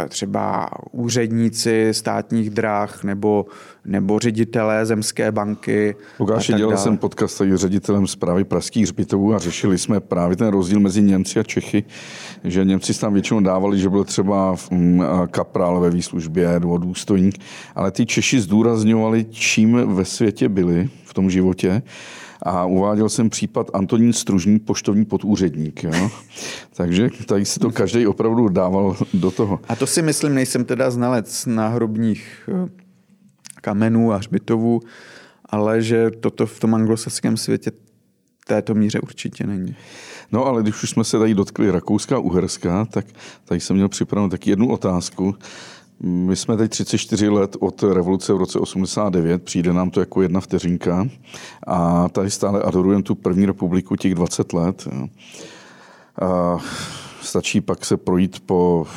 třeba 0.07 0.69
úředníci 0.91 1.89
státních 1.91 2.49
dráh 2.49 3.03
nebo, 3.03 3.45
nebo 3.85 4.19
ředitelé 4.19 4.85
zemské 4.85 5.31
banky. 5.31 5.95
Lukáši, 6.19 6.53
dělal 6.53 6.71
dále. 6.71 6.83
jsem 6.83 6.97
podcast 6.97 7.35
s 7.35 7.55
ředitelem 7.55 8.07
zprávy 8.07 8.43
pražských 8.43 8.83
hřbitovů 8.83 9.35
a 9.35 9.39
řešili 9.39 9.77
jsme 9.77 9.99
právě 9.99 10.37
ten 10.37 10.47
rozdíl 10.47 10.79
mezi 10.79 11.01
Němci 11.01 11.39
a 11.39 11.43
Čechy, 11.43 11.83
že 12.43 12.65
Němci 12.65 12.99
tam 12.99 13.13
většinou 13.13 13.39
dávali, 13.39 13.79
že 13.79 13.89
byl 13.89 14.03
třeba 14.03 14.55
mm, 14.71 15.03
kaprál 15.31 15.79
ve 15.79 15.89
výslužbě 15.89 16.59
nebo 16.59 16.77
důstojník, 16.77 17.37
ale 17.75 17.91
ty 17.91 18.05
Češi 18.05 18.41
zdůrazňovali, 18.41 19.25
čím 19.29 19.95
ve 19.95 20.05
světě 20.05 20.49
byli 20.49 20.89
v 21.05 21.13
tom 21.13 21.29
životě 21.29 21.81
a 22.41 22.65
uváděl 22.65 23.09
jsem 23.09 23.29
případ 23.29 23.69
Antonín 23.73 24.13
Stružní, 24.13 24.59
poštovní 24.59 25.05
podúředník. 25.05 25.83
Jo? 25.83 26.11
Takže 26.75 27.09
tady 27.25 27.45
si 27.45 27.59
to 27.59 27.71
každý 27.71 28.07
opravdu 28.07 28.49
dával 28.49 28.97
do 29.13 29.31
toho. 29.31 29.59
A 29.67 29.75
to 29.75 29.87
si 29.87 30.01
myslím, 30.01 30.33
nejsem 30.33 30.65
teda 30.65 30.91
znalec 30.91 31.45
náhrobních 31.45 32.49
eh, 32.49 32.69
kamenů 33.61 34.13
a 34.13 34.17
hřbitovů, 34.17 34.79
ale 35.45 35.81
že 35.81 36.11
toto 36.11 36.45
v 36.45 36.59
tom 36.59 36.75
anglosaském 36.75 37.37
světě 37.37 37.71
této 38.47 38.73
míře 38.73 38.99
určitě 38.99 39.47
není. 39.47 39.75
No 40.31 40.45
ale 40.45 40.61
když 40.61 40.83
už 40.83 40.89
jsme 40.89 41.03
se 41.03 41.19
tady 41.19 41.33
dotkli 41.33 41.71
Rakouska 41.71 42.15
a 42.15 42.19
Uherska, 42.19 42.85
tak 42.85 43.05
tady 43.45 43.59
jsem 43.59 43.75
měl 43.75 43.89
připravenou 43.89 44.29
taky 44.29 44.49
jednu 44.49 44.71
otázku. 44.71 45.35
My 46.03 46.35
jsme 46.35 46.57
teď 46.57 46.71
34 46.71 47.29
let 47.29 47.57
od 47.59 47.83
revoluce 47.83 48.33
v 48.33 48.37
roce 48.37 48.59
89, 48.59 49.43
přijde 49.43 49.73
nám 49.73 49.89
to 49.89 49.99
jako 49.99 50.21
jedna 50.21 50.41
vteřinka 50.41 51.07
a 51.67 52.09
tady 52.09 52.31
stále 52.31 52.61
adorujeme 52.61 53.03
tu 53.03 53.15
první 53.15 53.45
republiku 53.45 53.95
těch 53.95 54.15
20 54.15 54.53
let. 54.53 54.87
A 56.21 56.57
stačí 57.21 57.61
pak 57.61 57.85
se 57.85 57.97
projít 57.97 58.39
po 58.39 58.87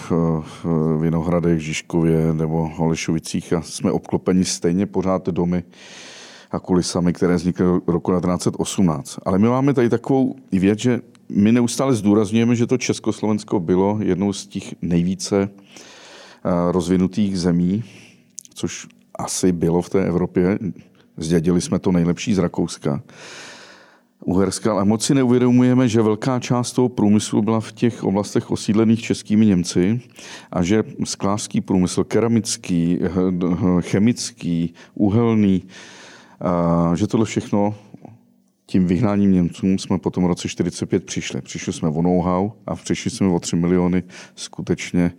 Vinohradech, 1.01 1.61
Žižkově 1.61 2.33
nebo 2.33 2.71
Holešovicích 2.77 3.53
a 3.53 3.63
jsme 3.63 3.93
obklopeni 3.93 4.45
stejně 4.45 4.87
pořád 4.87 5.29
domy 5.29 5.63
a 6.51 6.59
kulisami, 6.59 7.13
které 7.13 7.37
vznikly 7.37 7.67
roku 7.87 8.13
1918. 8.13 9.19
Ale 9.25 9.39
my 9.39 9.49
máme 9.49 9.75
tady 9.75 9.89
takovou 9.89 10.35
věc, 10.53 10.79
že 10.79 11.01
my 11.29 11.53
neustále 11.53 11.95
zdůrazňujeme, 11.95 12.57
že 12.57 12.67
to 12.67 12.79
Československo 12.79 13.61
bylo 13.61 13.99
jednou 14.01 14.33
z 14.33 14.47
těch 14.47 14.75
nejvíce 14.83 15.49
rozvinutých 16.71 17.39
zemí, 17.39 17.85
což 18.55 18.87
asi 19.19 19.53
bylo 19.53 19.83
v 19.83 19.91
té 19.91 20.05
Evropě. 20.05 20.59
Zdědili 21.17 21.61
jsme 21.61 21.79
to 21.79 21.93
nejlepší 21.93 22.35
z 22.35 22.39
Rakouska. 22.39 23.03
Uherska, 24.25 24.73
ale 24.73 24.85
moc 24.85 25.05
si 25.05 25.15
neuvědomujeme, 25.15 25.89
že 25.89 26.03
velká 26.03 26.41
část 26.41 26.73
toho 26.73 26.89
průmyslu 26.89 27.43
byla 27.43 27.61
v 27.61 27.73
těch 27.73 28.05
oblastech 28.05 28.51
osídlených 28.51 29.03
českými 29.03 29.47
Němci 29.47 30.01
a 30.53 30.63
že 30.63 30.85
sklářský 31.05 31.61
průmysl, 31.61 32.05
keramický, 32.05 32.99
chemický, 33.81 34.75
uhelný, 34.95 35.63
že 36.95 37.07
tohle 37.07 37.27
všechno 37.27 37.75
tím 38.67 38.87
vyhnáním 38.87 39.33
Němcům 39.33 39.79
jsme 39.79 39.99
potom 39.99 40.25
v 40.25 40.27
roce 40.27 40.49
45 40.49 41.05
přišli. 41.05 41.41
Přišli 41.41 41.73
jsme 41.73 41.89
o 41.89 42.03
know-how 42.03 42.51
a 42.67 42.75
přišli 42.77 43.11
jsme 43.11 43.27
o 43.27 43.41
3 43.41 43.57
miliony 43.57 44.03
skutečně 44.35 45.13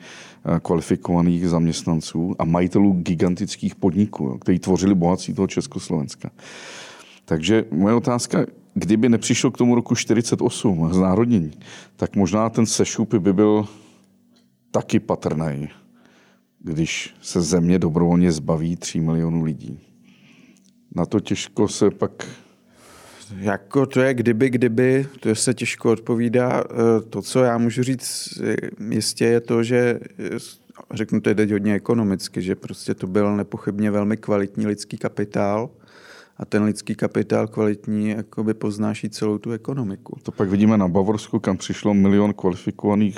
kvalifikovaných 0.62 1.50
zaměstnanců 1.50 2.36
a 2.40 2.46
majitelů 2.46 2.94
gigantických 2.94 3.76
podniků, 3.76 4.38
kteří 4.38 4.60
tvořili 4.60 4.96
bohatství 4.96 5.34
toho 5.34 5.48
Československa. 5.48 6.32
Takže 7.26 7.66
moje 7.72 7.96
otázka, 7.96 8.46
kdyby 8.74 9.10
nepřišlo 9.10 9.52
k 9.52 9.58
tomu 9.58 9.76
roku 9.76 9.96
48 9.96 10.94
znárodnění, 10.94 11.52
tak 11.96 12.16
možná 12.16 12.50
ten 12.50 12.66
sešup 12.66 13.14
by 13.14 13.34
byl 13.34 13.68
taky 14.72 15.00
patrný, 15.00 15.70
když 16.60 17.14
se 17.22 17.42
země 17.42 17.80
dobrovolně 17.80 18.32
zbaví 18.32 18.76
3 18.76 19.00
milionů 19.00 19.44
lidí. 19.44 19.80
Na 20.96 21.06
to 21.06 21.20
těžko 21.20 21.68
se 21.68 21.92
pak 21.92 22.28
jako 23.38 23.86
to 23.86 24.02
je 24.02 24.14
kdyby, 24.14 24.50
kdyby, 24.50 25.08
to 25.20 25.36
se 25.36 25.54
těžko 25.54 25.92
odpovídá. 25.92 26.64
Eh, 26.64 27.02
to, 27.10 27.22
co 27.22 27.44
já 27.44 27.58
můžu 27.58 27.84
říct 27.84 28.30
jistě, 28.90 29.26
je 29.26 29.42
to, 29.42 29.64
že 29.64 30.00
řeknu 30.94 31.22
to 31.22 31.36
teď 31.36 31.52
hodně 31.52 31.74
ekonomicky, 31.74 32.42
že 32.42 32.56
prostě 32.56 32.94
to 32.94 33.08
byl 33.08 33.36
nepochybně 33.36 33.92
velmi 33.92 34.18
kvalitní 34.18 34.68
lidský 34.68 34.98
kapitál 34.98 35.70
a 36.38 36.46
ten 36.46 36.64
lidský 36.64 36.96
kapitál 36.96 37.48
kvalitní 37.48 38.10
jakoby 38.10 38.54
poznáší 38.54 39.10
celou 39.10 39.38
tu 39.38 39.52
ekonomiku. 39.52 40.20
To 40.24 40.32
pak 40.32 40.50
vidíme 40.50 40.78
na 40.78 40.88
Bavorsku, 40.88 41.40
kam 41.40 41.58
přišlo 41.58 41.94
milion 41.94 42.34
kvalifikovaných 42.34 43.18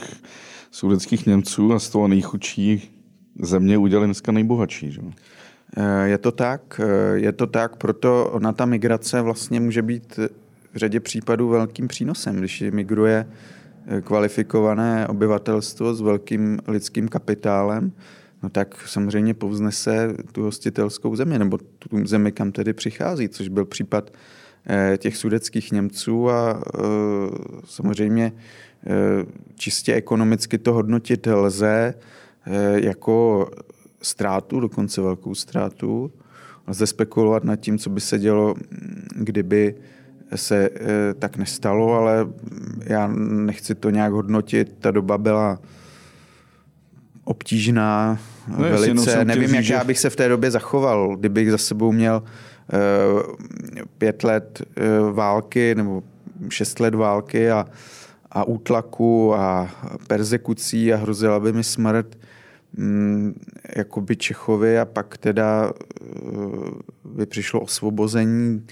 sudeckých 0.72 1.26
Němců 1.26 1.74
a 1.74 1.80
z 1.80 1.90
toho 1.90 2.08
nejchudší 2.08 2.92
země 3.42 3.78
udělali 3.78 4.08
dneska 4.08 4.32
nejbohatší. 4.32 4.92
Že? 4.92 5.02
Eh, 5.80 6.08
je 6.08 6.18
to 6.18 6.32
tak, 6.32 6.82
eh, 6.84 7.20
je 7.20 7.32
to 7.32 7.48
tak, 7.48 7.76
proto 7.76 8.30
ona 8.32 8.52
ta 8.52 8.66
migrace 8.66 9.22
vlastně 9.22 9.60
může 9.60 9.82
být 9.82 10.18
v 10.74 10.78
řadě 10.78 11.00
případů 11.00 11.50
velkým 11.50 11.88
přínosem, 11.88 12.36
když 12.36 12.64
migruje 12.72 13.28
eh, 13.88 14.02
kvalifikované 14.02 15.08
obyvatelstvo 15.08 15.94
s 15.94 16.02
velkým 16.02 16.60
lidským 16.68 17.08
kapitálem, 17.08 17.92
no 18.44 18.50
tak 18.50 18.88
samozřejmě 18.88 19.34
povznese 19.34 20.14
tu 20.32 20.44
hostitelskou 20.44 21.16
zemi, 21.16 21.40
nebo 21.40 21.58
tu 21.58 22.06
zemi, 22.06 22.32
kam 22.32 22.52
tedy 22.52 22.74
přichází, 22.74 23.30
což 23.30 23.48
byl 23.48 23.66
případ 23.66 24.12
těch 24.98 25.18
sudeckých 25.18 25.72
Němců 25.72 26.30
a 26.30 26.64
samozřejmě 27.66 28.32
čistě 29.56 29.94
ekonomicky 29.94 30.58
to 30.58 30.74
hodnotit 30.74 31.28
lze 31.28 31.94
jako 32.76 33.48
ztrátu, 34.02 34.60
dokonce 34.60 35.02
velkou 35.02 35.36
ztrátu. 35.36 36.12
Lze 36.68 36.88
spekulovat 36.88 37.44
nad 37.44 37.56
tím, 37.56 37.78
co 37.78 37.90
by 37.90 38.02
se 38.02 38.20
dělo, 38.20 38.56
kdyby 39.16 39.76
se 40.36 40.70
eh, 40.76 41.14
tak 41.14 41.38
nestalo, 41.38 41.94
ale 41.94 42.28
já 42.84 43.08
nechci 43.18 43.76
to 43.76 43.90
nějak 43.90 44.14
hodnotit. 44.14 44.76
Ta 44.80 44.92
doba 44.92 45.18
byla 45.18 45.60
obtížná, 47.24 48.20
no, 48.48 48.58
velice. 48.58 49.12
Jasně, 49.12 49.26
Nevím, 49.26 49.56
jak 49.56 49.70
já 49.70 49.84
bych 49.84 50.00
se 50.00 50.10
v 50.10 50.16
té 50.16 50.30
době 50.30 50.52
zachoval, 50.52 51.16
kdybych 51.16 51.52
za 51.52 51.58
sebou 51.58 51.92
měl 51.92 52.24
uh, 52.24 53.22
pět 53.98 54.24
let 54.24 54.62
uh, 54.62 55.16
války 55.16 55.76
nebo 55.76 56.04
šest 56.50 56.80
let 56.80 56.96
války 56.96 57.52
a, 57.52 57.66
a 58.32 58.44
útlaku 58.44 59.36
a 59.36 59.70
persekucí 60.08 60.94
a 60.94 60.98
hrozila 60.98 61.40
by 61.40 61.54
mi 61.54 61.64
smrt 61.64 62.18
Mm, 62.74 63.40
jakoby 63.76 64.16
Čechovi 64.16 64.80
a 64.80 64.86
pak 64.86 65.18
teda 65.18 65.74
eh, 66.02 66.06
by 67.06 67.26
přišlo 67.26 67.62
osvobození. 67.62 68.66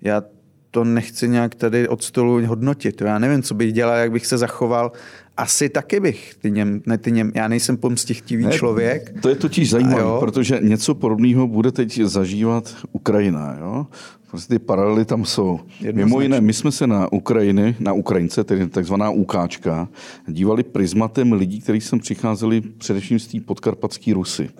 Já 0.00 0.22
to 0.70 0.84
nechci 0.84 1.28
nějak 1.28 1.54
tady 1.54 1.88
od 1.88 2.02
stolu 2.02 2.46
hodnotit. 2.46 3.00
Já 3.00 3.18
nevím, 3.18 3.42
co 3.42 3.54
bych 3.54 3.72
dělal, 3.72 3.96
jak 3.96 4.12
bych 4.12 4.26
se 4.26 4.38
zachoval. 4.38 4.92
Asi 5.38 5.68
taky 5.68 6.00
bych. 6.00 6.34
Ty 6.40 6.50
něm, 6.50 6.82
ne, 6.86 6.98
ty 6.98 7.12
něm, 7.12 7.32
já 7.34 7.48
nejsem 7.48 7.76
pomstichtivý 7.76 8.44
ne, 8.44 8.52
člověk. 8.52 9.14
To 9.22 9.28
je 9.28 9.34
totiž 9.34 9.70
zajímavé, 9.70 10.20
protože 10.20 10.58
něco 10.62 10.94
podobného 10.94 11.46
bude 11.46 11.72
teď 11.72 12.00
zažívat 12.00 12.76
Ukrajina. 12.92 13.56
Jo? 13.60 13.86
Prostě 14.30 14.54
ty 14.54 14.58
paralely 14.58 15.04
tam 15.04 15.24
jsou. 15.24 15.60
Mimo 15.92 16.20
jiné, 16.20 16.40
my 16.40 16.52
jsme 16.52 16.72
se 16.72 16.86
na 16.86 17.12
Ukrajiny, 17.12 17.76
na 17.80 17.92
Ukrajince, 17.92 18.44
tedy 18.44 18.66
takzvaná 18.66 19.10
UKčka, 19.10 19.88
dívali 20.26 20.62
prismatem 20.62 21.32
lidí, 21.32 21.60
kteří 21.60 21.80
sem 21.80 21.98
přicházeli 21.98 22.60
především 22.60 23.18
z 23.18 23.26
té 23.26 23.40
podkarpatské 23.40 24.14
Rusy. 24.14 24.50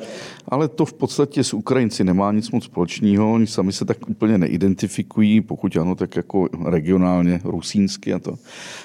Ale 0.48 0.68
to 0.68 0.84
v 0.84 0.92
podstatě 0.92 1.44
s 1.44 1.54
Ukrajinci 1.54 2.04
nemá 2.04 2.32
nic 2.32 2.50
moc 2.50 2.64
společného, 2.64 3.32
oni 3.32 3.46
sami 3.46 3.72
se 3.72 3.84
tak 3.84 4.08
úplně 4.08 4.38
neidentifikují, 4.38 5.40
pokud 5.40 5.76
ano, 5.76 5.94
tak 5.94 6.16
jako 6.16 6.48
regionálně 6.64 7.40
rusínsky 7.44 8.14
a 8.14 8.18
to. 8.18 8.34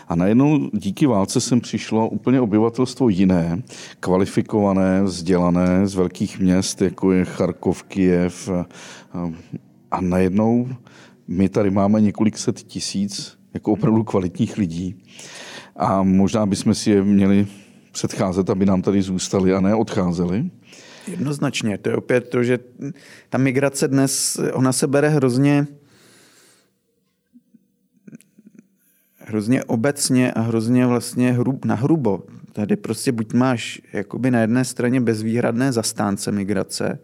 A 0.07 0.15
najednou 0.15 0.69
díky 0.73 1.05
válce 1.05 1.41
sem 1.41 1.61
přišlo 1.83 2.09
úplně 2.09 2.41
obyvatelstvo 2.41 3.09
jiné, 3.09 3.61
kvalifikované, 3.99 5.03
vzdělané 5.03 5.87
z 5.87 5.95
velkých 5.95 6.39
měst, 6.39 6.81
jako 6.81 7.11
je 7.11 7.25
Charkov, 7.25 7.83
Kiev, 7.83 8.49
a 9.91 10.01
najednou 10.01 10.67
my 11.27 11.49
tady 11.49 11.71
máme 11.71 12.01
několik 12.01 12.37
set 12.37 12.55
tisíc 12.55 13.37
jako 13.53 13.71
opravdu 13.71 14.03
kvalitních 14.03 14.57
lidí. 14.57 15.03
A 15.75 16.03
možná 16.03 16.45
bychom 16.45 16.73
si 16.73 16.91
je 16.91 17.03
měli 17.03 17.47
předcházet, 17.91 18.49
aby 18.49 18.65
nám 18.65 18.81
tady 18.81 19.01
zůstali 19.01 19.53
a 19.53 19.61
ne 19.61 19.75
odcházeli. 19.75 20.51
Jednoznačně. 21.07 21.77
To 21.77 21.89
je 21.89 21.95
opět 21.95 22.29
to, 22.29 22.43
že 22.43 22.59
ta 23.29 23.37
migrace 23.37 23.87
dnes, 23.87 24.39
ona 24.53 24.71
se 24.71 24.87
bere 24.87 25.09
hrozně 25.09 25.67
hrozně 29.25 29.63
obecně 29.63 30.31
a 30.31 30.41
hrozně 30.41 30.85
vlastně 30.85 31.31
hrub, 31.31 31.65
na 31.65 31.75
hrubo. 31.75 32.23
Tady 32.53 32.75
prostě 32.75 33.11
buď 33.11 33.33
máš 33.33 33.81
jakoby 33.93 34.31
na 34.31 34.41
jedné 34.41 34.65
straně 34.65 35.01
bezvýhradné 35.01 35.71
zastánce 35.71 36.31
migrace, 36.31 36.99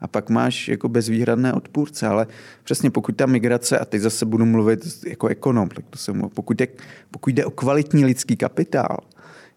a 0.00 0.06
pak 0.06 0.30
máš 0.30 0.68
jako 0.68 0.88
bezvýhradné 0.88 1.52
odpůrce, 1.52 2.06
ale 2.06 2.26
přesně 2.64 2.90
pokud 2.90 3.16
ta 3.16 3.26
migrace, 3.26 3.78
a 3.78 3.84
teď 3.84 4.00
zase 4.02 4.26
budu 4.26 4.46
mluvit 4.46 5.04
jako 5.06 5.26
ekonom, 5.26 5.68
tak 5.68 5.84
to 5.90 5.98
jsem, 5.98 6.22
pokud, 6.34 6.60
je, 6.60 6.68
pokud 7.10 7.30
jde 7.30 7.44
o 7.44 7.50
kvalitní 7.50 8.04
lidský 8.04 8.36
kapitál, 8.36 8.98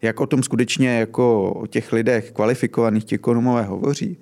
jak 0.02 0.20
o 0.20 0.26
tom 0.26 0.42
skutečně 0.42 0.98
jako 0.98 1.52
o 1.52 1.66
těch 1.66 1.92
lidech 1.92 2.32
kvalifikovaných 2.32 3.04
ti 3.04 3.14
ekonomové 3.14 3.62
hovoří, 3.62 4.18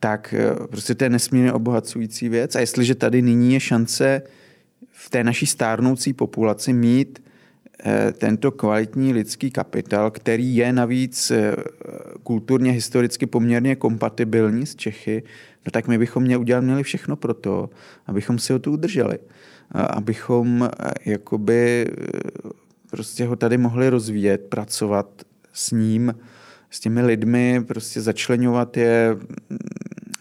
tak 0.00 0.34
eh, 0.38 0.66
prostě 0.66 0.94
to 0.94 1.04
je 1.04 1.10
nesmírně 1.10 1.52
obohacující 1.52 2.28
věc. 2.28 2.56
A 2.56 2.60
jestliže 2.60 2.94
tady 2.94 3.22
nyní 3.22 3.54
je 3.54 3.60
šance 3.60 4.22
v 5.04 5.10
té 5.10 5.24
naší 5.24 5.46
stárnoucí 5.46 6.12
populaci 6.12 6.72
mít 6.72 7.18
Eh, 7.84 8.12
tento 8.12 8.52
kvalitní 8.52 9.12
lidský 9.12 9.50
kapitál, 9.50 10.10
který 10.10 10.56
je 10.56 10.72
navíc 10.72 11.30
eh, 11.30 11.56
kulturně, 12.22 12.70
historicky 12.72 13.26
poměrně 13.26 13.76
kompatibilní 13.76 14.66
s 14.66 14.76
Čechy, 14.76 15.22
no 15.66 15.70
tak 15.70 15.88
my 15.88 15.98
bychom 15.98 16.22
měli 16.22 16.40
udělat 16.40 16.60
měli 16.60 16.82
všechno 16.82 17.16
pro 17.16 17.34
to, 17.34 17.70
abychom 18.06 18.38
si 18.38 18.52
ho 18.52 18.58
tu 18.58 18.72
udrželi. 18.72 19.18
Abychom 19.70 20.68
eh, 20.72 21.10
jakoby 21.10 21.86
prostě 22.90 23.26
ho 23.26 23.36
tady 23.36 23.58
mohli 23.58 23.88
rozvíjet, 23.88 24.48
pracovat 24.48 25.22
s 25.52 25.70
ním, 25.70 26.14
s 26.70 26.80
těmi 26.80 27.02
lidmi, 27.02 27.64
prostě 27.68 28.00
začlenovat 28.00 28.76
je 28.76 29.16
mm, 29.50 29.58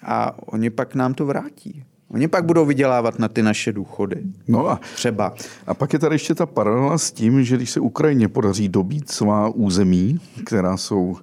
a 0.03 0.47
oni 0.47 0.69
pak 0.69 0.95
nám 0.95 1.13
to 1.13 1.25
vrátí. 1.25 1.83
Oni 2.09 2.27
pak 2.27 2.45
budou 2.45 2.65
vydělávat 2.65 3.19
na 3.19 3.27
ty 3.27 3.41
naše 3.41 3.71
důchody. 3.71 4.23
No 4.47 4.69
a, 4.69 4.79
Třeba. 4.95 5.33
A 5.67 5.73
pak 5.73 5.93
je 5.93 5.99
tady 5.99 6.15
ještě 6.15 6.35
ta 6.35 6.45
paralela 6.45 6.97
s 6.97 7.11
tím, 7.11 7.43
že 7.43 7.55
když 7.55 7.71
se 7.71 7.79
Ukrajině 7.79 8.27
podaří 8.27 8.69
dobít 8.69 9.11
svá 9.11 9.49
území, 9.49 10.19
která 10.45 10.77
jsou 10.77 11.17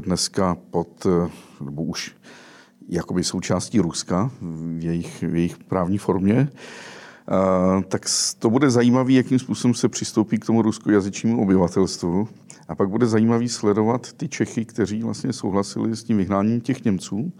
dneska 0.00 0.56
pod, 0.70 1.06
nebo 1.64 1.82
už 1.82 2.14
jakoby 2.88 3.24
součástí 3.24 3.80
Ruska 3.80 4.30
v 4.40 4.84
jejich, 4.84 5.22
v 5.22 5.34
jejich 5.34 5.58
právní 5.58 5.98
formě, 5.98 6.48
tak 7.88 8.06
to 8.38 8.50
bude 8.50 8.70
zajímavé, 8.70 9.12
jakým 9.12 9.38
způsobem 9.38 9.74
se 9.74 9.88
přistoupí 9.88 10.38
k 10.38 10.46
tomu 10.46 10.62
ruskojazyčnímu 10.62 11.42
obyvatelstvu. 11.42 12.28
A 12.68 12.74
pak 12.74 12.88
bude 12.88 13.06
zajímavý 13.06 13.48
sledovat 13.48 14.12
ty 14.12 14.28
Čechy, 14.28 14.64
kteří 14.64 15.02
vlastně 15.02 15.32
souhlasili 15.32 15.96
s 15.96 16.04
tím 16.04 16.16
vyhnáním 16.16 16.60
těch 16.60 16.84
Němců 16.84 17.32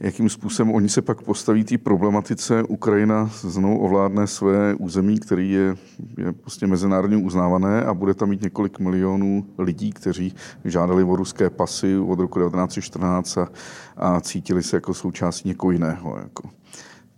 jakým 0.00 0.28
způsobem 0.28 0.74
oni 0.74 0.88
se 0.88 1.02
pak 1.02 1.22
postaví 1.22 1.64
té 1.64 1.78
problematice. 1.78 2.62
Ukrajina 2.62 3.30
znovu 3.40 3.78
ovládne 3.78 4.26
své 4.26 4.74
území, 4.74 5.18
který 5.18 5.50
je, 5.50 5.76
je 6.18 6.32
prostě 6.32 6.66
mezinárodně 6.66 7.16
uznávané 7.16 7.84
a 7.84 7.94
bude 7.94 8.14
tam 8.14 8.28
mít 8.28 8.42
několik 8.42 8.78
milionů 8.78 9.46
lidí, 9.58 9.92
kteří 9.92 10.34
žádali 10.64 11.04
o 11.04 11.16
ruské 11.16 11.50
pasy 11.50 11.96
od 11.96 12.20
roku 12.20 12.38
1914 12.38 13.38
a, 13.38 13.48
a 13.96 14.20
cítili 14.20 14.62
se 14.62 14.76
jako 14.76 14.94
součástí 14.94 15.48
někoho 15.48 15.70
jiného. 15.70 16.18
Jako. 16.22 16.48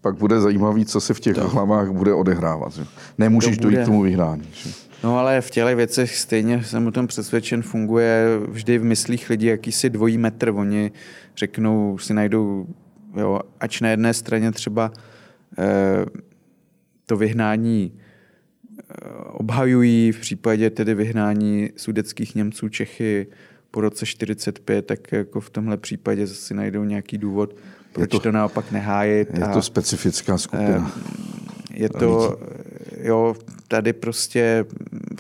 pak 0.00 0.16
bude 0.16 0.40
zajímavý, 0.40 0.84
co 0.84 1.00
se 1.00 1.14
v 1.14 1.20
těch 1.20 1.34
to. 1.34 1.48
hlavách 1.48 1.90
bude 1.90 2.14
odehrávat. 2.14 2.72
Že? 2.72 2.86
Nemůžeš 3.18 3.58
to 3.58 3.62
bude... 3.62 3.76
dojít 3.76 3.84
k 3.84 3.88
tomu 3.88 4.02
vyhrání. 4.02 4.48
Že? 4.52 4.70
No 5.04 5.18
ale 5.18 5.40
v 5.40 5.50
těchto 5.50 5.76
věcech 5.76 6.16
stejně 6.16 6.64
jsem 6.64 6.86
o 6.86 6.90
tom 6.90 7.06
přesvědčen, 7.06 7.62
funguje 7.62 8.26
vždy 8.48 8.78
v 8.78 8.84
myslích 8.84 9.30
lidí 9.30 9.46
jakýsi 9.46 9.90
dvojí 9.90 10.18
metr. 10.18 10.48
Oni 10.48 10.92
řeknou, 11.36 11.98
si 11.98 12.14
najdou, 12.14 12.66
jo, 13.16 13.40
ač 13.60 13.80
na 13.80 13.88
jedné 13.88 14.14
straně 14.14 14.52
třeba 14.52 14.92
eh, 15.58 16.06
to 17.06 17.16
vyhnání 17.16 17.92
eh, 17.92 18.94
obhajují 19.32 20.12
v 20.12 20.20
případě 20.20 20.70
tedy 20.70 20.94
vyhnání 20.94 21.70
sudeckých 21.76 22.34
Němců 22.34 22.68
Čechy 22.68 23.26
po 23.70 23.80
roce 23.80 24.06
45, 24.06 24.86
tak 24.86 25.12
jako 25.12 25.40
v 25.40 25.50
tomhle 25.50 25.76
případě 25.76 26.26
si 26.26 26.54
najdou 26.54 26.84
nějaký 26.84 27.18
důvod, 27.18 27.56
proč 27.92 28.10
to, 28.10 28.18
to 28.18 28.32
naopak 28.32 28.72
nehájit. 28.72 29.38
Je 29.38 29.44
a, 29.44 29.52
to 29.52 29.62
specifická 29.62 30.38
skupina. 30.38 30.92
Je 31.74 31.88
to, 31.88 32.38
jo, 33.02 33.34
tady 33.72 33.92
prostě 33.92 34.64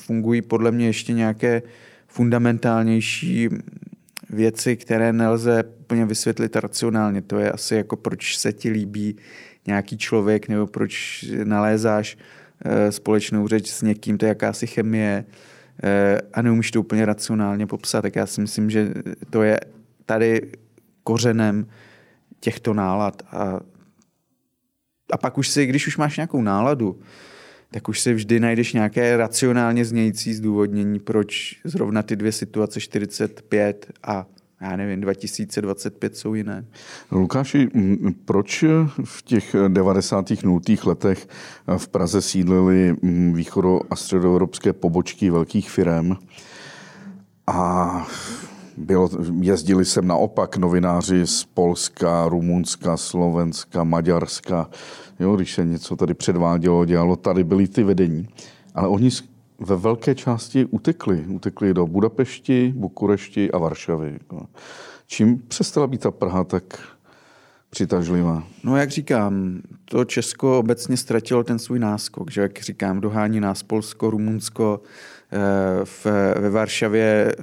fungují 0.00 0.42
podle 0.42 0.70
mě 0.70 0.86
ještě 0.86 1.12
nějaké 1.12 1.62
fundamentálnější 2.06 3.48
věci, 4.30 4.76
které 4.76 5.12
nelze 5.12 5.64
úplně 5.80 6.06
vysvětlit 6.06 6.56
racionálně. 6.56 7.22
To 7.22 7.38
je 7.38 7.52
asi 7.52 7.74
jako 7.74 7.96
proč 7.96 8.38
se 8.38 8.52
ti 8.52 8.70
líbí 8.70 9.16
nějaký 9.66 9.98
člověk, 9.98 10.48
nebo 10.48 10.66
proč 10.66 11.24
nalézáš 11.44 12.18
eh, 12.64 12.92
společnou 12.92 13.48
řeč 13.48 13.70
s 13.70 13.82
někým, 13.82 14.18
to 14.18 14.24
je 14.24 14.28
jakási 14.28 14.66
chemie 14.66 15.24
eh, 15.82 16.20
a 16.34 16.42
neumíš 16.42 16.70
to 16.70 16.80
úplně 16.80 17.06
racionálně 17.06 17.66
popsat. 17.66 18.02
Tak 18.02 18.16
já 18.16 18.26
si 18.26 18.40
myslím, 18.40 18.70
že 18.70 18.92
to 19.30 19.42
je 19.42 19.60
tady 20.06 20.52
kořenem 21.04 21.66
těchto 22.40 22.74
nálad. 22.74 23.22
A, 23.30 23.60
a 25.12 25.16
pak 25.16 25.38
už 25.38 25.48
si, 25.48 25.66
když 25.66 25.86
už 25.86 25.96
máš 25.96 26.16
nějakou 26.16 26.42
náladu, 26.42 27.00
tak 27.72 27.88
už 27.88 28.00
si 28.00 28.14
vždy 28.14 28.40
najdeš 28.40 28.72
nějaké 28.72 29.16
racionálně 29.16 29.84
znějící 29.84 30.34
zdůvodnění, 30.34 30.98
proč 30.98 31.60
zrovna 31.64 32.02
ty 32.02 32.16
dvě 32.16 32.32
situace 32.32 32.80
45 32.80 33.92
a 34.02 34.26
já 34.60 34.76
nevím, 34.76 35.00
2025 35.00 36.16
jsou 36.16 36.34
jiné. 36.34 36.64
Lukáši, 37.10 37.68
proč 38.24 38.64
v 39.04 39.22
těch 39.22 39.56
90. 39.68 40.30
nultých 40.44 40.86
letech 40.86 41.28
v 41.76 41.88
Praze 41.88 42.22
sídlily 42.22 42.96
východo- 43.32 43.80
a 43.90 43.96
středoevropské 43.96 44.72
pobočky 44.72 45.30
velkých 45.30 45.70
firm 45.70 46.16
a 47.46 48.06
bylo, 48.76 49.10
jezdili 49.40 49.84
sem 49.84 50.06
naopak 50.06 50.56
novináři 50.56 51.26
z 51.26 51.44
Polska, 51.44 52.28
Rumunska, 52.28 52.96
Slovenska, 52.96 53.84
Maďarska. 53.84 54.70
Jo, 55.22 55.36
když 55.36 55.54
se 55.54 55.64
něco 55.64 55.96
tady 55.96 56.14
předvádělo, 56.14 56.84
dělalo, 56.84 57.16
tady 57.16 57.44
byly 57.44 57.68
ty 57.68 57.82
vedení. 57.82 58.28
Ale 58.74 58.88
oni 58.88 59.10
ve 59.58 59.76
velké 59.76 60.14
části 60.14 60.64
utekli. 60.64 61.24
Utekli 61.28 61.74
do 61.74 61.86
Budapešti, 61.86 62.72
Bukurešti 62.76 63.50
a 63.50 63.58
Varšavy. 63.58 64.18
Čím 65.06 65.38
přestala 65.48 65.86
být 65.86 66.00
ta 66.00 66.10
Praha 66.10 66.44
tak 66.44 66.64
přitažlivá? 67.70 68.44
No 68.64 68.76
jak 68.76 68.90
říkám, 68.90 69.60
to 69.84 70.04
Česko 70.04 70.58
obecně 70.58 70.96
ztratilo 70.96 71.44
ten 71.44 71.58
svůj 71.58 71.78
náskok, 71.78 72.30
že 72.30 72.40
jak 72.40 72.60
říkám, 72.60 73.00
dohání 73.00 73.40
nás 73.40 73.62
Polsko, 73.62 74.10
Rumunsko, 74.10 74.80
eh, 75.32 75.84
v, 75.84 76.06
ve 76.38 76.50
Varšavě 76.50 77.34
eh, 77.38 77.42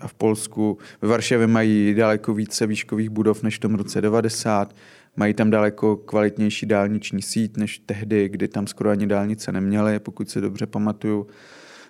a 0.00 0.08
v 0.08 0.14
Polsku. 0.14 0.78
Ve 1.02 1.08
Varšavě 1.08 1.46
mají 1.46 1.94
daleko 1.94 2.34
více 2.34 2.66
výškových 2.66 3.10
budov 3.10 3.42
než 3.42 3.56
v 3.56 3.60
tom 3.60 3.74
roce 3.74 4.00
90. 4.00 4.74
Mají 5.16 5.34
tam 5.34 5.50
daleko 5.50 5.96
kvalitnější 5.96 6.66
dálniční 6.66 7.22
síť 7.22 7.56
než 7.56 7.78
tehdy, 7.78 8.28
kdy 8.28 8.48
tam 8.48 8.66
skoro 8.66 8.90
ani 8.90 9.06
dálnice 9.06 9.52
neměly, 9.52 9.98
pokud 9.98 10.30
se 10.30 10.40
dobře 10.40 10.66
pamatuju. 10.66 11.26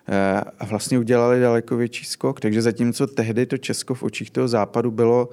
Eh, 0.09 0.41
a 0.59 0.65
vlastně 0.65 0.99
udělali 0.99 1.41
daleko 1.41 1.77
větší 1.77 2.05
skok. 2.05 2.41
Takže 2.41 2.63
zatímco 2.63 3.07
tehdy 3.07 3.47
to 3.47 3.57
Česko 3.57 3.95
v 3.95 4.03
očích 4.03 4.31
toho 4.31 4.49
západu 4.49 4.91
bylo 4.91 5.29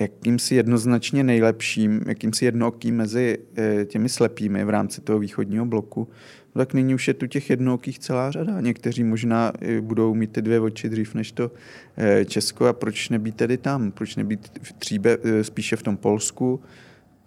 jakýmsi 0.00 0.54
jednoznačně 0.54 1.24
nejlepším, 1.24 2.00
jakýmsi 2.06 2.44
jednookým 2.44 2.96
mezi 2.96 3.38
eh, 3.56 3.84
těmi 3.84 4.08
slepými 4.08 4.64
v 4.64 4.70
rámci 4.70 5.00
toho 5.00 5.18
východního 5.18 5.66
bloku, 5.66 6.08
no 6.54 6.58
tak 6.58 6.74
nyní 6.74 6.94
už 6.94 7.08
je 7.08 7.14
tu 7.14 7.26
těch 7.26 7.50
jednookých 7.50 7.98
celá 7.98 8.30
řada. 8.30 8.60
Někteří 8.60 9.04
možná 9.04 9.52
budou 9.80 10.14
mít 10.14 10.32
ty 10.32 10.42
dvě 10.42 10.60
oči 10.60 10.88
dřív 10.88 11.14
než 11.14 11.32
to 11.32 11.50
eh, 11.96 12.24
Česko 12.24 12.66
a 12.66 12.72
proč 12.72 13.08
nebýt 13.08 13.36
tedy 13.36 13.56
tam? 13.56 13.92
Proč 13.92 14.16
nebýt 14.16 14.50
v 14.62 14.72
tříbe, 14.72 15.18
spíše 15.42 15.76
v 15.76 15.82
tom 15.82 15.96
Polsku, 15.96 16.60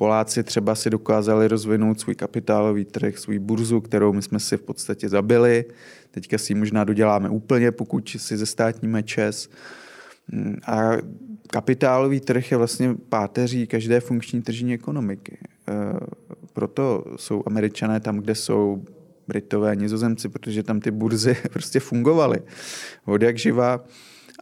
Poláci 0.02 0.44
třeba 0.44 0.76
si 0.76 0.90
dokázali 0.90 1.48
rozvinout 1.48 2.00
svůj 2.00 2.16
kapitálový 2.16 2.86
trh, 2.86 3.18
svůj 3.18 3.40
burzu, 3.40 3.82
kterou 3.82 4.14
my 4.14 4.22
jsme 4.22 4.40
si 4.40 4.58
v 4.58 4.62
podstatě 4.62 5.10
zabili. 5.10 5.66
Teďka 6.12 6.38
si 6.38 6.54
ji 6.54 6.60
možná 6.60 6.84
doděláme 6.84 7.30
úplně, 7.30 7.72
pokud 7.72 8.10
si 8.10 8.38
ze 8.38 8.46
státní 8.46 9.04
ČES. 9.04 9.50
A 10.66 10.92
kapitálový 11.48 12.20
trh 12.20 12.52
je 12.52 12.58
vlastně 12.58 12.96
páteří 13.10 13.68
každé 13.68 14.00
funkční 14.00 14.42
tržní 14.42 14.74
ekonomiky. 14.74 15.38
E, 15.42 15.74
proto 16.54 17.06
jsou 17.16 17.44
američané 17.46 18.00
tam, 18.00 18.18
kde 18.18 18.36
jsou 18.36 18.84
Britové, 19.28 19.76
Nizozemci, 19.76 20.30
protože 20.30 20.64
tam 20.64 20.80
ty 20.80 20.92
burzy 20.92 21.38
prostě 21.54 21.80
fungovaly. 21.80 22.42
Od 23.06 23.22
jak 23.22 23.38
živa 23.38 23.86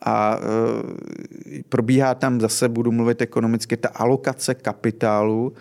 a 0.06 0.40
e, 0.40 1.64
probíhá 1.70 2.16
tam 2.16 2.40
zase, 2.40 2.70
budu 2.70 2.92
mluvit 2.92 3.22
ekonomicky, 3.22 3.78
ta 3.78 3.90
alokace 3.90 4.56
kapitálu, 4.56 5.54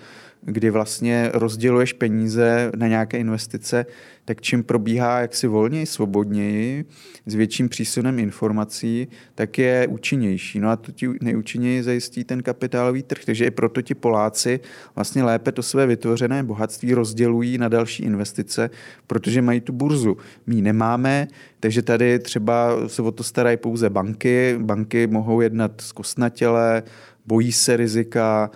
kdy 0.43 0.71
vlastně 0.71 1.31
rozděluješ 1.35 1.93
peníze 1.93 2.73
na 2.77 2.89
nějaké 2.89 3.19
investice, 3.19 3.87
tak 4.25 4.41
čím 4.41 4.63
probíhá 4.63 5.21
jaksi 5.21 5.47
volněji, 5.47 5.87
svobodněji, 5.87 6.85
s 7.27 7.35
větším 7.35 7.69
přísunem 7.69 8.19
informací, 8.19 9.09
tak 9.35 9.59
je 9.59 9.87
účinnější. 9.87 10.61
No 10.61 10.69
a 10.69 10.77
to 10.77 10.93
ti 10.93 11.09
nejúčinněji 11.21 11.83
zajistí 11.83 12.25
ten 12.25 12.43
kapitálový 12.43 13.03
trh. 13.03 13.25
Takže 13.25 13.47
i 13.47 13.51
proto 13.51 13.83
ti 13.83 13.95
Poláci 13.95 14.61
vlastně 14.95 15.23
lépe 15.23 15.53
to 15.53 15.63
své 15.63 15.87
vytvořené 15.87 16.43
bohatství 16.43 16.95
rozdělují 16.95 17.59
na 17.59 17.69
další 17.69 18.03
investice, 18.03 18.71
protože 19.07 19.43
mají 19.43 19.61
tu 19.61 19.73
burzu. 19.73 20.17
My 20.47 20.63
nemáme, 20.63 21.29
takže 21.61 21.83
tady 21.83 22.19
třeba 22.19 22.89
se 22.89 23.03
o 23.03 23.13
to 23.13 23.23
starají 23.23 23.57
pouze 23.57 23.91
banky. 23.91 24.57
Banky 24.59 25.07
mohou 25.07 25.41
jednat 25.41 25.81
zkostnatěle, 25.81 26.83
bojí 27.27 27.53
se 27.53 27.77
rizika, 27.77 28.51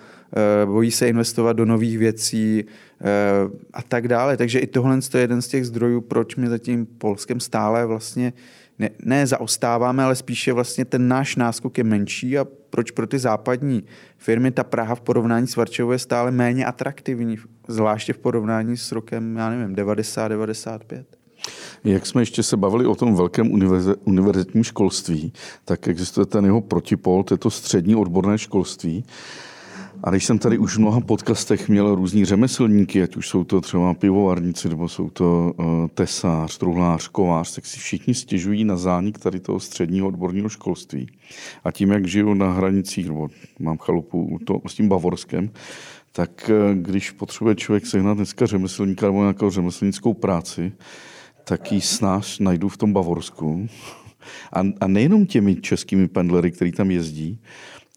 bojí 0.65 0.91
se 0.91 1.07
investovat 1.07 1.53
do 1.53 1.65
nových 1.65 1.97
věcí 1.97 2.63
eh, 2.63 3.05
a 3.73 3.81
tak 3.81 4.07
dále. 4.07 4.37
Takže 4.37 4.59
i 4.59 4.67
tohle 4.67 4.99
je 5.13 5.19
jeden 5.21 5.41
z 5.41 5.47
těch 5.47 5.65
zdrojů, 5.65 6.01
proč 6.01 6.35
my 6.35 6.47
zatím 6.47 6.85
Polskem 6.85 7.39
stále 7.39 7.85
vlastně 7.85 8.33
ne, 8.79 8.89
ne 9.05 9.27
zaostáváme, 9.27 10.03
ale 10.03 10.15
spíše 10.15 10.53
vlastně 10.53 10.85
ten 10.85 11.07
náš 11.07 11.35
náskok 11.35 11.77
je 11.77 11.83
menší 11.83 12.37
a 12.37 12.45
proč 12.69 12.91
pro 12.91 13.07
ty 13.07 13.19
západní 13.19 13.83
firmy 14.17 14.51
ta 14.51 14.63
Praha 14.63 14.95
v 14.95 15.01
porovnání 15.01 15.47
s 15.47 15.55
Varšavou 15.55 15.91
je 15.91 15.99
stále 15.99 16.31
méně 16.31 16.65
atraktivní, 16.65 17.37
zvláště 17.67 18.13
v 18.13 18.17
porovnání 18.17 18.77
s 18.77 18.91
rokem, 18.91 19.35
já 19.37 19.49
nevím, 19.49 19.75
90-95. 19.75 21.03
Jak 21.83 22.05
jsme 22.05 22.21
ještě 22.21 22.43
se 22.43 22.57
bavili 22.57 22.85
o 22.85 22.95
tom 22.95 23.15
velkém 23.15 23.51
univerzitním 24.05 24.63
školství, 24.63 25.33
tak 25.65 25.87
existuje 25.87 26.25
ten 26.25 26.45
jeho 26.45 26.61
protipol, 26.61 27.23
to 27.23 27.33
je 27.33 27.37
to 27.37 27.49
střední 27.49 27.95
odborné 27.95 28.37
školství. 28.37 29.05
A 30.03 30.09
když 30.09 30.25
jsem 30.25 30.39
tady 30.39 30.57
už 30.57 30.75
v 30.75 30.79
mnoha 30.79 31.01
podcastech 31.01 31.69
měl 31.69 31.95
různí 31.95 32.25
řemeslníky, 32.25 33.03
ať 33.03 33.15
už 33.15 33.27
jsou 33.27 33.43
to 33.43 33.61
třeba 33.61 33.93
pivovarníci, 33.93 34.69
nebo 34.69 34.89
jsou 34.89 35.09
to 35.09 35.53
uh, 35.57 35.65
tesář, 35.93 36.57
truhlář, 36.57 37.07
kovář, 37.07 37.55
tak 37.55 37.65
si 37.65 37.79
všichni 37.79 38.13
stěžují 38.13 38.63
na 38.63 38.77
zánik 38.77 39.17
tady 39.17 39.39
toho 39.39 39.59
středního 39.59 40.07
odborného 40.07 40.49
školství. 40.49 41.07
A 41.63 41.71
tím, 41.71 41.91
jak 41.91 42.07
žiju 42.07 42.33
na 42.33 42.51
hranicích, 42.51 43.07
nebo 43.07 43.29
mám 43.59 43.77
chalupu 43.77 44.39
to, 44.45 44.61
s 44.67 44.73
tím 44.73 44.89
Bavorskem, 44.89 45.51
tak 46.11 46.49
uh, 46.49 46.75
když 46.75 47.11
potřebuje 47.11 47.55
člověk 47.55 47.85
sehnat 47.85 48.17
dneska 48.17 48.45
řemeslníka 48.45 49.05
nebo 49.05 49.21
nějakou 49.21 49.49
řemeslnickou 49.49 50.13
práci, 50.13 50.71
tak 51.43 51.71
ji 51.71 51.81
snáš 51.81 52.39
najdu 52.39 52.69
v 52.69 52.77
tom 52.77 52.93
Bavorsku. 52.93 53.67
A, 54.53 54.63
a 54.81 54.87
nejenom 54.87 55.25
těmi 55.25 55.55
českými 55.55 56.07
pendlery, 56.07 56.51
který 56.51 56.71
tam 56.71 56.91
jezdí, 56.91 57.39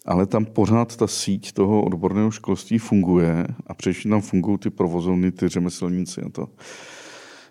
ale 0.06 0.26
tam 0.26 0.44
pořád 0.44 0.96
ta 0.96 1.06
síť 1.06 1.52
toho 1.52 1.82
odborného 1.82 2.30
školství 2.30 2.78
funguje 2.78 3.46
a 3.66 3.74
především 3.74 4.10
tam 4.10 4.20
fungují 4.20 4.58
ty 4.58 4.70
provozovny, 4.70 5.32
ty 5.32 5.48
řemeslníci 5.48 6.20
a 6.22 6.28
to. 6.28 6.48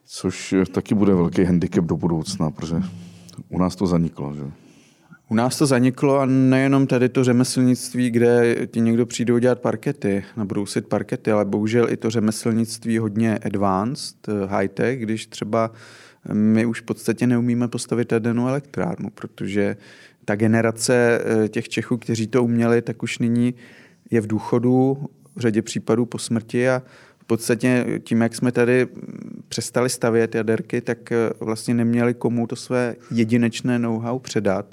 Což 0.05 0.55
taky 0.71 0.95
bude 0.95 1.13
velký 1.13 1.43
handicap 1.43 1.85
do 1.85 1.97
budoucna, 1.97 2.51
protože 2.51 2.75
u 3.49 3.59
nás 3.59 3.75
to 3.75 3.87
zaniklo. 3.87 4.33
Že? 4.35 4.51
U 5.29 5.35
nás 5.35 5.57
to 5.57 5.65
zaniklo 5.65 6.19
a 6.19 6.25
nejenom 6.25 6.87
tady 6.87 7.09
to 7.09 7.23
řemeslnictví, 7.23 8.09
kde 8.09 8.55
ti 8.67 8.81
někdo 8.81 9.05
přijde 9.05 9.39
dělat 9.39 9.59
parkety, 9.59 10.23
nabrousit 10.37 10.87
parkety, 10.87 11.31
ale 11.31 11.45
bohužel 11.45 11.89
i 11.89 11.97
to 11.97 12.09
řemeslnictví 12.09 12.97
hodně 12.97 13.37
advanced, 13.37 14.29
eh, 14.29 14.45
high-tech, 14.45 14.99
když 14.99 15.27
třeba 15.27 15.71
my 16.33 16.65
už 16.65 16.81
v 16.81 16.83
podstatě 16.83 17.27
neumíme 17.27 17.67
postavit 17.67 18.11
jadernou 18.11 18.47
elektrárnu, 18.47 19.09
protože 19.09 19.77
ta 20.25 20.35
generace 20.35 21.21
eh, 21.45 21.47
těch 21.49 21.69
Čechů, 21.69 21.97
kteří 21.97 22.27
to 22.27 22.43
uměli, 22.43 22.81
tak 22.81 23.03
už 23.03 23.19
nyní 23.19 23.53
je 24.11 24.21
v 24.21 24.27
důchodu, 24.27 24.97
v 25.35 25.39
řadě 25.39 25.61
případů 25.61 26.05
po 26.05 26.17
smrti 26.17 26.69
a 26.69 26.81
v 27.17 27.25
podstatě 27.25 27.85
tím, 28.03 28.21
jak 28.21 28.35
jsme 28.35 28.51
tady 28.51 28.87
přestali 29.47 29.89
stavět 29.89 30.35
jaderky, 30.35 30.81
tak 30.81 31.11
eh, 31.11 31.29
vlastně 31.39 31.73
neměli 31.73 32.13
komu 32.13 32.47
to 32.47 32.55
své 32.55 32.95
jedinečné 33.11 33.79
know-how 33.79 34.19
předat. 34.19 34.65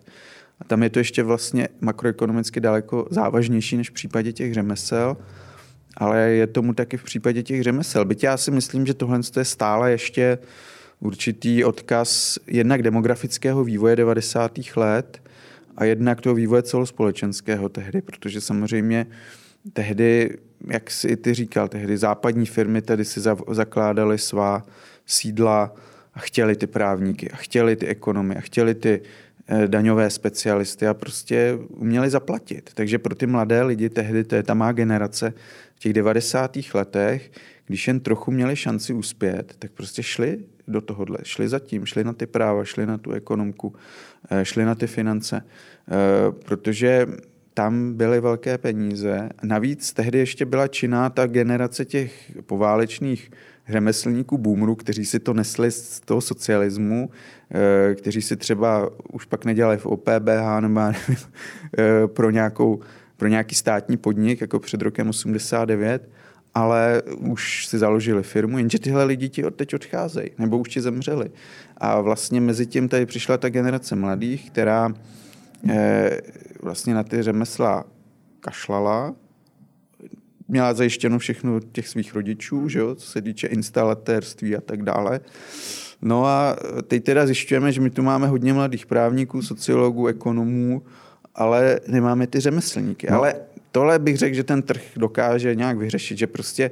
A 0.61 0.65
tam 0.65 0.83
je 0.83 0.91
to 0.91 0.99
ještě 0.99 1.23
vlastně 1.23 1.69
makroekonomicky 1.81 2.61
daleko 2.61 3.07
závažnější 3.11 3.77
než 3.77 3.91
v 3.91 3.93
případě 3.93 4.33
těch 4.33 4.55
řemesel, 4.55 5.17
ale 5.97 6.21
je 6.31 6.47
tomu 6.47 6.75
taky 6.75 6.97
v 6.97 7.05
případě 7.05 7.43
těch 7.43 7.63
řemesel. 7.63 8.05
Byť 8.05 8.23
já 8.23 8.37
si 8.37 8.51
myslím, 8.51 8.87
že 8.87 8.95
tohle 8.95 9.21
je 9.37 9.45
stále 9.45 9.91
ještě 9.91 10.39
určitý 11.01 11.65
odkaz 11.65 12.39
jednak 12.47 12.83
demografického 12.83 13.65
vývoje 13.65 13.97
90. 13.97 14.53
let 14.77 15.23
a 15.77 15.85
jednak 15.85 16.21
toho 16.21 16.35
vývoje 16.35 16.63
celospolečenského 16.63 17.69
tehdy, 17.69 18.03
protože 18.03 18.41
samozřejmě 18.41 19.07
tehdy, 19.73 20.39
jak 20.69 20.91
si 20.91 21.17
ty 21.17 21.35
říkal, 21.35 21.69
tehdy 21.69 21.97
západní 21.97 22.47
firmy 22.47 22.83
tady 22.83 23.05
si 23.05 23.21
zakládaly 23.51 24.19
svá 24.19 24.63
sídla 25.07 25.75
a 26.15 26.21
chtěli 26.21 26.57
ty 26.57 26.67
právníky 26.67 27.31
a 27.31 27.37
chtěli 27.37 27.77
ty 27.77 27.87
ekonomy 27.87 28.37
a 28.37 28.41
chtěli 28.41 28.75
ty 28.75 29.01
eh, 29.47 29.69
daňové 29.69 30.11
specialisty 30.11 30.87
a 30.87 30.95
prostě 30.95 31.59
uměli 31.69 32.11
zaplatit. 32.11 32.71
Takže 32.75 32.99
pro 32.99 33.15
ty 33.15 33.27
mladé 33.27 33.63
lidi 33.63 33.89
tehdy, 33.89 34.25
to 34.25 34.35
je 34.35 34.43
ta 34.43 34.55
má 34.55 34.73
generace 34.73 35.35
v 35.75 35.79
těch 35.79 35.93
90. 35.93 36.59
letech, 36.75 37.31
když 37.67 37.89
jen 37.89 38.01
trochu 38.01 38.31
měli 38.31 38.57
šanci 38.57 38.93
uspět, 38.93 39.55
tak 39.59 39.73
prostě 39.73 40.03
šli 40.03 40.39
do 40.69 40.81
tohohle, 40.81 41.19
šli 41.23 41.49
za 41.49 41.59
tím, 41.59 41.87
šli 41.87 42.05
na 42.05 42.13
ty 42.13 42.27
práva, 42.27 42.65
šli 42.65 42.87
na 42.87 42.99
tu 42.99 43.13
ekonomku, 43.13 43.75
eh, 44.31 44.45
šli 44.45 44.65
na 44.65 44.75
ty 44.75 44.87
finance, 44.87 45.43
eh, 45.43 45.93
protože 46.45 47.07
tam 47.55 47.95
byly 47.95 48.21
velké 48.21 48.59
peníze. 48.59 49.29
Navíc 49.43 49.93
tehdy 49.93 50.19
ještě 50.19 50.45
byla 50.45 50.69
činná 50.69 51.11
ta 51.11 51.27
generace 51.27 51.85
těch 51.85 52.33
poválečných 52.47 53.31
řemeslníků 53.69 54.39
boomerů, 54.39 54.75
kteří 54.75 55.05
si 55.05 55.19
to 55.19 55.35
nesli 55.35 55.71
z 55.71 56.01
toho 56.01 56.21
socialismu, 56.21 57.11
eh, 57.51 57.95
kteří 57.95 58.23
si 58.23 58.37
třeba 58.37 58.91
už 59.13 59.25
pak 59.25 59.45
nedělali 59.45 59.79
v 59.79 59.87
OPBH 59.87 60.61
nebo 60.61 60.81
nevím, 60.81 61.17
pro, 62.07 62.31
nějakou, 62.31 62.81
pro 63.17 63.29
nějaký 63.29 63.55
státní 63.55 63.97
podnik, 63.97 64.41
jako 64.41 64.59
před 64.59 64.83
rokem 64.83 65.09
89, 65.09 66.09
ale 66.55 67.03
už 67.19 67.67
si 67.67 67.79
založili 67.79 68.23
firmu, 68.23 68.59
jenže 68.59 68.79
tyhle 68.79 69.05
lidi 69.05 69.29
ti 69.29 69.45
od 69.45 69.55
teď 69.55 69.75
odcházejí, 69.75 70.31
nebo 70.39 70.59
už 70.59 70.69
ti 70.69 70.81
zemřeli. 70.81 71.31
A 71.77 72.01
vlastně 72.01 72.41
mezi 72.41 72.67
tím 72.67 72.89
tady 72.89 73.07
přišla 73.07 73.39
ta 73.39 73.49
generace 73.49 73.97
mladých, 73.97 74.51
která 74.51 74.95
eh, 75.69 76.21
vlastně 76.63 76.95
na 76.95 77.03
ty 77.03 77.23
řemesla 77.23 77.85
kašlala, 78.41 79.15
měla 80.49 80.75
zajištěno 80.75 81.19
všechno 81.19 81.61
těch 81.61 81.89
svých 81.89 82.15
rodičů, 82.15 82.69
že 82.69 82.79
jo, 82.79 82.95
co 82.95 83.07
se 83.07 83.23
týče 83.23 83.47
instalatérství 83.47 84.57
a 84.57 84.61
tak 84.61 84.83
dále. 84.83 85.21
No 86.03 86.27
a 86.27 86.57
teď 86.89 87.05
teda 87.05 87.27
zjišťujeme, 87.27 87.73
že 87.73 87.81
my 87.81 87.91
tu 87.91 88.03
máme 88.03 88.27
hodně 88.27 88.53
mladých 88.53 88.87
právníků, 88.87 89.43
sociologů, 89.43 90.07
ekonomů, 90.07 90.83
ale 91.35 91.81
nemáme 91.89 92.27
ty 92.27 92.41
řemeslníky. 92.41 93.07
No. 93.11 93.17
Ale 93.17 93.35
tohle 93.73 93.99
bych 93.99 94.17
řekl, 94.17 94.37
že 94.37 94.45
ten 94.45 94.63
trh 94.63 94.83
dokáže 94.97 95.55
nějak 95.55 95.79
vyřešit, 95.79 96.19
že 96.19 96.27
prostě 96.27 96.71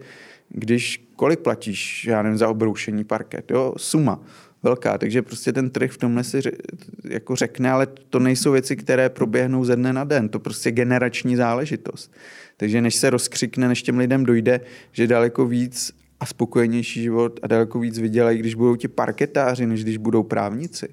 když 0.49 1.05
kolik 1.17 1.41
platíš, 1.41 2.05
já 2.05 2.23
nevím, 2.23 2.39
za 2.39 2.49
obroušení 2.49 3.05
parket, 3.05 3.51
jo, 3.51 3.75
suma 3.77 4.21
velká, 4.63 4.99
takže 4.99 5.23
prostě 5.23 5.53
ten 5.53 5.71
trh 5.71 5.91
v 5.91 5.99
tomhle 5.99 6.25
si 6.25 6.41
jako 7.05 7.37
řekne, 7.37 7.71
ale 7.71 7.87
to 7.87 8.19
nejsou 8.19 8.53
věci, 8.53 8.77
které 8.77 9.09
proběhnou 9.09 9.65
ze 9.65 9.77
dne 9.77 9.93
na 9.93 10.05
den, 10.05 10.29
to 10.29 10.39
prostě 10.39 10.71
generační 10.71 11.37
záležitost. 11.37 12.13
Takže 12.57 12.81
než 12.81 12.95
se 12.95 13.11
rozkřikne, 13.11 13.69
než 13.69 13.83
těm 13.83 13.99
lidem 13.99 14.25
dojde, 14.25 14.61
že 14.93 15.07
daleko 15.07 15.47
víc 15.47 15.93
a 16.21 16.27
spokojenější 16.27 17.03
život 17.03 17.41
a 17.43 17.47
daleko 17.47 17.79
víc 17.79 17.99
vydělají, 17.99 18.39
když 18.39 18.55
budou 18.55 18.77
ti 18.77 18.89
parketáři, 18.89 19.67
než 19.67 19.85
když 19.85 19.97
budou 19.97 20.23
právníci, 20.23 20.89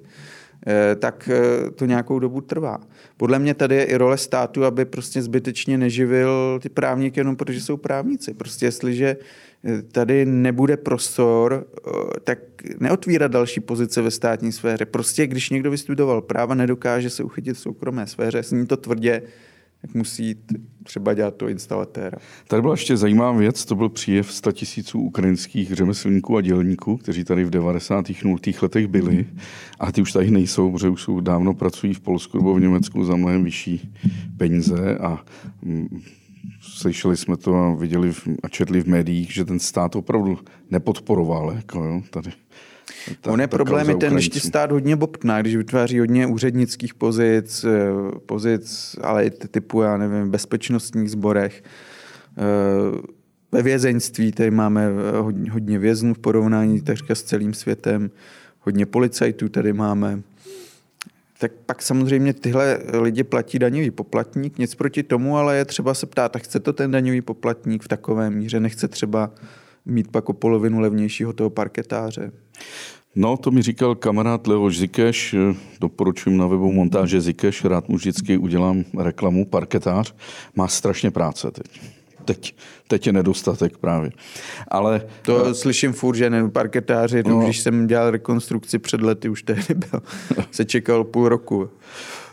tak 0.96 1.30
eh, 1.32 1.70
to 1.70 1.84
nějakou 1.84 2.18
dobu 2.18 2.40
trvá. 2.40 2.80
Podle 3.16 3.38
mě 3.38 3.54
tady 3.54 3.74
je 3.74 3.84
i 3.84 3.96
role 3.96 4.18
státu, 4.18 4.64
aby 4.64 4.84
prostě 4.84 5.22
zbytečně 5.22 5.78
neživil 5.78 6.58
ty 6.62 6.68
právníky 6.68 7.20
jenom 7.20 7.36
protože 7.36 7.60
jsou 7.60 7.76
právníci. 7.76 8.34
Prostě 8.34 8.66
jestliže 8.66 9.16
eh, 9.64 9.82
tady 9.82 10.26
nebude 10.26 10.76
prostor, 10.76 11.66
tak 12.24 12.38
neotvírat 12.80 13.30
další 13.30 13.60
pozice 13.60 14.02
ve 14.02 14.10
státní 14.10 14.52
sféře. 14.52 14.84
Prostě 14.84 15.26
když 15.26 15.50
někdo 15.50 15.70
vystudoval 15.70 16.22
práva, 16.22 16.54
nedokáže 16.54 17.10
se 17.10 17.22
uchytit 17.22 17.56
v 17.56 17.60
soukromé 17.60 18.06
sféře, 18.06 18.42
zní 18.42 18.66
to 18.66 18.76
tvrdě, 18.76 19.22
tak 19.82 19.94
musí 19.94 20.36
třeba 20.82 21.14
dělat 21.14 21.36
to 21.36 21.48
instalatéra. 21.48 22.18
Tady 22.48 22.62
byla 22.62 22.74
ještě 22.74 22.96
zajímavá 22.96 23.32
věc, 23.32 23.64
to 23.64 23.74
byl 23.74 23.88
příjev 23.88 24.32
100 24.32 24.52
tisíců 24.52 25.00
ukrajinských 25.00 25.72
řemeslníků 25.72 26.36
a 26.36 26.40
dělníků, 26.40 26.96
kteří 26.96 27.24
tady 27.24 27.44
v 27.44 27.50
90. 27.50 28.06
0. 28.24 28.38
letech 28.62 28.86
byli 28.86 29.26
a 29.80 29.92
ty 29.92 30.02
už 30.02 30.12
tady 30.12 30.30
nejsou, 30.30 30.72
protože 30.72 30.88
už 30.88 31.02
jsou 31.02 31.20
dávno 31.20 31.54
pracují 31.54 31.94
v 31.94 32.00
Polsku 32.00 32.38
nebo 32.38 32.54
v 32.54 32.60
Německu 32.60 33.04
za 33.04 33.16
mnohem 33.16 33.44
vyšší 33.44 33.94
peníze 34.36 34.98
a 34.98 35.24
mm, 35.62 36.00
slyšeli 36.60 37.16
jsme 37.16 37.36
to 37.36 37.54
a 37.54 37.74
viděli 37.74 38.12
a 38.42 38.48
četli 38.48 38.82
v 38.82 38.86
médiích, 38.86 39.32
že 39.32 39.44
ten 39.44 39.58
stát 39.58 39.96
opravdu 39.96 40.38
nepodporoval 40.70 41.52
jako 41.56 41.84
jo, 41.84 42.02
tady 42.10 42.30
ta, 43.20 43.30
On 43.30 43.40
je 43.40 43.46
problém 43.46 43.88
je 43.88 43.96
ten, 43.96 44.12
když 44.12 44.28
ti 44.28 44.40
stát 44.40 44.72
hodně 44.72 44.96
bobtná, 44.96 45.40
když 45.40 45.56
vytváří 45.56 45.98
hodně 45.98 46.26
úřednických 46.26 46.94
pozic, 46.94 47.64
eh, 47.64 48.18
pozic, 48.26 48.96
ale 49.02 49.24
i 49.24 49.30
typu, 49.30 49.82
já 49.82 49.96
nevím, 49.96 50.30
bezpečnostních 50.30 51.10
sborech. 51.10 51.62
Eh, 52.38 53.18
ve 53.52 53.62
vězeňství 53.62 54.32
tady 54.32 54.50
máme 54.50 54.86
eh, 54.86 55.18
hodně, 55.18 55.50
hodně 55.50 55.78
věznů 55.78 56.14
v 56.14 56.18
porovnání 56.18 56.80
takřka 56.80 57.14
s 57.14 57.22
celým 57.22 57.54
světem, 57.54 58.10
hodně 58.60 58.86
policajtů 58.86 59.48
tady 59.48 59.72
máme. 59.72 60.22
Tak 61.40 61.52
pak 61.66 61.82
samozřejmě 61.82 62.32
tyhle 62.32 62.78
lidi 63.00 63.24
platí 63.24 63.58
daňový 63.58 63.90
poplatník, 63.90 64.58
nic 64.58 64.74
proti 64.74 65.02
tomu, 65.02 65.36
ale 65.36 65.56
je 65.56 65.64
třeba 65.64 65.94
se 65.94 66.06
ptát, 66.06 66.32
tak 66.32 66.42
chce 66.42 66.60
to 66.60 66.72
ten 66.72 66.90
daňový 66.90 67.20
poplatník 67.20 67.82
v 67.82 67.88
takové 67.88 68.30
míře, 68.30 68.60
nechce 68.60 68.88
třeba 68.88 69.30
mít 69.88 70.10
pak 70.10 70.28
o 70.28 70.32
polovinu 70.32 70.80
levnějšího 70.80 71.32
toho 71.32 71.50
parketáře. 71.50 72.32
No, 73.14 73.36
to 73.36 73.50
mi 73.50 73.62
říkal 73.62 73.94
kamarád 73.94 74.46
Leoš 74.46 74.78
Zikeš, 74.78 75.34
doporučuji 75.80 76.36
na 76.36 76.46
webu 76.46 76.72
montáže 76.72 77.20
Zikeš, 77.20 77.64
rád 77.64 77.88
mu 77.88 77.96
vždycky 77.96 78.38
udělám 78.38 78.84
reklamu, 78.98 79.44
parketář, 79.44 80.14
má 80.56 80.68
strašně 80.68 81.10
práce 81.10 81.50
teď. 81.50 81.80
Teď, 82.24 82.54
teď 82.88 83.06
je 83.06 83.12
nedostatek 83.12 83.78
právě. 83.78 84.10
Ale, 84.68 85.06
to 85.22 85.36
uh, 85.36 85.52
slyším 85.52 85.92
furt, 85.92 86.16
že 86.16 86.30
ne, 86.30 86.48
parketáři, 86.48 87.22
no, 87.26 87.40
když 87.40 87.60
jsem 87.60 87.86
dělal 87.86 88.10
rekonstrukci 88.10 88.78
před 88.78 89.00
lety, 89.00 89.28
už 89.28 89.42
tehdy 89.42 89.74
byl, 89.74 90.02
se 90.50 90.64
čekal 90.64 91.04
půl 91.04 91.28
roku. 91.28 91.70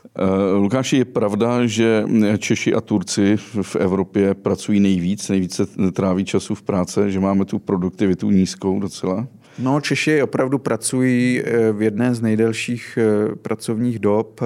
Eh, 0.06 0.54
Lukáši, 0.54 0.98
je 0.98 1.06
pravda, 1.06 1.66
že 1.66 2.06
Češi 2.38 2.74
a 2.74 2.82
Turci 2.82 3.38
v 3.62 3.76
Evropě 3.76 4.34
pracují 4.34 4.80
nejvíc, 4.80 5.30
nejvíce 5.30 5.66
tráví 5.94 6.26
času 6.26 6.56
v 6.56 6.62
práce, 6.62 7.12
že 7.12 7.20
máme 7.20 7.46
tu 7.46 7.60
produktivitu 7.60 8.32
nízkou 8.32 8.80
docela? 8.80 9.28
No, 9.60 9.82
Češi 9.82 10.22
opravdu 10.22 10.58
pracují 10.58 11.42
eh, 11.42 11.72
v 11.72 11.82
jedné 11.82 12.16
z 12.16 12.22
nejdelších 12.22 12.98
eh, 13.02 13.36
pracovních 13.36 14.00
dob 14.00 14.42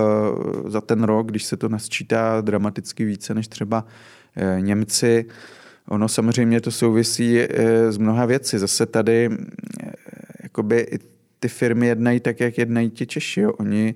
za 0.67 0.81
ten 0.81 1.03
rok, 1.03 1.27
když 1.27 1.43
se 1.43 1.57
to 1.57 1.69
nasčítá 1.69 2.41
dramaticky 2.41 3.05
více 3.05 3.33
než 3.33 3.47
třeba 3.47 3.85
Němci. 4.59 5.25
Ono 5.87 6.07
samozřejmě 6.07 6.61
to 6.61 6.71
souvisí 6.71 7.39
s 7.89 7.97
mnoha 7.97 8.25
věci. 8.25 8.59
Zase 8.59 8.85
tady 8.85 9.29
jakoby 10.43 10.87
ty 11.39 11.47
firmy 11.47 11.87
jednají 11.87 12.19
tak, 12.19 12.39
jak 12.39 12.57
jednají 12.57 12.89
ti 12.89 13.05
Češi. 13.05 13.45
Oni 13.45 13.95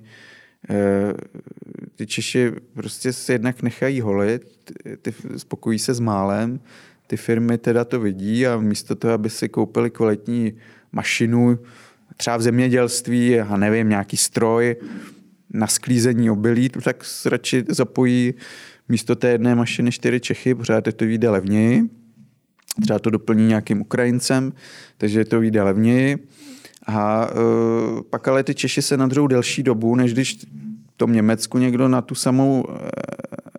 ty 1.96 2.06
Češi 2.06 2.52
prostě 2.74 3.12
se 3.12 3.32
jednak 3.32 3.62
nechají 3.62 4.00
holit, 4.00 4.72
ty 5.02 5.14
spokojí 5.36 5.78
se 5.78 5.94
s 5.94 6.00
málem, 6.00 6.60
ty 7.06 7.16
firmy 7.16 7.58
teda 7.58 7.84
to 7.84 8.00
vidí 8.00 8.46
a 8.46 8.56
místo 8.56 8.94
toho, 8.94 9.14
aby 9.14 9.30
si 9.30 9.48
koupili 9.48 9.90
kvalitní 9.90 10.52
mašinu, 10.92 11.58
třeba 12.16 12.36
v 12.36 12.42
zemědělství, 12.42 13.40
a 13.40 13.56
nevím, 13.56 13.88
nějaký 13.88 14.16
stroj 14.16 14.76
na 15.50 15.66
sklízení 15.66 16.30
obilí, 16.30 16.68
tak 16.68 17.04
radši 17.26 17.64
zapojí 17.68 18.34
místo 18.88 19.16
té 19.16 19.28
jedné 19.28 19.54
mašiny 19.54 19.92
čtyři 19.92 20.20
Čechy, 20.20 20.54
pořád 20.54 20.84
to 20.96 21.04
vyjde 21.04 21.30
levněji. 21.30 21.82
Třeba 22.82 22.98
to 22.98 23.10
doplní 23.10 23.46
nějakým 23.46 23.80
Ukrajincem, 23.80 24.52
takže 24.98 25.24
to 25.24 25.40
vyjde 25.40 25.62
levněji. 25.62 26.28
A 26.86 27.28
uh, 27.30 28.00
pak 28.10 28.28
ale 28.28 28.44
ty 28.44 28.54
Češi 28.54 28.82
se 28.82 28.96
nadřou 28.96 29.26
delší 29.26 29.62
dobu, 29.62 29.94
než 29.94 30.12
když 30.12 30.34
v 30.94 30.96
tom 30.96 31.12
Německu 31.12 31.58
někdo 31.58 31.88
na 31.88 32.02
tu 32.02 32.14
samou, 32.14 32.64
e, 32.70 32.90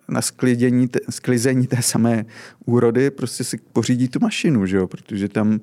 na 0.08 0.22
sklidění, 0.22 0.88
sklizení 1.10 1.66
té 1.66 1.82
samé 1.82 2.24
úrody 2.64 3.10
prostě 3.10 3.44
si 3.44 3.58
pořídí 3.72 4.08
tu 4.08 4.18
mašinu, 4.20 4.66
že 4.66 4.76
jo? 4.76 4.86
protože 4.86 5.28
tam 5.28 5.60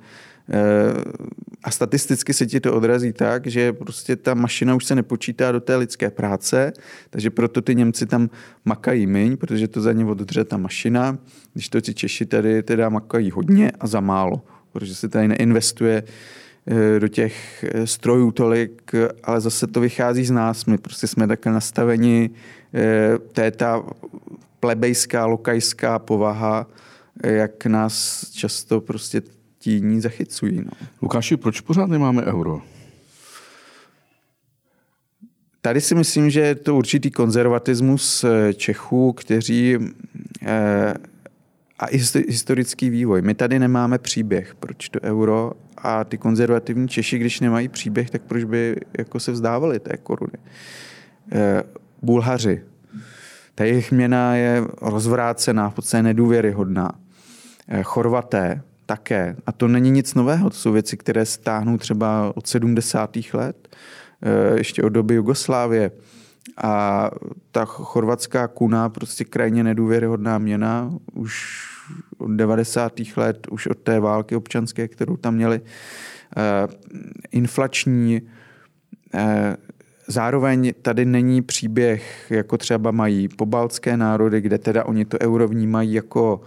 a 1.64 1.72
statisticky 1.72 2.34
se 2.34 2.46
ti 2.46 2.60
to 2.60 2.76
odrazí 2.76 3.14
tak, 3.14 3.48
že 3.48 3.74
prostě 3.74 4.16
ta 4.16 4.34
mašina 4.34 4.76
už 4.76 4.86
se 4.86 4.96
nepočítá 4.96 5.52
do 5.52 5.60
té 5.60 5.76
lidské 5.76 6.10
práce, 6.10 6.74
takže 7.10 7.30
proto 7.30 7.62
ty 7.62 7.76
Němci 7.76 8.06
tam 8.06 8.30
makají 8.66 9.08
míň, 9.08 9.38
protože 9.38 9.68
to 9.68 9.82
za 9.82 9.94
ně 9.94 10.06
oddře 10.06 10.44
ta 10.44 10.58
mašina, 10.58 11.18
když 11.54 11.70
to 11.70 11.82
ti 11.82 11.94
Češi 11.94 12.26
tady 12.26 12.64
teda 12.64 12.90
makají 12.90 13.32
hodně 13.32 13.72
a 13.80 13.88
za 13.88 14.00
málo, 14.00 14.42
protože 14.72 14.96
se 14.96 15.10
tady 15.10 15.28
neinvestuje 15.28 16.04
do 17.00 17.08
těch 17.08 17.64
eh, 17.64 17.88
strojů 17.88 18.32
tolik, 18.32 18.92
ale 19.24 19.42
zase 19.42 19.68
to 19.68 19.80
vychází 19.80 20.26
z 20.26 20.32
nás. 20.32 20.66
My 20.66 20.78
prostě 20.78 21.08
jsme 21.08 21.28
takhle 21.28 21.54
nastaveni, 21.54 22.30
eh, 22.74 23.18
to 23.32 23.42
je 23.42 23.52
ta 23.52 23.84
plebejská, 24.60 25.26
lokajská 25.26 26.00
povaha, 26.00 26.68
jak 27.24 27.66
nás 27.66 28.26
často 28.32 28.82
prostě 28.82 29.22
ti 29.60 29.72
jiní 29.72 30.02
zachycují. 30.02 30.62
No. 30.62 30.72
Lukáši, 31.02 31.38
proč 31.38 31.62
pořád 31.62 31.90
nemáme 31.90 32.24
euro? 32.24 32.62
Tady 35.62 35.82
si 35.82 35.96
myslím, 35.96 36.30
že 36.30 36.40
je 36.40 36.56
to 36.56 36.76
určitý 36.76 37.12
konzervatismus 37.12 38.24
eh, 38.24 38.54
Čechů, 38.54 39.14
kteří 39.14 39.78
eh, 40.42 40.94
a 41.80 41.86
historický 42.28 42.90
vývoj. 42.90 43.22
My 43.22 43.34
tady 43.34 43.60
nemáme 43.60 43.98
příběh, 43.98 44.56
proč 44.56 44.90
to 44.90 45.02
euro 45.02 45.52
a 45.84 46.04
ty 46.04 46.18
konzervativní 46.18 46.88
Češi, 46.88 47.18
když 47.18 47.40
nemají 47.40 47.68
příběh, 47.68 48.10
tak 48.10 48.22
proč 48.22 48.44
by 48.44 48.76
jako 48.98 49.20
se 49.20 49.32
vzdávali 49.32 49.80
té 49.80 49.98
koruny. 49.98 50.38
Eh, 51.32 51.64
Bulhaři. 52.02 52.62
Ta 53.56 53.64
jejich 53.64 53.92
měna 53.92 54.36
je 54.36 54.64
rozvrácená, 54.82 55.70
v 55.70 55.74
podstatě 55.74 56.04
nedůvěryhodná. 56.04 56.92
Chorvaté, 57.84 58.62
také. 58.86 59.36
A 59.46 59.52
to 59.52 59.68
není 59.68 59.92
nic 59.92 60.14
nového, 60.14 60.50
to 60.50 60.56
jsou 60.56 60.72
věci, 60.72 60.98
které 60.98 61.26
stáhnou 61.26 61.78
třeba 61.78 62.34
od 62.36 62.48
70. 62.48 63.34
let, 63.34 63.76
eh, 64.22 64.58
ještě 64.58 64.84
od 64.84 64.90
doby 64.90 65.16
Jugoslávie. 65.16 65.92
A 66.64 67.10
ta 67.52 67.66
chorvatská 67.66 68.48
kuna, 68.48 68.90
prostě 68.90 69.24
krajně 69.24 69.64
nedůvěryhodná 69.64 70.38
měna, 70.38 70.92
už 71.14 71.64
od 72.18 72.32
90. 72.32 72.94
let, 73.18 73.48
už 73.52 73.68
od 73.68 73.78
té 73.78 74.00
války 74.00 74.36
občanské, 74.36 74.88
kterou 74.88 75.18
tam 75.18 75.36
měli, 75.36 75.62
eh, 76.38 76.68
inflační. 77.32 78.22
Eh, 79.14 79.58
zároveň 80.08 80.74
tady 80.82 81.06
není 81.06 81.42
příběh, 81.42 82.32
jako 82.32 82.58
třeba 82.58 82.92
mají 82.92 83.28
pobaltské 83.28 83.98
národy, 83.98 84.42
kde 84.42 84.58
teda 84.58 84.86
oni 84.86 85.06
to 85.06 85.18
euro 85.22 85.48
vnímají 85.48 85.94
jako 85.94 86.42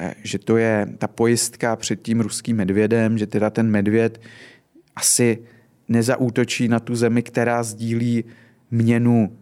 Eh, 0.00 0.14
že 0.22 0.38
to 0.38 0.56
je 0.56 0.88
ta 0.98 1.06
pojistka 1.06 1.76
před 1.76 2.02
tím 2.02 2.20
ruským 2.20 2.56
medvědem, 2.56 3.18
že 3.18 3.26
teda 3.26 3.50
ten 3.50 3.70
medvěd 3.70 4.20
asi 4.96 5.38
nezaútočí 5.88 6.68
na 6.68 6.80
tu 6.80 6.96
zemi, 6.96 7.22
která 7.22 7.62
sdílí 7.62 8.24
měnu, 8.70 9.36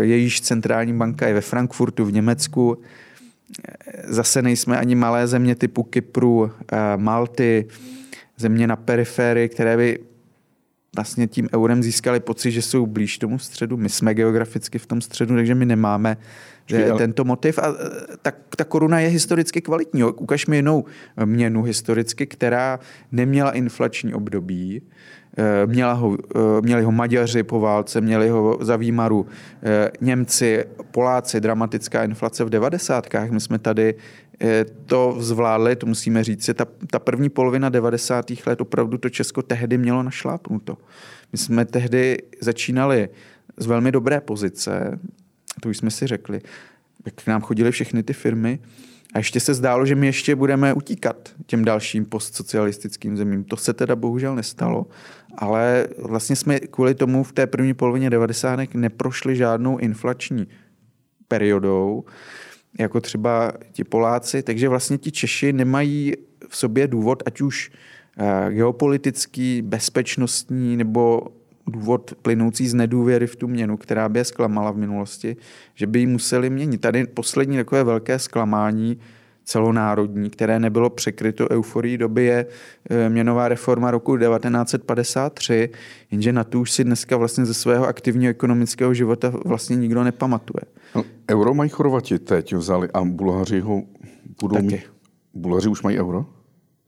jejíž 0.00 0.40
centrální 0.40 0.92
banka 0.92 1.28
je 1.28 1.34
ve 1.34 1.40
Frankfurtu 1.40 2.04
v 2.04 2.12
Německu. 2.12 2.78
Eh, 3.64 4.12
zase 4.12 4.42
nejsme 4.42 4.78
ani 4.78 4.94
malé 4.94 5.26
země 5.26 5.54
typu 5.54 5.82
Kypru, 5.82 6.52
Malty, 6.96 7.68
země 8.36 8.66
na 8.66 8.76
periférii, 8.76 9.48
které 9.48 9.76
by 9.76 9.98
vlastně 10.96 11.26
tím 11.26 11.48
eurem 11.54 11.82
získali 11.82 12.20
pocit, 12.20 12.50
že 12.50 12.62
jsou 12.62 12.86
blíž 12.86 13.18
tomu 13.18 13.38
středu. 13.38 13.76
My 13.76 13.88
jsme 13.88 14.14
geograficky 14.14 14.78
v 14.78 14.86
tom 14.86 15.00
středu, 15.00 15.34
takže 15.34 15.54
my 15.54 15.66
nemáme 15.66 16.16
že 16.66 16.90
ale... 16.90 16.98
tento 16.98 17.24
motiv. 17.24 17.58
A 17.58 17.74
ta, 18.22 18.32
ta 18.56 18.64
koruna 18.64 19.00
je 19.00 19.08
historicky 19.08 19.60
kvalitní. 19.60 20.04
Ukaž 20.04 20.46
mi 20.46 20.56
jinou 20.56 20.84
měnu 21.24 21.62
historicky, 21.62 22.26
která 22.26 22.80
neměla 23.12 23.50
inflační 23.50 24.14
období. 24.14 24.82
Eh, 25.36 25.66
měla 25.66 25.92
ho, 25.92 26.18
eh, 26.34 26.38
měli 26.60 26.82
ho 26.82 26.92
Maďaři 26.92 27.42
po 27.42 27.60
válce, 27.60 28.00
měli 28.00 28.28
ho 28.28 28.58
za 28.60 28.76
výmaru 28.76 29.26
eh, 29.62 29.90
Němci, 30.00 30.64
Poláci, 30.90 31.40
dramatická 31.40 32.04
inflace 32.04 32.44
v 32.44 32.50
devadesátkách. 32.50 33.30
My 33.30 33.40
jsme 33.40 33.58
tady 33.58 33.94
to 34.86 35.16
zvládli, 35.18 35.76
to 35.76 35.86
musíme 35.86 36.24
říct, 36.24 36.50
ta, 36.54 36.66
ta 36.90 36.98
první 36.98 37.28
polovina 37.28 37.68
90. 37.68 38.32
let 38.46 38.60
opravdu 38.60 38.98
to 38.98 39.08
Česko 39.08 39.42
tehdy 39.42 39.78
mělo 39.78 40.02
našlápnuto. 40.02 40.78
My 41.32 41.38
jsme 41.38 41.64
tehdy 41.64 42.18
začínali 42.40 43.08
z 43.56 43.66
velmi 43.66 43.92
dobré 43.92 44.20
pozice, 44.20 44.98
to 45.60 45.68
už 45.68 45.76
jsme 45.76 45.90
si 45.90 46.06
řekli, 46.06 46.40
jak 47.06 47.14
k 47.14 47.26
nám 47.26 47.40
chodily 47.40 47.70
všechny 47.70 48.02
ty 48.02 48.12
firmy, 48.12 48.58
a 49.12 49.18
ještě 49.18 49.40
se 49.40 49.54
zdálo, 49.54 49.86
že 49.86 49.94
my 49.94 50.06
ještě 50.06 50.36
budeme 50.36 50.74
utíkat 50.74 51.30
těm 51.46 51.64
dalším 51.64 52.04
postsocialistickým 52.04 53.16
zemím. 53.16 53.44
To 53.44 53.56
se 53.56 53.72
teda 53.72 53.96
bohužel 53.96 54.34
nestalo, 54.34 54.86
ale 55.38 55.88
vlastně 55.98 56.36
jsme 56.36 56.60
kvůli 56.60 56.94
tomu 56.94 57.24
v 57.24 57.32
té 57.32 57.46
první 57.46 57.74
polovině 57.74 58.10
90. 58.10 58.74
neprošli 58.74 59.36
žádnou 59.36 59.78
inflační 59.78 60.46
periodou, 61.28 62.04
jako 62.78 63.00
třeba 63.00 63.52
ti 63.72 63.84
Poláci, 63.84 64.42
takže 64.42 64.68
vlastně 64.68 64.98
ti 64.98 65.12
Češi 65.12 65.52
nemají 65.52 66.12
v 66.48 66.56
sobě 66.56 66.86
důvod, 66.86 67.22
ať 67.26 67.40
už 67.40 67.70
eh, 68.18 68.52
geopolitický, 68.52 69.62
bezpečnostní 69.62 70.76
nebo 70.76 71.26
důvod 71.66 72.14
plynoucí 72.22 72.68
z 72.68 72.74
nedůvěry 72.74 73.26
v 73.26 73.36
tu 73.36 73.48
měnu, 73.48 73.76
která 73.76 74.08
by 74.08 74.18
je 74.18 74.24
zklamala 74.24 74.70
v 74.70 74.76
minulosti, 74.76 75.36
že 75.74 75.86
by 75.86 75.98
ji 75.98 76.06
museli 76.06 76.50
měnit. 76.50 76.80
Tady 76.80 77.06
poslední 77.06 77.56
takové 77.56 77.84
velké 77.84 78.18
zklamání 78.18 78.98
celonárodní, 79.44 80.30
které 80.30 80.58
nebylo 80.58 80.90
překryto 80.90 81.48
euforií 81.50 81.98
doby, 81.98 82.24
je 82.24 82.46
e, 82.90 83.08
měnová 83.08 83.48
reforma 83.48 83.90
roku 83.90 84.16
1953, 84.16 85.70
jenže 86.10 86.32
na 86.32 86.44
tu 86.44 86.60
už 86.60 86.70
si 86.70 86.84
dneska 86.84 87.16
vlastně 87.16 87.46
ze 87.46 87.54
svého 87.54 87.86
aktivního 87.86 88.30
ekonomického 88.30 88.94
života 88.94 89.32
vlastně 89.44 89.76
nikdo 89.76 90.04
nepamatuje. 90.04 90.62
No, 90.94 91.04
euro 91.30 91.54
mají 91.54 91.70
Chorvati 91.70 92.18
teď 92.18 92.54
vzali 92.54 92.88
a 92.94 93.04
Bulhaři 93.04 93.60
ho 93.60 93.82
budou 94.40 94.54
Taky. 94.54 94.66
mít. 94.66 94.80
Bulhaři 95.34 95.68
už 95.68 95.82
mají 95.82 95.98
euro? 95.98 96.26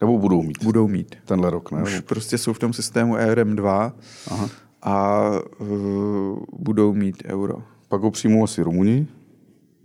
Nebo 0.00 0.18
budou 0.18 0.42
mít? 0.42 0.64
Budou 0.64 0.88
mít. 0.88 1.16
Tenhle 1.24 1.50
rok, 1.50 1.72
ne? 1.72 1.82
Už 1.82 2.00
prostě 2.00 2.38
jsou 2.38 2.52
v 2.52 2.58
tom 2.58 2.72
systému 2.72 3.14
ERM2 3.14 3.92
Aha. 4.30 4.48
a 4.82 5.30
uh, 5.58 6.38
budou 6.58 6.94
mít 6.94 7.22
euro. 7.26 7.62
Pak 7.88 8.00
ho 8.00 8.10
přijmou 8.10 8.44
asi 8.44 8.62
Rumuni, 8.62 9.06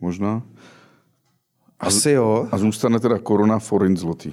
možná. 0.02 0.42
Asi 1.80 2.12
jo. 2.12 2.48
A 2.52 2.58
zůstane 2.58 3.00
teda 3.00 3.20
koruna 3.20 3.60
forin 3.60 3.98
zlotý. 3.98 4.32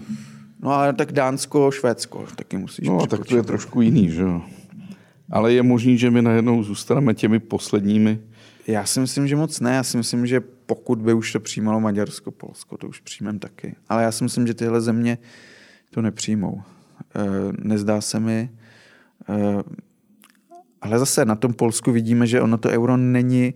No 0.63 0.71
ale 0.71 0.93
tak 0.93 1.13
Dánsko, 1.13 1.71
Švédsko 1.71 2.25
taky 2.37 2.57
musíš 2.59 2.89
No 2.89 3.01
a 3.01 3.07
tak 3.07 3.25
to 3.25 3.37
je 3.37 3.43
trošku 3.43 3.81
jiný, 3.81 4.11
že 4.11 4.23
jo. 4.23 4.43
Ale 5.31 5.53
je 5.53 5.63
možný, 5.63 5.99
že 5.99 6.11
my 6.11 6.23
najednou 6.23 6.63
zůstaneme 6.63 7.15
těmi 7.15 7.39
posledními. 7.39 8.21
Já 8.67 8.87
si 8.87 9.01
myslím, 9.01 9.29
že 9.29 9.37
moc 9.37 9.61
ne. 9.61 9.75
Já 9.75 9.83
si 9.83 9.97
myslím, 9.97 10.27
že 10.27 10.41
pokud 10.41 11.03
by 11.03 11.15
už 11.15 11.33
to 11.33 11.41
přijímalo 11.41 11.81
Maďarsko, 11.81 12.31
Polsko, 12.31 12.77
to 12.77 12.89
už 12.89 13.01
přijmem 13.01 13.39
taky. 13.39 13.77
Ale 13.89 14.03
já 14.03 14.13
si 14.13 14.25
myslím, 14.25 14.47
že 14.47 14.55
tyhle 14.55 14.81
země 14.81 15.19
to 15.91 16.03
nepřijmou. 16.03 16.63
E, 16.63 17.23
nezdá 17.69 18.01
se 18.01 18.21
mi. 18.21 18.51
E, 19.29 19.63
ale 20.81 20.99
zase 20.99 21.25
na 21.25 21.35
tom 21.35 21.55
Polsku 21.55 21.93
vidíme, 21.93 22.27
že 22.27 22.41
ono 22.41 22.59
to 22.59 22.69
euro 22.69 22.97
není 22.97 23.55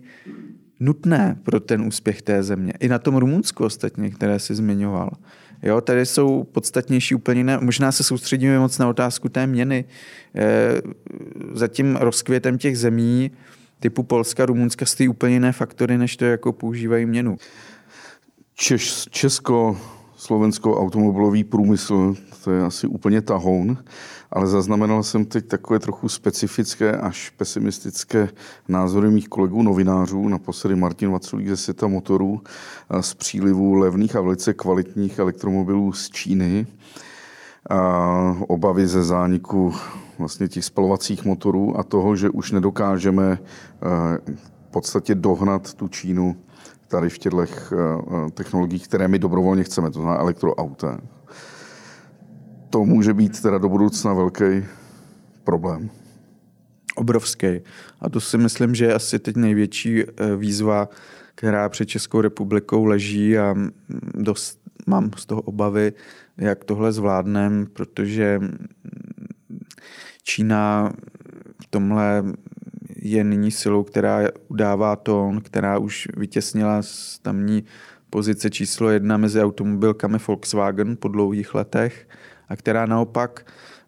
nutné 0.81 1.37
pro 1.43 1.59
ten 1.59 1.81
úspěch 1.81 2.21
té 2.21 2.43
země. 2.43 2.73
I 2.79 2.87
na 2.87 2.99
tom 2.99 3.15
Rumunsku 3.15 3.65
ostatně, 3.65 4.09
které 4.09 4.39
si 4.39 4.55
zmiňoval. 4.55 5.09
Jo, 5.63 5.81
tady 5.81 6.05
jsou 6.05 6.43
podstatnější 6.43 7.15
úplně 7.15 7.43
ne. 7.43 7.57
Možná 7.61 7.91
se 7.91 8.03
soustředíme 8.03 8.59
moc 8.59 8.77
na 8.77 8.89
otázku 8.89 9.29
té 9.29 9.47
měny. 9.47 9.85
E, 10.35 10.81
za 11.53 11.67
tím 11.67 11.95
rozkvětem 11.95 12.57
těch 12.57 12.79
zemí 12.79 13.31
typu 13.79 14.03
Polska, 14.03 14.45
Rumunska 14.45 14.85
stojí 14.85 15.09
úplně 15.09 15.33
jiné 15.33 15.51
faktory, 15.51 15.97
než 15.97 16.17
to, 16.17 16.25
jako 16.25 16.53
používají 16.53 17.05
měnu. 17.05 17.37
Češ, 18.55 19.07
Česko, 19.09 19.77
Slovensko, 20.21 20.79
automobilový 20.79 21.43
průmysl, 21.43 22.15
to 22.43 22.51
je 22.51 22.63
asi 22.63 22.87
úplně 22.87 23.21
tahoun, 23.21 23.77
ale 24.31 24.47
zaznamenal 24.47 25.03
jsem 25.03 25.25
teď 25.25 25.47
takové 25.47 25.79
trochu 25.79 26.09
specifické 26.09 26.97
až 26.97 27.29
pesimistické 27.29 28.29
názory 28.67 29.11
mých 29.11 29.29
kolegů 29.29 29.63
novinářů, 29.63 30.27
naposledy 30.27 30.75
Martin 30.75 31.11
Vaculík 31.11 31.47
ze 31.47 31.57
světa 31.57 31.87
motorů, 31.87 32.41
z 33.01 33.13
přílivu 33.13 33.73
levných 33.73 34.15
a 34.15 34.21
velice 34.21 34.53
kvalitních 34.53 35.19
elektromobilů 35.19 35.91
z 35.93 36.09
Číny, 36.09 36.67
a 37.69 38.37
obavy 38.47 38.87
ze 38.87 39.03
zániku 39.03 39.73
vlastně 40.19 40.47
těch 40.47 40.65
spalovacích 40.65 41.25
motorů 41.25 41.79
a 41.79 41.83
toho, 41.83 42.15
že 42.15 42.29
už 42.29 42.51
nedokážeme 42.51 43.39
v 44.67 44.71
podstatě 44.71 45.15
dohnat 45.15 45.73
tu 45.73 45.87
Čínu 45.87 46.35
tady 46.91 47.09
v 47.09 47.17
těchto 47.17 47.45
technologiích, 48.33 48.87
které 48.87 49.07
my 49.07 49.19
dobrovolně 49.19 49.63
chceme, 49.63 49.91
to 49.91 50.01
znamená 50.01 50.19
elektroauta. 50.19 50.99
To 52.69 52.85
může 52.85 53.13
být 53.13 53.41
teda 53.41 53.57
do 53.57 53.69
budoucna 53.69 54.13
velký 54.13 54.65
problém. 55.43 55.89
Obrovský. 56.95 57.61
A 58.01 58.09
to 58.09 58.19
si 58.19 58.37
myslím, 58.37 58.75
že 58.75 58.85
je 58.85 58.93
asi 58.93 59.19
teď 59.19 59.35
největší 59.35 60.03
výzva 60.37 60.89
která 61.41 61.69
před 61.69 61.85
Českou 61.85 62.21
republikou 62.21 62.85
leží 62.85 63.37
a 63.37 63.55
dost 64.13 64.59
mám 64.87 65.11
z 65.17 65.25
toho 65.25 65.41
obavy, 65.41 65.93
jak 66.37 66.63
tohle 66.63 66.91
zvládnem, 66.91 67.67
protože 67.73 68.39
Čína 70.23 70.93
v 71.63 71.67
tomhle 71.69 72.23
je 73.01 73.23
nyní 73.23 73.51
silou, 73.51 73.83
která 73.83 74.19
udává 74.47 74.95
tón, 74.95 75.41
která 75.41 75.77
už 75.77 76.07
vytěsnila 76.17 76.81
z 76.81 77.19
tamní 77.19 77.63
pozice 78.09 78.49
číslo 78.49 78.89
jedna 78.89 79.17
mezi 79.17 79.41
automobilkami 79.41 80.17
Volkswagen 80.27 80.97
po 80.97 81.07
dlouhých 81.07 81.55
letech 81.55 82.09
a 82.49 82.55
která 82.55 82.85
naopak 82.85 83.45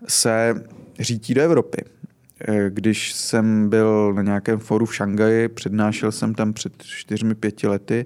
se 0.07 0.63
řítí 0.99 1.33
do 1.33 1.41
Evropy. 1.41 1.85
Když 2.69 3.13
jsem 3.13 3.69
byl 3.69 4.13
na 4.13 4.21
nějakém 4.21 4.59
foru 4.59 4.85
v 4.85 4.95
Šangaji, 4.95 5.47
přednášel 5.47 6.11
jsem 6.11 6.35
tam 6.35 6.53
před 6.53 6.83
čtyřmi, 6.83 7.35
pěti 7.35 7.67
lety, 7.67 8.05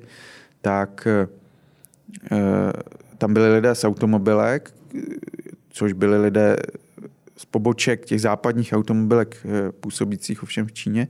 tak 0.62 1.08
eh, 1.08 1.28
tam 3.18 3.34
byli 3.34 3.54
lidé 3.54 3.76
z 3.76 3.84
automobilek, 3.84 4.74
což 5.70 5.94
byli 5.94 6.22
lidé 6.22 6.58
z 7.38 7.46
poboček 7.46 8.06
těch 8.06 8.22
západních 8.22 8.74
automobilek 8.74 9.38
eh, 9.46 9.72
působících 9.72 10.44
ovšem 10.44 10.68
v 10.68 10.72
Číně. 10.72 11.08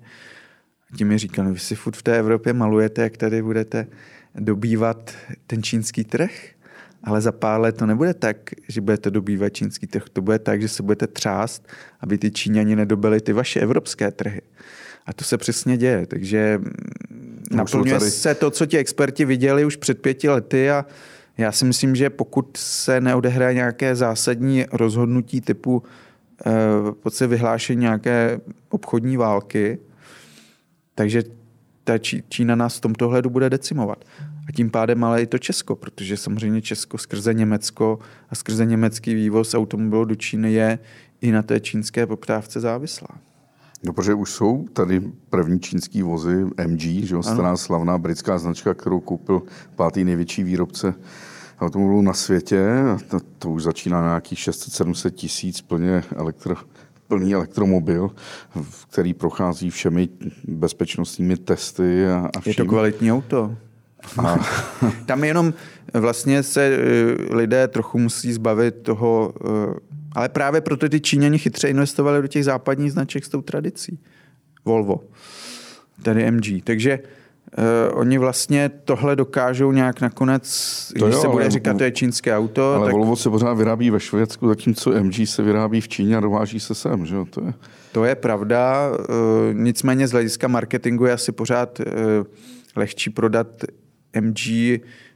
A 0.94 0.98
ti 0.98 1.06
mi 1.06 1.18
říkali, 1.18 1.52
vy 1.52 1.60
si 1.60 1.76
furt 1.76 1.98
v 1.98 2.04
té 2.04 2.18
Evropě 2.18 2.54
malujete, 2.54 3.02
jak 3.02 3.18
tady 3.18 3.42
budete 3.42 3.88
dobývat 4.36 5.12
ten 5.48 5.64
čínský 5.64 6.04
trh, 6.04 6.32
ale 7.04 7.22
za 7.22 7.32
pár 7.32 7.62
let 7.62 7.78
to 7.78 7.86
nebude 7.86 8.14
tak, 8.14 8.38
že 8.70 8.82
budete 8.82 9.12
dobývat 9.12 9.50
čínský 9.50 9.88
trh. 9.88 10.04
To 10.14 10.22
bude 10.22 10.40
tak, 10.40 10.62
že 10.62 10.68
se 10.68 10.84
budete 10.84 11.08
třást, 11.08 11.68
aby 12.00 12.18
ty 12.18 12.32
Číňani 12.32 12.76
nedobili 12.76 13.22
ty 13.22 13.34
vaše 13.34 13.60
evropské 13.60 14.12
trhy. 14.12 14.42
A 15.06 15.14
to 15.14 15.24
se 15.24 15.38
přesně 15.38 15.78
děje. 15.78 16.06
Takže 16.06 16.60
no, 17.52 17.58
naplňuje 17.58 18.00
tady... 18.00 18.12
se 18.12 18.36
to, 18.36 18.52
co 18.52 18.66
ti 18.66 18.78
experti 18.78 19.26
viděli 19.26 19.66
už 19.66 19.76
před 19.76 20.02
pěti 20.02 20.30
lety 20.30 20.70
a 20.70 20.86
já 21.38 21.52
si 21.52 21.66
myslím, 21.66 21.96
že 21.96 22.10
pokud 22.10 22.58
se 22.58 23.02
neodehraje 23.02 23.54
nějaké 23.54 23.96
zásadní 23.96 24.66
rozhodnutí 24.72 25.42
typu 25.42 25.84
eh, 27.22 27.28
vyhlášení 27.28 27.82
nějaké 27.82 28.42
obchodní 28.70 29.18
války, 29.18 29.80
takže 30.96 31.24
ta 31.84 31.98
Čína 32.30 32.56
nás 32.56 32.78
v 32.78 32.82
tomto 32.82 33.08
hledu 33.08 33.30
bude 33.30 33.50
decimovat. 33.50 34.06
A 34.48 34.52
tím 34.52 34.70
pádem 34.70 35.04
ale 35.04 35.22
i 35.22 35.28
to 35.28 35.38
Česko, 35.38 35.76
protože 35.76 36.18
samozřejmě 36.18 36.62
Česko 36.62 36.98
skrze 36.98 37.34
Německo 37.34 38.00
a 38.30 38.36
skrze 38.36 38.66
německý 38.66 39.16
vývoz 39.16 39.54
automobilů 39.54 40.06
do 40.06 40.16
Číny 40.16 40.54
je 40.54 40.80
i 41.22 41.32
na 41.32 41.42
té 41.42 41.60
čínské 41.60 42.08
poptávce 42.08 42.60
závislá. 42.60 43.08
No, 43.84 43.94
protože 43.94 44.14
už 44.14 44.32
jsou 44.32 44.66
tady 44.74 45.02
první 45.30 45.60
čínský 45.60 46.02
vozy 46.02 46.46
MG, 46.68 46.82
že 46.82 47.16
jo, 47.16 47.24
stará 47.24 47.58
slavná 47.58 47.98
britská 47.98 48.38
značka, 48.38 48.74
kterou 48.74 49.00
koupil 49.00 49.42
pátý 49.76 50.04
největší 50.04 50.44
výrobce 50.44 50.94
automobilů 51.60 52.02
na 52.02 52.14
světě. 52.14 52.68
To, 53.08 53.20
to 53.40 53.50
už 53.50 53.64
začíná 53.64 54.02
na 54.02 54.08
nějakých 54.08 54.40
600-700 54.40 55.10
tisíc 55.10 55.62
plně 55.62 56.04
elektro, 56.16 56.56
plný 57.08 57.34
elektromobil, 57.34 58.12
který 58.90 59.14
prochází 59.14 59.70
všemi 59.70 60.10
bezpečnostními 60.48 61.38
testy. 61.38 62.08
A, 62.08 62.30
a 62.38 62.42
Je 62.46 62.56
to 62.56 62.66
kvalitní 62.66 63.12
auto. 63.12 63.56
A... 64.18 64.38
Tam 65.06 65.24
jenom 65.24 65.54
vlastně 65.94 66.44
se 66.44 66.62
eh, 66.66 67.36
lidé 67.36 67.68
trochu 67.68 68.00
musí 68.00 68.34
zbavit 68.34 68.76
toho, 68.76 69.34
eh, 69.46 69.80
ale 70.12 70.30
právě 70.30 70.62
proto 70.62 70.90
ty 70.90 71.02
Číňani 71.02 71.40
chytře 71.40 71.70
investovali 71.70 72.22
do 72.22 72.28
těch 72.28 72.46
západních 72.46 72.92
značek 72.92 73.26
s 73.26 73.30
tou 73.30 73.42
tradicí. 73.42 74.00
Volvo, 74.66 75.04
tady 76.04 76.32
MG. 76.32 76.64
Takže 76.64 77.00
Uh, 77.58 78.00
oni 78.00 78.18
vlastně 78.18 78.70
tohle 78.70 79.16
dokážou 79.16 79.72
nějak 79.72 80.02
nakonec, 80.02 80.44
to 81.00 81.06
když 81.06 81.16
jo, 81.16 81.22
se 81.22 81.28
bude 81.28 81.50
říkat, 81.50 81.78
to 81.78 81.84
je 81.84 81.92
čínské 81.92 82.38
auto. 82.38 82.74
Ale 82.74 82.86
tak... 82.86 82.94
Volvo 82.94 83.16
se 83.16 83.30
pořád 83.30 83.54
vyrábí 83.54 83.90
ve 83.90 84.00
Švédsku, 84.00 84.48
zatímco 84.48 85.04
MG 85.04 85.14
se 85.26 85.44
vyrábí 85.44 85.82
v 85.82 85.88
Číně 85.88 86.18
a 86.18 86.20
dováží 86.20 86.60
se 86.60 86.76
sem. 86.76 87.06
Že? 87.06 87.16
To, 87.30 87.42
je... 87.42 87.54
to 87.92 88.06
je 88.06 88.16
pravda, 88.16 88.92
uh, 88.92 89.06
nicméně 89.54 90.08
z 90.08 90.12
hlediska 90.12 90.48
marketingu 90.48 91.06
je 91.06 91.14
asi 91.14 91.32
pořád 91.32 91.80
uh, 91.80 91.86
lehčí 92.76 93.10
prodat 93.10 93.48
MG 94.22 94.48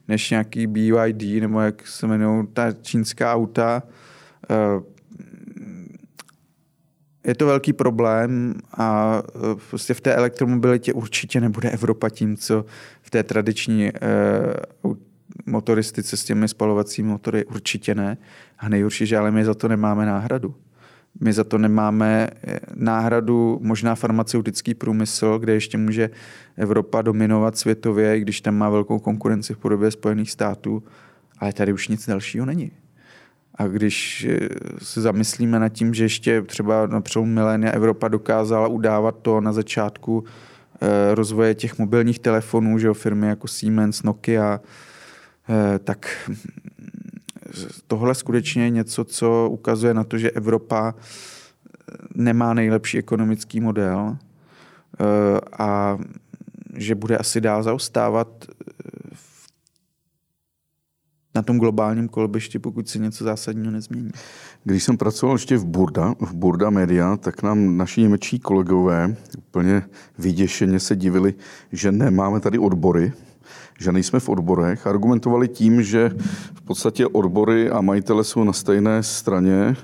než 0.08 0.30
nějaký 0.30 0.68
BYD, 0.68 1.42
nebo 1.42 1.60
jak 1.62 1.88
se 1.88 2.06
jmenují 2.06 2.48
ta 2.54 2.72
čínská 2.72 3.34
auta. 3.34 3.84
Uh, 4.50 4.84
je 7.24 7.36
to 7.36 7.46
velký 7.46 7.74
problém 7.74 8.54
a 8.78 9.22
e, 9.36 9.56
prostě 9.70 9.94
v 9.94 10.02
té 10.02 10.16
elektromobilitě 10.16 10.94
určitě 10.94 11.42
nebude 11.42 11.70
Evropa 11.70 12.10
tím, 12.10 12.38
co 12.38 12.66
v 13.02 13.10
té 13.10 13.24
tradiční 13.24 13.88
eh, 13.88 13.92
motoristice 15.46 16.18
s 16.18 16.24
těmi 16.24 16.48
spalovacími 16.48 17.10
motory 17.10 17.46
určitě 17.46 17.96
ne. 17.96 18.18
A 18.60 18.70
nejhorší, 18.70 19.06
že 19.06 19.18
ale 19.18 19.32
my 19.32 19.46
za 19.46 19.54
to 19.54 19.68
nemáme 19.68 20.06
náhradu. 20.06 20.56
My 21.20 21.34
za 21.34 21.44
to 21.44 21.58
nemáme 21.58 22.30
e, 22.48 22.60
náhradu, 22.76 23.60
možná 23.62 23.96
farmaceutický 23.96 24.74
průmysl, 24.74 25.40
kde 25.40 25.54
ještě 25.54 25.78
může 25.78 26.10
Evropa 26.58 27.02
dominovat 27.02 27.58
světově, 27.58 28.18
i 28.18 28.22
když 28.22 28.42
tam 28.42 28.56
má 28.56 28.70
velkou 28.70 29.00
konkurenci 29.00 29.54
v 29.54 29.58
podobě 29.58 29.92
Spojených 29.92 30.32
států, 30.32 30.84
ale 31.40 31.54
tady 31.54 31.74
už 31.74 31.88
nic 31.88 32.08
dalšího 32.08 32.46
není. 32.46 32.72
A 33.62 33.68
když 33.68 34.28
eh, 34.30 34.48
se 34.82 35.02
zamyslíme 35.02 35.60
nad 35.60 35.70
tím, 35.70 35.94
že 35.94 36.04
ještě 36.04 36.42
třeba 36.42 36.88
na 36.88 37.02
přelomu 37.02 37.32
milénia 37.34 37.72
Evropa 37.72 38.08
dokázala 38.08 38.68
udávat 38.68 39.16
to 39.22 39.42
na 39.42 39.54
začátku 39.54 40.24
eh, 40.82 41.16
rozvoje 41.16 41.56
těch 41.56 41.80
mobilních 41.80 42.20
telefonů, 42.20 42.80
že 42.80 42.88
jo, 42.88 42.94
firmy 42.94 43.28
jako 43.28 43.48
Siemens, 43.48 44.04
Nokia, 44.04 44.60
eh, 45.50 45.80
tak 45.80 46.30
tohle 47.88 48.16
skutečně 48.16 48.64
je 48.64 48.70
něco, 48.70 49.04
co 49.04 49.50
ukazuje 49.52 49.94
na 49.94 50.04
to, 50.04 50.18
že 50.18 50.32
Evropa 50.32 50.96
nemá 52.16 52.54
nejlepší 52.54 52.98
ekonomický 52.98 53.60
model 53.60 54.18
a 55.60 55.98
že 56.74 56.96
bude 56.96 57.18
asi 57.18 57.42
dál 57.42 57.64
zaostávat 57.64 58.46
na 61.36 61.42
tom 61.42 61.60
globálním 61.60 62.08
kolbišti, 62.08 62.60
pokud 62.60 62.90
se 62.90 63.00
něco 63.00 63.24
zásadního 63.24 63.72
nezmění. 63.72 64.12
Když 64.64 64.84
jsem 64.84 64.98
pracoval 64.98 65.36
ještě 65.36 65.58
v 65.58 65.66
Burda, 65.66 66.16
v 66.20 66.34
Burda 66.34 66.70
Media, 66.70 67.18
tak 67.18 67.44
nám 67.44 67.78
naši 67.78 68.02
němečtí 68.02 68.40
kolegové 68.40 69.16
úplně 69.38 69.84
vyděšeně 70.18 70.80
se 70.80 70.96
divili, 70.96 71.34
že 71.72 71.92
nemáme 71.92 72.40
tady 72.40 72.60
odbory, 72.60 73.14
že 73.80 73.92
nejsme 73.92 74.20
v 74.20 74.30
odborech. 74.30 74.88
Argumentovali 74.88 75.48
tím, 75.48 75.84
že 75.84 76.12
v 76.54 76.62
podstatě 76.62 77.08
odbory 77.08 77.70
a 77.70 77.82
majitele 77.82 78.24
jsou 78.24 78.44
na 78.44 78.54
stejné 78.54 79.04
straně 79.04 79.76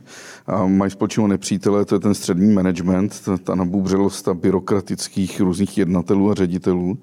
a 0.48 0.66
mají 0.66 0.92
společného 0.92 1.28
nepřítele, 1.28 1.86
to 1.86 1.96
je 1.96 2.00
ten 2.00 2.14
střední 2.14 2.54
management, 2.54 3.22
ta, 3.26 3.38
ta 3.38 3.56
nabůbřelost 3.56 4.28
byrokratických 4.28 5.42
různých 5.42 5.78
jednatelů 5.78 6.32
a 6.32 6.34
ředitelů. 6.34 6.98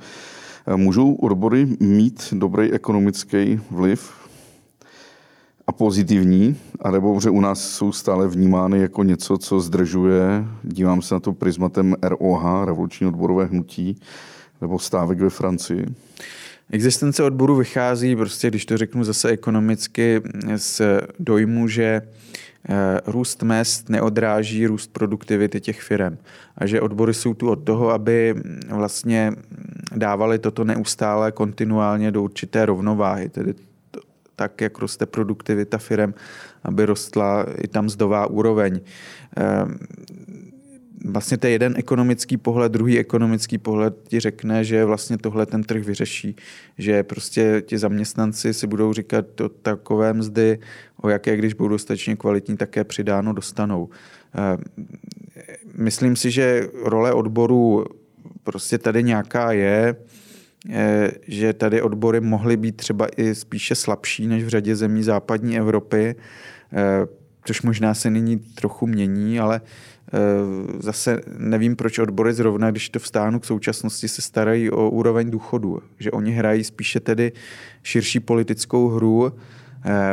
Můžou 0.76 1.14
odbory 1.14 1.66
mít 1.80 2.28
dobrý 2.32 2.72
ekonomický 2.72 3.60
vliv 3.70 4.23
a 5.66 5.72
pozitivní, 5.72 6.56
anebo 6.80 7.20
že 7.20 7.30
u 7.30 7.40
nás 7.40 7.70
jsou 7.70 7.92
stále 7.92 8.28
vnímány 8.28 8.80
jako 8.80 9.02
něco, 9.02 9.38
co 9.38 9.60
zdržuje. 9.60 10.44
Dívám 10.62 11.02
se 11.02 11.14
na 11.14 11.20
to 11.20 11.32
prismatem 11.32 11.94
ROH, 12.02 12.64
revoluční 12.64 13.06
odborové 13.06 13.44
hnutí, 13.44 14.00
nebo 14.60 14.78
stávek 14.78 15.20
ve 15.20 15.30
Francii. 15.30 15.86
Existence 16.70 17.22
odboru 17.22 17.56
vychází, 17.56 18.16
prostě, 18.16 18.48
když 18.48 18.66
to 18.66 18.76
řeknu 18.76 19.04
zase 19.04 19.28
ekonomicky, 19.28 20.22
z 20.56 20.80
dojmu, 21.18 21.68
že 21.68 22.02
eh, 22.68 23.00
růst 23.06 23.42
mest 23.42 23.88
neodráží 23.88 24.66
růst 24.66 24.92
produktivity 24.92 25.60
těch 25.60 25.80
firm. 25.80 26.16
A 26.58 26.66
že 26.66 26.80
odbory 26.80 27.14
jsou 27.14 27.34
tu 27.34 27.50
od 27.50 27.64
toho, 27.64 27.90
aby 27.90 28.34
vlastně 28.68 29.32
dávali 29.96 30.38
toto 30.38 30.64
neustále 30.64 31.32
kontinuálně 31.32 32.10
do 32.10 32.22
určité 32.22 32.66
rovnováhy, 32.66 33.28
tedy 33.28 33.54
tak, 34.36 34.60
jak 34.60 34.78
roste 34.78 35.06
produktivita 35.06 35.78
firm, 35.78 36.14
aby 36.62 36.86
rostla 36.86 37.46
i 37.64 37.68
tam 37.68 37.88
zdová 37.88 38.26
úroveň. 38.26 38.80
Ehm, 39.36 39.78
vlastně 41.04 41.36
to 41.36 41.46
je 41.46 41.52
jeden 41.52 41.74
ekonomický 41.76 42.36
pohled, 42.36 42.72
druhý 42.72 42.98
ekonomický 42.98 43.58
pohled 43.58 43.94
ti 44.08 44.20
řekne, 44.20 44.64
že 44.64 44.84
vlastně 44.84 45.18
tohle 45.18 45.46
ten 45.46 45.62
trh 45.62 45.84
vyřeší, 45.84 46.36
že 46.78 47.02
prostě 47.02 47.62
ti 47.66 47.78
zaměstnanci 47.78 48.54
si 48.54 48.66
budou 48.66 48.92
říkat 48.92 49.40
o 49.40 49.48
takové 49.48 50.12
mzdy, 50.12 50.58
o 51.02 51.08
jaké, 51.08 51.36
když 51.36 51.54
budou 51.54 51.68
dostatečně 51.68 52.16
kvalitní, 52.16 52.56
také 52.56 52.84
přidáno 52.84 53.32
dostanou. 53.32 53.88
Ehm, 54.34 54.62
myslím 55.74 56.16
si, 56.16 56.30
že 56.30 56.68
role 56.84 57.12
odboru 57.12 57.84
prostě 58.44 58.78
tady 58.78 59.02
nějaká 59.02 59.52
je. 59.52 59.96
Eh, 60.70 61.10
že 61.28 61.52
tady 61.52 61.82
odbory 61.82 62.20
mohly 62.20 62.56
být 62.56 62.76
třeba 62.76 63.08
i 63.16 63.34
spíše 63.34 63.74
slabší 63.74 64.26
než 64.26 64.44
v 64.44 64.48
řadě 64.48 64.76
zemí 64.76 65.02
západní 65.02 65.58
Evropy. 65.58 66.16
Eh, 66.72 67.06
což 67.44 67.62
možná 67.62 67.94
se 67.94 68.10
nyní 68.10 68.38
trochu 68.38 68.86
mění, 68.86 69.40
ale 69.40 69.60
eh, 69.60 70.18
zase 70.78 71.20
nevím, 71.38 71.76
proč 71.76 71.98
odbory 71.98 72.32
zrovna, 72.32 72.70
když 72.70 72.88
to 72.88 72.98
vstáhnu 72.98 73.40
k 73.40 73.44
současnosti, 73.44 74.08
se 74.08 74.22
starají 74.22 74.70
o 74.70 74.90
úroveň 74.90 75.30
důchodu. 75.30 75.82
Že 75.98 76.10
oni 76.10 76.32
hrají 76.32 76.64
spíše 76.64 77.00
tedy 77.00 77.32
širší 77.82 78.20
politickou 78.20 78.88
hru, 78.88 79.32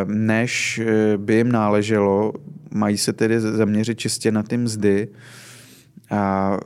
než 0.05 0.81
by 1.17 1.35
jim 1.35 1.51
náleželo. 1.51 2.33
Mají 2.71 2.97
se 2.97 3.13
tedy 3.13 3.39
zaměřit 3.39 3.99
čistě 3.99 4.31
na 4.31 4.43
ty 4.43 4.57
mzdy. 4.57 5.07
A 6.09 6.57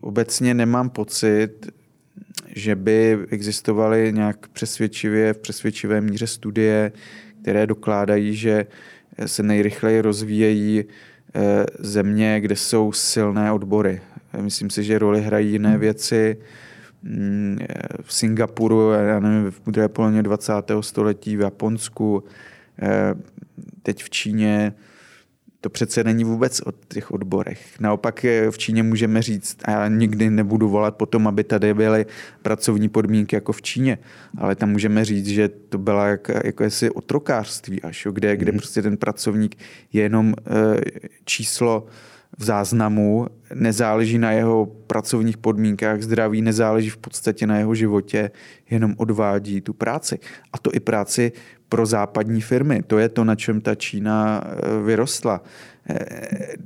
obecně 0.00 0.54
nemám 0.54 0.90
pocit, 0.90 1.70
že 2.54 2.76
by 2.76 3.18
existovaly 3.30 4.12
nějak 4.12 4.48
přesvědčivě, 4.48 5.32
v 5.32 5.38
přesvědčivé 5.38 6.00
míře 6.00 6.26
studie, 6.26 6.92
které 7.42 7.66
dokládají, 7.66 8.34
že 8.34 8.66
se 9.26 9.42
nejrychleji 9.42 10.00
rozvíjejí 10.00 10.84
eh, 11.34 11.66
země, 11.78 12.40
kde 12.40 12.56
jsou 12.56 12.92
silné 12.92 13.52
odbory. 13.52 14.00
Myslím 14.40 14.70
si, 14.70 14.84
že 14.84 14.98
roli 14.98 15.22
hrají 15.22 15.52
jiné 15.52 15.70
hmm. 15.70 15.80
věci. 15.80 16.36
Mm, 17.02 17.58
v 18.02 18.14
Singapuru, 18.14 18.90
já 18.90 19.20
nevím, 19.20 19.50
v 19.50 19.70
druhé 19.70 19.88
polovině 19.88 20.22
20. 20.22 20.52
století, 20.80 21.36
v 21.36 21.40
Japonsku, 21.40 22.24
eh, 22.82 23.14
teď 23.82 24.04
v 24.04 24.10
Číně, 24.10 24.74
to 25.62 25.70
přece 25.70 26.04
není 26.04 26.24
vůbec 26.24 26.60
o 26.60 26.72
těch 26.88 27.10
odborech. 27.10 27.80
Naopak 27.80 28.24
eh, 28.24 28.50
v 28.50 28.58
Číně 28.58 28.82
můžeme 28.82 29.22
říct, 29.22 29.58
a 29.64 29.70
já 29.70 29.88
nikdy 29.88 30.30
nebudu 30.30 30.68
volat 30.68 30.96
po 30.96 31.06
tom, 31.06 31.28
aby 31.28 31.44
tady 31.44 31.74
byly 31.74 32.06
pracovní 32.42 32.88
podmínky 32.88 33.36
jako 33.36 33.52
v 33.52 33.62
Číně, 33.62 33.98
ale 34.38 34.54
tam 34.54 34.70
můžeme 34.70 35.04
říct, 35.04 35.26
že 35.26 35.48
to 35.48 35.78
byla 35.78 36.06
jak, 36.06 36.30
jako 36.44 36.62
jestli 36.64 36.90
otrokářství 36.90 37.82
až, 37.82 38.06
kde, 38.12 38.36
kde 38.36 38.52
mm. 38.52 38.58
prostě 38.58 38.82
ten 38.82 38.96
pracovník 38.96 39.56
je 39.92 40.02
jenom 40.02 40.26
uh, 40.26 40.34
číslo 41.24 41.86
v 42.38 42.44
záznamu, 42.44 43.26
nezáleží 43.54 44.18
na 44.18 44.32
jeho 44.32 44.66
pracovních 44.66 45.36
podmínkách, 45.36 46.02
zdraví 46.02 46.42
nezáleží 46.42 46.90
v 46.90 46.96
podstatě 46.96 47.46
na 47.46 47.58
jeho 47.58 47.74
životě, 47.74 48.30
jenom 48.70 48.94
odvádí 48.96 49.60
tu 49.60 49.72
práci. 49.72 50.18
A 50.52 50.58
to 50.58 50.74
i 50.74 50.80
práci 50.80 51.32
pro 51.72 51.86
západní 51.86 52.40
firmy. 52.40 52.82
To 52.86 52.98
je 52.98 53.08
to, 53.08 53.24
na 53.24 53.34
čem 53.34 53.60
ta 53.60 53.74
Čína 53.74 54.44
eh, 54.44 54.82
vyrostla. 54.84 55.40
Eh, 55.90 56.56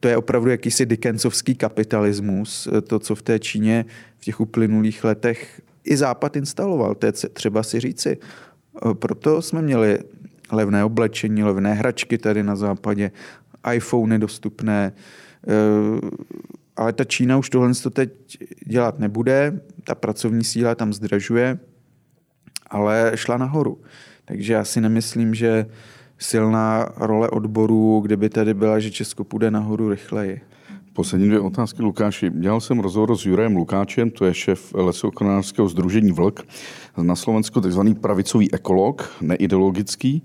to 0.00 0.08
je 0.08 0.16
opravdu 0.16 0.50
jakýsi 0.50 0.86
Dickensovský 0.86 1.54
kapitalismus, 1.54 2.68
eh, 2.68 2.80
to, 2.80 2.98
co 2.98 3.14
v 3.14 3.22
té 3.22 3.38
Číně 3.38 3.84
v 4.18 4.24
těch 4.24 4.40
uplynulých 4.40 5.04
letech 5.04 5.60
i 5.84 5.96
Západ 5.96 6.36
instaloval, 6.36 6.94
to 6.94 7.06
je 7.06 7.12
třeba 7.12 7.62
si 7.62 7.80
říci. 7.80 8.18
Proto 8.92 9.42
jsme 9.42 9.62
měli 9.62 9.98
levné 10.52 10.84
oblečení, 10.84 11.44
levné 11.44 11.74
hračky 11.74 12.18
tady 12.18 12.42
na 12.42 12.56
západě, 12.56 13.10
iPhone 13.72 14.18
dostupné, 14.18 14.92
ale 16.76 16.92
ta 16.92 17.04
Čína 17.04 17.36
už 17.36 17.50
tohle 17.50 17.74
to 17.82 17.90
teď 17.90 18.10
dělat 18.66 18.98
nebude, 18.98 19.60
ta 19.84 19.94
pracovní 19.94 20.44
síla 20.44 20.74
tam 20.74 20.92
zdražuje, 20.92 21.58
ale 22.70 23.12
šla 23.14 23.36
nahoru. 23.36 23.80
Takže 24.24 24.52
já 24.52 24.64
si 24.64 24.80
nemyslím, 24.80 25.34
že 25.34 25.66
silná 26.18 26.88
role 26.96 27.28
odborů, 27.30 28.00
kdyby 28.00 28.28
tady 28.28 28.54
byla, 28.54 28.78
že 28.78 28.90
Česko 28.90 29.24
půjde 29.24 29.50
nahoru 29.50 29.88
rychleji. 29.88 30.40
Poslední 30.92 31.26
dvě 31.26 31.40
otázky, 31.40 31.82
Lukáši. 31.82 32.30
Dělal 32.30 32.60
jsem 32.60 32.80
rozhovor 32.80 33.16
s 33.16 33.26
Jurajem 33.26 33.56
Lukáčem, 33.56 34.10
to 34.10 34.24
je 34.24 34.34
šéf 34.34 34.74
lesokonářského 34.74 35.68
združení 35.68 36.12
Vlk, 36.12 36.46
na 37.02 37.16
Slovensku 37.16 37.60
takzvaný 37.60 37.94
pravicový 37.94 38.54
ekolog, 38.54 39.12
neideologický. 39.20 40.22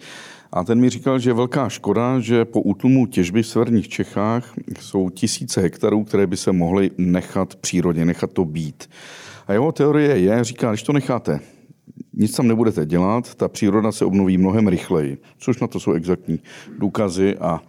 A 0.52 0.64
ten 0.64 0.80
mi 0.80 0.90
říkal, 0.90 1.20
že 1.20 1.30
je 1.30 1.34
velká 1.34 1.70
škoda, 1.70 2.20
že 2.20 2.46
po 2.46 2.62
útlumu 2.62 3.06
těžby 3.06 3.44
v 3.44 3.48
severních 3.48 3.90
Čechách 3.90 4.54
jsou 4.80 5.10
tisíce 5.10 5.62
hektarů, 5.62 6.04
které 6.04 6.28
by 6.28 6.38
se 6.38 6.52
mohly 6.52 6.92
nechat 6.98 7.56
přírodě, 7.56 8.06
nechat 8.06 8.32
to 8.32 8.46
být. 8.46 8.90
A 9.48 9.54
jeho 9.54 9.72
teorie 9.72 10.20
je, 10.20 10.44
říká, 10.44 10.70
když 10.70 10.84
to 10.84 10.94
necháte 10.94 11.40
nic 12.14 12.36
tam 12.36 12.48
nebudete 12.48 12.86
dělat, 12.86 13.36
ta 13.36 13.48
příroda 13.48 13.92
se 13.92 14.06
obnoví 14.06 14.38
mnohem 14.38 14.68
rychleji, 14.68 15.18
což 15.38 15.60
na 15.60 15.68
to 15.68 15.80
jsou 15.80 15.92
exaktní 15.92 16.40
důkazy 16.80 17.38
a 17.38 17.62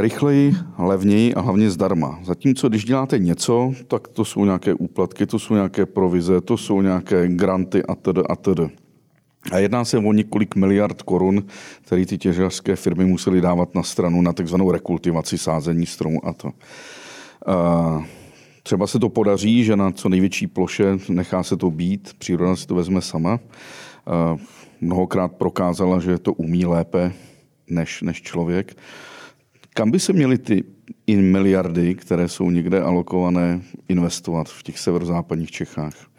rychleji, 0.00 0.54
levněji 0.78 1.34
a 1.34 1.40
hlavně 1.40 1.70
zdarma. 1.70 2.18
Zatímco 2.24 2.68
když 2.68 2.84
děláte 2.84 3.18
něco, 3.18 3.72
tak 3.88 4.08
to 4.08 4.24
jsou 4.24 4.44
nějaké 4.44 4.74
úplatky, 4.74 5.26
to 5.26 5.38
jsou 5.38 5.54
nějaké 5.54 5.86
provize, 5.86 6.40
to 6.40 6.56
jsou 6.56 6.82
nějaké 6.82 7.28
granty 7.28 7.82
a 7.82 7.94
td. 7.94 8.18
a 8.28 8.36
td. 8.36 8.60
A 9.52 9.58
jedná 9.58 9.84
se 9.84 9.98
o 9.98 10.12
několik 10.12 10.56
miliard 10.56 11.02
korun, 11.02 11.44
které 11.82 12.06
ty 12.06 12.18
těžařské 12.18 12.76
firmy 12.76 13.04
musely 13.04 13.40
dávat 13.40 13.74
na 13.74 13.82
stranu 13.82 14.22
na 14.22 14.32
takzvanou 14.32 14.70
rekultivaci, 14.70 15.38
sázení 15.38 15.86
stromů 15.86 16.26
a 16.26 16.32
to. 16.32 16.48
Uh, 16.48 18.04
Třeba 18.62 18.86
se 18.86 18.98
to 18.98 19.08
podaří, 19.08 19.64
že 19.64 19.76
na 19.76 19.90
co 19.90 20.08
největší 20.08 20.46
ploše 20.46 20.98
nechá 21.08 21.42
se 21.42 21.56
to 21.56 21.70
být, 21.70 22.14
příroda 22.18 22.56
si 22.56 22.66
to 22.66 22.74
vezme 22.74 23.00
sama. 23.00 23.40
Mnohokrát 24.80 25.32
prokázala, 25.32 26.00
že 26.00 26.18
to 26.18 26.32
umí 26.32 26.66
lépe 26.66 27.12
než, 27.70 28.02
než 28.02 28.22
člověk. 28.22 28.76
Kam 29.74 29.90
by 29.90 30.00
se 30.00 30.12
měly 30.12 30.38
ty 30.38 30.64
miliardy, 31.16 31.94
které 31.94 32.28
jsou 32.28 32.50
někde 32.50 32.80
alokované, 32.80 33.62
investovat 33.88 34.48
v 34.48 34.62
těch 34.62 34.78
severozápadních 34.78 35.50
Čechách? 35.50 36.11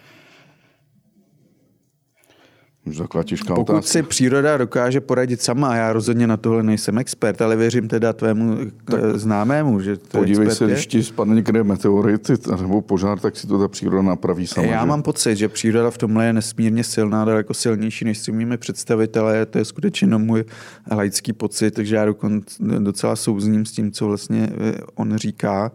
Taková 2.97 3.23
těžká 3.23 3.55
Pokud 3.55 3.73
otázka. 3.73 3.91
si 3.91 4.03
příroda 4.03 4.57
dokáže 4.57 5.01
poradit 5.01 5.41
sama, 5.41 5.75
já 5.75 5.93
rozhodně 5.93 6.27
na 6.27 6.37
tohle 6.37 6.63
nejsem 6.63 6.97
expert, 6.97 7.41
ale 7.41 7.55
věřím 7.55 7.87
teda 7.87 8.13
tvému 8.13 8.57
tak 8.85 8.99
eh, 9.03 9.19
známému, 9.19 9.79
že 9.79 9.97
to 9.97 10.17
Podívej 10.17 10.51
se, 10.51 10.63
je. 10.63 10.71
když 10.71 10.87
ti 10.87 11.03
spadne 11.03 11.35
někde 11.35 11.63
meteorit 11.63 12.31
nebo 12.61 12.81
požár, 12.81 13.19
tak 13.19 13.35
si 13.35 13.47
to 13.47 13.59
ta 13.59 13.67
příroda 13.67 14.01
napraví 14.01 14.47
sama. 14.47 14.67
Já 14.67 14.81
že? 14.81 14.87
mám 14.87 15.01
pocit, 15.01 15.35
že 15.35 15.49
příroda 15.49 15.91
v 15.91 15.97
tomhle 15.97 16.25
je 16.25 16.33
nesmírně 16.33 16.83
silná, 16.83 17.25
daleko 17.25 17.53
silnější, 17.53 18.05
než 18.05 18.17
si 18.17 18.31
umíme 18.31 18.57
představit, 18.57 19.17
ale 19.17 19.45
to 19.45 19.57
je 19.57 19.65
skutečně 19.65 20.07
no 20.07 20.19
můj 20.19 20.43
laický 20.91 21.33
pocit, 21.33 21.71
takže 21.71 21.95
já 21.95 22.05
dokonce 22.05 22.63
docela 22.79 23.15
souzním 23.15 23.65
s 23.65 23.71
tím, 23.71 23.91
co 23.91 24.07
vlastně 24.07 24.49
eh, 24.57 24.73
on 24.95 25.17
říká. 25.17 25.71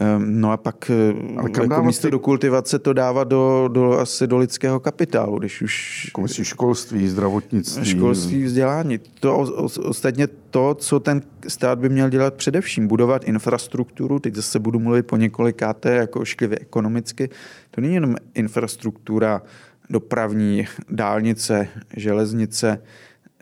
Ehm, 0.00 0.40
no 0.40 0.52
a 0.52 0.56
pak 0.56 0.90
eh, 0.90 1.14
Ale 1.36 1.50
jako 1.62 1.82
místo 1.82 2.06
ty... 2.06 2.10
do 2.10 2.18
kultivace 2.18 2.78
to 2.78 2.92
dává 2.92 3.24
do, 3.24 3.68
do, 3.72 3.98
asi 3.98 4.26
do 4.26 4.38
lidského 4.38 4.80
kapitálu, 4.80 5.38
když 5.38 5.62
už... 5.62 6.04
Jako 6.04 6.20
myslí 6.20 6.44
školství, 6.44 7.08
zdravotnictví. 7.08 7.84
Školství, 7.84 8.44
vzdělání. 8.44 9.00
To 9.20 9.38
ostatně 9.84 10.26
to, 10.26 10.74
co 10.74 11.00
ten 11.00 11.22
stát 11.48 11.78
by 11.78 11.88
měl 11.88 12.08
dělat 12.08 12.34
především, 12.34 12.88
budovat 12.88 13.24
infrastrukturu, 13.24 14.18
teď 14.18 14.34
zase 14.34 14.58
budu 14.58 14.78
mluvit 14.78 15.06
po 15.06 15.16
několikáté 15.16 15.94
jako 15.94 16.20
ošklivě 16.20 16.58
ekonomicky, 16.60 17.30
to 17.70 17.80
není 17.80 17.94
jenom 17.94 18.16
infrastruktura 18.34 19.42
dopravní, 19.90 20.66
dálnice, 20.90 21.68
železnice, 21.96 22.82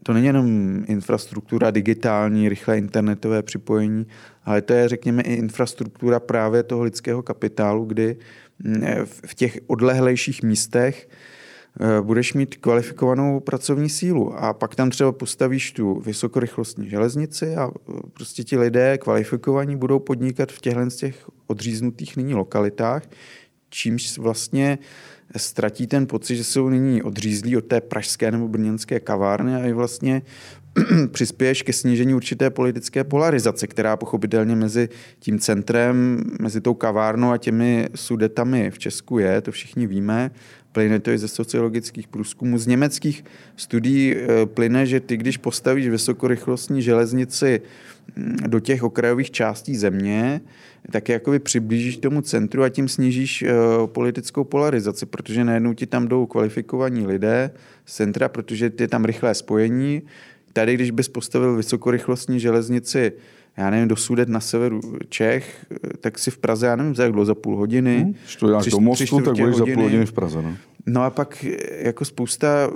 to 0.06 0.12
není 0.12 0.26
jenom 0.26 0.84
infrastruktura 0.86 1.70
digitální, 1.70 2.48
rychlé 2.48 2.78
internetové 2.78 3.42
připojení, 3.42 4.06
ale 4.44 4.62
to 4.62 4.72
je, 4.72 4.88
řekněme, 4.88 5.22
i 5.22 5.34
infrastruktura 5.34 6.20
právě 6.20 6.62
toho 6.62 6.82
lidského 6.82 7.22
kapitálu, 7.22 7.84
kdy 7.84 8.16
mm, 8.58 8.82
v 9.26 9.34
těch 9.34 9.58
odlehlejších 9.66 10.42
místech 10.42 11.08
eh, 11.80 12.02
budeš 12.02 12.34
mít 12.34 12.56
kvalifikovanou 12.56 13.40
pracovní 13.40 13.88
sílu. 13.88 14.34
A 14.36 14.52
pak 14.52 14.74
tam 14.74 14.90
třeba 14.90 15.12
postavíš 15.12 15.72
tu 15.72 16.00
vysokorychlostní 16.00 16.90
železnici 16.90 17.56
a 17.56 17.68
eh, 17.68 17.92
prostě 18.12 18.44
ti 18.44 18.58
lidé 18.58 18.98
kvalifikovaní 18.98 19.76
budou 19.76 19.98
podnikat 19.98 20.52
v 20.52 20.60
těchto 20.60 20.90
z 20.90 20.96
těch 20.96 21.28
odříznutých 21.46 22.16
nyní 22.16 22.34
lokalitách, 22.34 23.02
čímž 23.70 24.18
vlastně 24.18 24.78
ztratí 25.36 25.86
ten 25.86 26.06
pocit, 26.06 26.36
že 26.36 26.44
jsou 26.44 26.68
nyní 26.68 27.02
odřízlí 27.02 27.56
od 27.56 27.64
té 27.64 27.80
pražské 27.80 28.30
nebo 28.30 28.48
brněnské 28.48 29.00
kavárny 29.00 29.54
a 29.54 29.66
i 29.66 29.72
vlastně 29.72 30.22
přispěješ 31.12 31.62
ke 31.62 31.72
snížení 31.72 32.14
určité 32.14 32.50
politické 32.50 33.04
polarizace, 33.04 33.66
která 33.66 33.96
pochopitelně 33.96 34.56
mezi 34.56 34.88
tím 35.18 35.38
centrem, 35.38 36.24
mezi 36.40 36.60
tou 36.60 36.74
kavárnou 36.74 37.30
a 37.30 37.38
těmi 37.38 37.88
sudetami 37.94 38.70
v 38.70 38.78
Česku 38.78 39.18
je, 39.18 39.40
to 39.40 39.52
všichni 39.52 39.86
víme. 39.86 40.30
Plyne 40.72 41.00
to 41.00 41.10
i 41.10 41.18
ze 41.18 41.28
sociologických 41.28 42.08
průzkumů. 42.08 42.58
Z 42.58 42.66
německých 42.66 43.24
studií 43.56 44.16
eh, 44.16 44.46
plyne, 44.46 44.86
že 44.86 45.00
ty, 45.00 45.16
když 45.16 45.36
postavíš 45.36 45.88
vysokorychlostní 45.88 46.82
železnici 46.82 47.60
mm, 48.16 48.36
do 48.46 48.60
těch 48.60 48.82
okrajových 48.82 49.30
částí 49.30 49.76
země, 49.76 50.40
tak 50.90 51.08
jakoby 51.08 51.38
přiblížíš 51.38 51.96
tomu 51.96 52.22
centru 52.22 52.62
a 52.62 52.68
tím 52.68 52.88
snížíš 52.88 53.42
uh, 53.42 53.86
politickou 53.86 54.44
polarizaci, 54.44 55.06
protože 55.06 55.44
najednou 55.44 55.74
ti 55.74 55.86
tam 55.86 56.08
jdou 56.08 56.26
kvalifikovaní 56.26 57.06
lidé 57.06 57.50
z 57.84 57.94
centra, 57.94 58.28
protože 58.28 58.72
je 58.80 58.88
tam 58.88 59.04
rychlé 59.04 59.34
spojení. 59.34 60.02
Tady, 60.52 60.74
když 60.74 60.90
bys 60.90 61.08
postavil 61.08 61.56
vysokorychlostní 61.56 62.40
železnici 62.40 63.12
já 63.56 63.70
nevím, 63.70 63.88
do 63.88 63.96
Sudet 63.96 64.28
na 64.28 64.40
severu 64.40 64.80
Čech, 65.08 65.66
tak 66.00 66.18
si 66.18 66.30
v 66.30 66.38
Praze, 66.38 66.66
já 66.66 66.76
nevím, 66.76 66.94
za 66.94 67.02
jak 67.02 67.12
dlouho, 67.12 67.24
za 67.24 67.34
půl 67.34 67.56
hodiny. 67.56 67.98
Hmm, 67.98 68.14
když 68.22 68.36
to 68.36 68.46
do 68.70 68.80
Mostu, 68.80 69.20
tak 69.20 69.36
budeš 69.36 69.56
za 69.56 69.64
půl 69.64 69.82
hodiny 69.82 70.06
v 70.06 70.12
Praze. 70.12 70.42
No. 70.42 70.56
no 70.86 71.02
a 71.02 71.10
pak 71.10 71.44
jako 71.78 72.04
spousta 72.04 72.70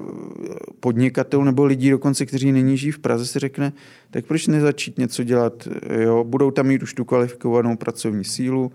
podnikatelů 0.80 1.44
nebo 1.44 1.64
lidí 1.64 1.90
dokonce, 1.90 2.26
kteří 2.26 2.52
nyní 2.52 2.76
žijí 2.76 2.92
v 2.92 2.98
Praze, 2.98 3.26
si 3.26 3.38
řekne, 3.38 3.72
tak 4.10 4.26
proč 4.26 4.46
nezačít 4.46 4.98
něco 4.98 5.24
dělat? 5.24 5.68
Jo? 6.00 6.24
Budou 6.24 6.50
tam 6.50 6.66
mít 6.66 6.82
už 6.82 6.94
tu 6.94 7.04
kvalifikovanou 7.04 7.76
pracovní 7.76 8.24
sílu, 8.24 8.72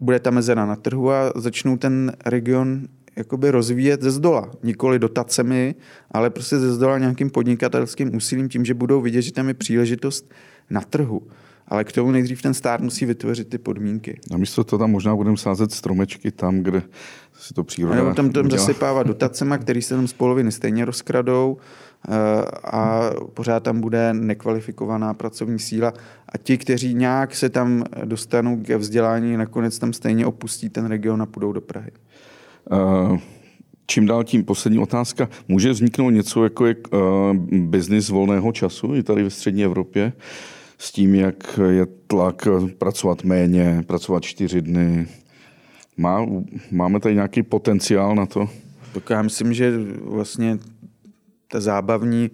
bude 0.00 0.18
ta 0.18 0.30
mezera 0.30 0.66
na 0.66 0.76
trhu 0.76 1.10
a 1.10 1.32
začnou 1.36 1.76
ten 1.76 2.12
region 2.26 2.82
jakoby 3.16 3.50
rozvíjet 3.50 4.02
ze 4.02 4.10
zdola. 4.10 4.50
Nikoli 4.62 4.98
dotacemi, 4.98 5.74
ale 6.10 6.30
prostě 6.30 6.58
ze 6.58 6.74
zdola 6.74 6.98
nějakým 6.98 7.30
podnikatelským 7.30 8.16
úsilím, 8.16 8.48
tím, 8.48 8.64
že 8.64 8.74
budou 8.74 9.00
vidět, 9.00 9.22
že 9.22 9.32
tam 9.32 9.48
je 9.48 9.54
příležitost 9.54 10.32
na 10.70 10.80
trhu. 10.80 11.22
Ale 11.68 11.84
k 11.84 11.92
tomu 11.92 12.10
nejdřív 12.10 12.42
ten 12.42 12.54
stát 12.54 12.80
musí 12.80 13.06
vytvořit 13.06 13.48
ty 13.48 13.58
podmínky. 13.58 14.20
A 14.34 14.36
místo 14.36 14.64
toho 14.64 14.78
tam 14.78 14.90
možná 14.90 15.16
budeme 15.16 15.36
sázet 15.36 15.72
stromečky 15.72 16.30
tam, 16.30 16.60
kde 16.60 16.82
si 17.38 17.54
to 17.54 17.64
příroda 17.64 17.96
Nebo 17.96 18.14
tam, 18.14 18.30
tam 18.30 18.50
zasypávat 18.50 19.06
dotacema, 19.06 19.58
který 19.58 19.82
se 19.82 19.94
tam 19.94 20.08
z 20.08 20.12
poloviny 20.12 20.52
stejně 20.52 20.84
rozkradou 20.84 21.56
eh, 22.08 22.12
a 22.64 23.10
pořád 23.34 23.62
tam 23.62 23.80
bude 23.80 24.14
nekvalifikovaná 24.14 25.14
pracovní 25.14 25.58
síla 25.58 25.92
a 26.28 26.38
ti, 26.38 26.58
kteří 26.58 26.94
nějak 26.94 27.34
se 27.34 27.48
tam 27.48 27.84
dostanou 28.04 28.56
ke 28.56 28.76
vzdělání, 28.76 29.36
nakonec 29.36 29.78
tam 29.78 29.92
stejně 29.92 30.26
opustí 30.26 30.68
ten 30.68 30.86
region 30.86 31.22
a 31.22 31.26
půjdou 31.26 31.52
do 31.52 31.60
Prahy. 31.60 31.90
Uh 32.70 33.18
čím 33.90 34.06
dál 34.06 34.24
tím 34.24 34.44
poslední 34.44 34.78
otázka. 34.78 35.28
Může 35.48 35.70
vzniknout 35.70 36.10
něco 36.10 36.44
jako 36.44 36.66
je 36.66 36.76
uh, 36.76 37.00
biznis 37.52 38.08
volného 38.08 38.52
času 38.52 38.94
i 38.94 39.02
tady 39.02 39.22
ve 39.22 39.30
střední 39.30 39.64
Evropě 39.64 40.12
s 40.80 40.92
tím, 40.92 41.14
jak 41.14 41.60
je 41.68 41.86
tlak 42.06 42.48
pracovat 42.78 43.24
méně, 43.24 43.84
pracovat 43.86 44.22
čtyři 44.22 44.62
dny. 44.62 45.08
Má, 45.96 46.26
máme 46.70 47.00
tady 47.00 47.14
nějaký 47.14 47.42
potenciál 47.42 48.14
na 48.14 48.26
to? 48.26 48.48
Tak 48.94 49.10
já 49.10 49.22
myslím, 49.22 49.54
že 49.54 49.72
vlastně 50.02 50.58
ta 51.48 51.60
zábavní 51.60 52.30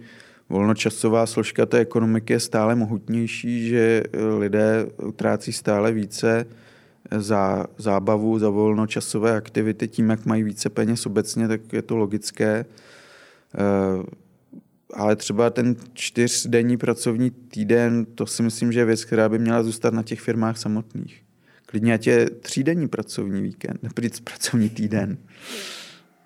volnočasová 0.49 1.27
složka 1.27 1.67
té 1.67 1.79
ekonomiky 1.79 2.33
je 2.33 2.41
stále 2.41 2.75
mohutnější, 2.75 3.69
že 3.69 4.03
lidé 4.39 4.87
utrácí 5.03 5.53
stále 5.53 5.93
více 5.93 6.47
za 7.17 7.67
zábavu, 7.79 8.39
za 8.39 8.51
volnočasové 8.51 9.37
aktivity, 9.37 9.89
tím, 9.89 10.11
jak 10.11 10.27
mají 10.27 10.43
více 10.43 10.71
peněz 10.71 11.07
obecně, 11.07 11.49
tak 11.49 11.73
je 11.73 11.83
to 11.83 11.97
logické. 11.97 12.65
Ale 14.95 15.17
třeba 15.17 15.51
ten 15.51 15.77
čtyřdenní 15.93 16.77
pracovní 16.77 17.31
týden, 17.31 18.07
to 18.15 18.27
si 18.27 18.43
myslím, 18.43 18.73
že 18.73 18.81
je 18.81 18.85
věc, 18.85 19.05
která 19.05 19.29
by 19.29 19.39
měla 19.39 19.63
zůstat 19.63 19.95
na 19.95 20.03
těch 20.03 20.21
firmách 20.21 20.59
samotných. 20.59 21.23
Klidně 21.67 21.95
ať 21.95 22.07
je 22.07 22.31
třídenní 22.31 22.89
pracovní 22.89 23.43
víkend, 23.43 23.81
pracovní 24.25 24.69
týden. 24.71 25.19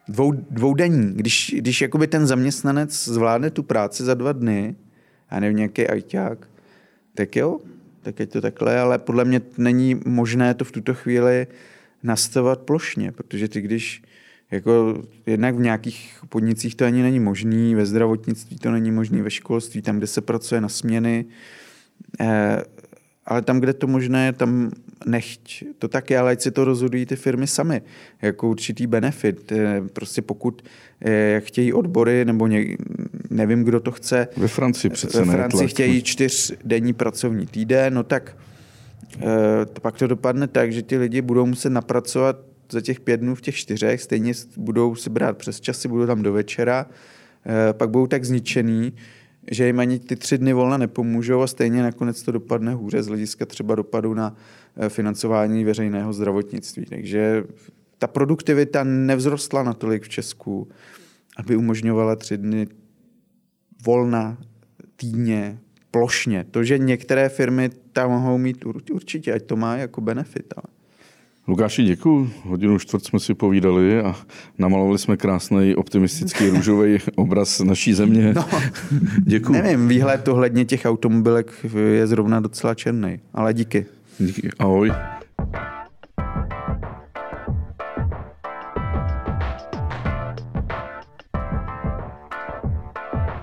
Dvou, 0.08 0.32
dvoudenní. 0.32 1.14
Když, 1.14 1.54
když 1.58 1.80
jakoby 1.80 2.06
ten 2.06 2.26
zaměstnanec 2.26 3.04
zvládne 3.04 3.50
tu 3.50 3.62
práci 3.62 4.04
za 4.04 4.14
dva 4.14 4.32
dny, 4.32 4.76
a 5.30 5.40
nevím, 5.40 5.56
nějaký 5.56 5.86
ajťák, 5.86 6.48
tak 7.14 7.36
jo, 7.36 7.58
tak 8.02 8.20
je 8.20 8.26
to 8.26 8.40
takhle, 8.40 8.80
ale 8.80 8.98
podle 8.98 9.24
mě 9.24 9.40
není 9.58 10.00
možné 10.06 10.54
to 10.54 10.64
v 10.64 10.72
tuto 10.72 10.94
chvíli 10.94 11.46
nastavovat 12.02 12.60
plošně, 12.60 13.12
protože 13.12 13.48
ty 13.48 13.60
když 13.60 14.02
jako 14.50 15.02
jednak 15.26 15.54
v 15.54 15.60
nějakých 15.60 16.18
podnicích 16.28 16.74
to 16.74 16.84
ani 16.84 17.02
není 17.02 17.20
možný, 17.20 17.74
ve 17.74 17.86
zdravotnictví 17.86 18.58
to 18.58 18.70
není 18.70 18.90
možný, 18.90 19.22
ve 19.22 19.30
školství, 19.30 19.82
tam, 19.82 19.98
kde 19.98 20.06
se 20.06 20.20
pracuje 20.20 20.60
na 20.60 20.68
směny, 20.68 21.24
eh, 22.20 22.62
ale 23.26 23.42
tam, 23.42 23.60
kde 23.60 23.72
to 23.72 23.86
možné 23.86 24.32
tam 24.32 24.70
nechť. 25.06 25.64
To 25.78 25.88
tak 25.88 26.10
je, 26.10 26.18
ale 26.18 26.32
ať 26.32 26.40
si 26.40 26.50
to 26.50 26.64
rozhodují 26.64 27.06
ty 27.06 27.16
firmy 27.16 27.46
sami, 27.46 27.82
jako 28.22 28.48
určitý 28.48 28.86
benefit. 28.86 29.52
Eh, 29.52 29.82
prostě 29.92 30.22
pokud 30.22 30.62
eh, 31.04 31.40
chtějí 31.44 31.72
odbory, 31.72 32.24
nebo 32.24 32.46
ně, 32.46 32.76
nevím, 33.30 33.64
kdo 33.64 33.80
to 33.80 33.90
chce. 33.92 34.28
Ve 34.36 34.48
Francii 34.48 34.90
přece 34.90 35.24
Ve 35.24 35.32
Francii 35.32 35.68
chtějí 35.68 36.02
čtyřdenní 36.02 36.92
pracovní 36.92 37.46
týden, 37.46 37.94
no 37.94 38.02
tak 38.02 38.36
pak 39.82 39.98
to 39.98 40.06
dopadne 40.06 40.48
tak, 40.48 40.72
že 40.72 40.82
ti 40.82 40.96
lidi 40.98 41.22
budou 41.22 41.46
muset 41.46 41.70
napracovat 41.70 42.49
za 42.72 42.80
těch 42.80 43.00
pět 43.00 43.16
dnů 43.16 43.34
v 43.34 43.40
těch 43.40 43.54
čtyřech, 43.54 44.02
stejně 44.02 44.32
budou 44.56 44.94
si 44.94 45.10
brát 45.10 45.38
přes 45.38 45.60
časy, 45.60 45.88
budou 45.88 46.06
tam 46.06 46.22
do 46.22 46.32
večera, 46.32 46.86
pak 47.72 47.90
budou 47.90 48.06
tak 48.06 48.24
zničený, 48.24 48.92
že 49.50 49.66
jim 49.66 49.80
ani 49.80 49.98
ty 49.98 50.16
tři 50.16 50.38
dny 50.38 50.52
volna 50.52 50.76
nepomůžou 50.76 51.40
a 51.40 51.46
stejně 51.46 51.82
nakonec 51.82 52.22
to 52.22 52.32
dopadne 52.32 52.74
hůře 52.74 53.02
z 53.02 53.06
hlediska 53.06 53.46
třeba 53.46 53.74
dopadu 53.74 54.14
na 54.14 54.36
eh, 54.76 54.88
financování 54.88 55.64
veřejného 55.64 56.12
zdravotnictví. 56.12 56.84
Takže 56.84 57.44
ta 57.98 58.06
produktivita 58.06 58.84
nevzrostla 58.84 59.62
natolik 59.62 60.02
v 60.02 60.08
Česku, 60.08 60.68
aby 61.36 61.56
umožňovala 61.56 62.16
tři 62.16 62.38
dny 62.38 62.66
volna 63.84 64.38
týdně, 64.96 65.58
plošně. 65.90 66.44
To, 66.50 66.64
že 66.64 66.78
některé 66.78 67.28
firmy 67.28 67.70
tam 67.92 68.10
mohou 68.10 68.38
mít 68.38 68.64
určitě, 68.90 69.32
ať 69.32 69.42
to 69.42 69.56
má 69.56 69.76
jako 69.76 70.00
benefit. 70.00 70.54
Ale... 70.56 70.79
Lukáši, 71.50 71.84
děkuji. 71.84 72.30
Hodinu 72.44 72.78
čtvrt 72.78 73.04
jsme 73.04 73.20
si 73.20 73.34
povídali 73.34 74.00
a 74.00 74.16
namalovali 74.58 74.98
jsme 74.98 75.16
krásný 75.16 75.74
optimistický 75.74 76.48
růžový 76.50 76.98
obraz 77.14 77.60
naší 77.60 77.94
země. 77.94 78.32
No, 78.36 78.44
děkuji. 79.18 79.52
Nevím, 79.52 79.88
výhled 79.88 80.28
ohledně 80.28 80.64
těch 80.64 80.84
automobilek 80.84 81.52
je 81.92 82.06
zrovna 82.06 82.40
docela 82.40 82.74
černý, 82.74 83.20
ale 83.34 83.54
díky. 83.54 83.86
Díky. 84.18 84.50
Ahoj. 84.58 84.92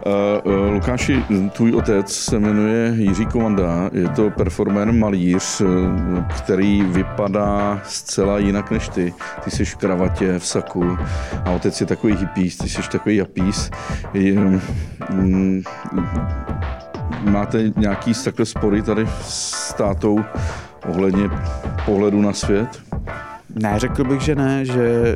Uh, 0.07 0.73
Lukáši, 0.73 1.23
tvůj 1.51 1.73
otec 1.73 2.11
se 2.13 2.39
jmenuje 2.39 2.93
Jiří 2.97 3.25
Komanda, 3.25 3.89
je 3.93 4.09
to 4.09 4.29
performer 4.29 4.91
malíř, 4.91 5.61
eh, 5.61 5.65
který 6.37 6.83
vypadá 6.83 7.81
zcela 7.83 8.39
jinak 8.39 8.71
než 8.71 8.89
ty. 8.89 9.13
Ty 9.43 9.51
jsi 9.51 9.65
v 9.65 9.75
kravatě, 9.75 10.39
v 10.39 10.45
saku 10.45 10.97
a 11.45 11.51
otec 11.51 11.81
je 11.81 11.87
takový 11.87 12.15
hippís, 12.15 12.57
ty 12.57 12.69
jsi 12.69 12.81
takový 12.91 13.15
japís. 13.15 13.71
Mm, 15.11 15.63
máte 17.21 17.71
nějaký 17.75 18.13
takhle 18.23 18.45
spory 18.45 18.81
tady 18.81 19.07
s 19.21 19.73
tátou 19.73 20.19
ohledně 20.89 21.29
pohledu 21.85 22.21
na 22.21 22.33
svět? 22.33 22.81
Ne, 23.55 23.73
řekl 23.79 24.03
bych, 24.03 24.21
že 24.21 24.35
ne, 24.35 24.65
že 24.65 25.15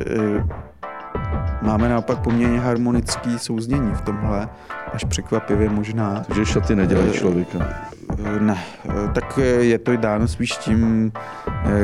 máme 1.62 1.88
naopak 1.88 2.18
poměrně 2.18 2.60
harmonický 2.60 3.38
souznění 3.38 3.94
v 3.94 4.00
tomhle 4.00 4.48
až 4.92 5.04
překvapivě 5.04 5.68
možná. 5.68 6.24
Takže 6.26 6.46
šaty 6.46 6.76
nedělají 6.76 7.10
eh, 7.10 7.18
člověka. 7.18 7.91
Eh, 8.24 8.40
ne, 8.40 8.58
eh, 8.88 9.08
tak 9.14 9.38
je 9.60 9.78
to 9.78 9.96
dáno 9.96 10.28
spíš 10.28 10.50
tím, 10.50 11.12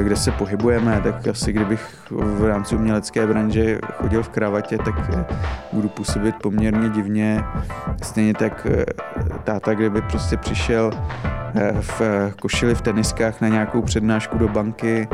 kde 0.03 0.17
se 0.17 0.31
pohybujeme, 0.31 1.01
tak 1.05 1.29
asi 1.29 1.53
kdybych 1.53 1.97
v 2.11 2.45
rámci 2.45 2.77
umělecké 2.77 3.27
branže 3.27 3.79
chodil 3.93 4.23
v 4.23 4.29
kravatě, 4.29 4.79
tak 4.79 5.11
budu 5.73 5.89
působit 5.89 6.35
poměrně 6.43 6.89
divně. 6.89 7.45
Stejně 8.03 8.35
tak 8.35 8.67
táta, 9.45 9.75
kdyby 9.75 10.03
prostě 10.03 10.37
přišel 10.37 10.91
v 11.81 12.03
košili 12.41 12.75
v 12.75 12.81
teniskách 12.83 13.41
na 13.41 13.49
nějakou 13.49 13.83
přednášku 13.83 14.39
do 14.39 14.49
banky, 14.49 15.09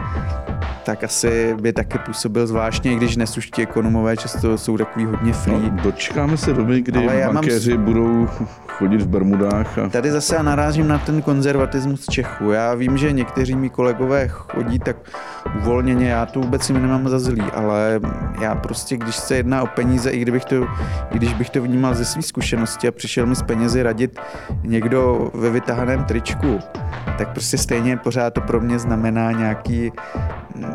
tak 0.85 1.05
asi 1.05 1.55
by 1.61 1.73
taky 1.73 1.99
působil 1.99 2.47
zvláštně, 2.47 2.97
když 2.97 3.17
dnes 3.17 3.37
už 3.39 3.51
ti 3.51 3.63
ekonomové 3.63 4.17
často 4.17 4.59
jsou 4.59 4.79
takový 4.79 5.05
hodně 5.05 5.33
free. 5.33 5.71
No, 5.73 5.83
dočkáme 5.83 6.37
se 6.37 6.53
doby, 6.53 6.81
kdy 6.81 7.09
bankéři 7.33 7.77
mám... 7.77 7.85
budou 7.85 8.29
chodit 8.69 9.03
v 9.03 9.07
Bermudách. 9.07 9.79
A... 9.79 9.89
Tady 9.89 10.11
zase 10.11 10.35
já 10.35 10.43
narážím 10.43 10.89
na 10.89 10.99
ten 10.99 11.14
konzervatismus 11.23 12.07
Čechu. 12.07 12.51
Já 12.51 12.75
vím, 12.75 12.99
že 12.99 13.13
někteří 13.13 13.57
mi 13.57 13.71
kolegové 13.71 14.29
chodí 14.29 14.79
tak 14.79 14.97
uvolněně, 15.59 16.09
já 16.09 16.27
to 16.27 16.41
vůbec 16.41 16.63
si 16.63 16.73
nemám 16.73 17.09
za 17.09 17.19
zlý, 17.19 17.43
ale 17.43 18.01
já 18.41 18.55
prostě, 18.55 18.97
když 18.97 19.17
se 19.17 19.37
jedná 19.37 19.63
o 19.63 19.67
peníze, 19.67 20.11
i, 20.11 20.19
kdybych 20.19 20.45
to, 20.45 20.57
i 21.11 21.17
když 21.17 21.35
bych 21.35 21.51
to 21.51 21.63
vnímal 21.63 21.95
ze 21.95 22.05
své 22.05 22.23
zkušenosti 22.23 22.89
a 22.89 22.93
přišel 22.93 23.27
mi 23.27 23.37
z 23.37 23.43
penězi 23.43 23.83
radit 23.83 24.21
někdo 24.63 25.31
ve 25.35 25.51
vytahaném 25.51 26.05
tričku, 26.05 26.59
tak 27.19 27.33
prostě 27.33 27.59
stejně 27.59 27.97
pořád 27.97 28.35
to 28.35 28.41
pro 28.41 28.61
mě 28.61 28.79
znamená 28.79 29.33
nějaký 29.33 29.93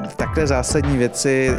v 0.09 0.15
takhle 0.15 0.47
zásadní 0.47 0.97
věci 0.97 1.55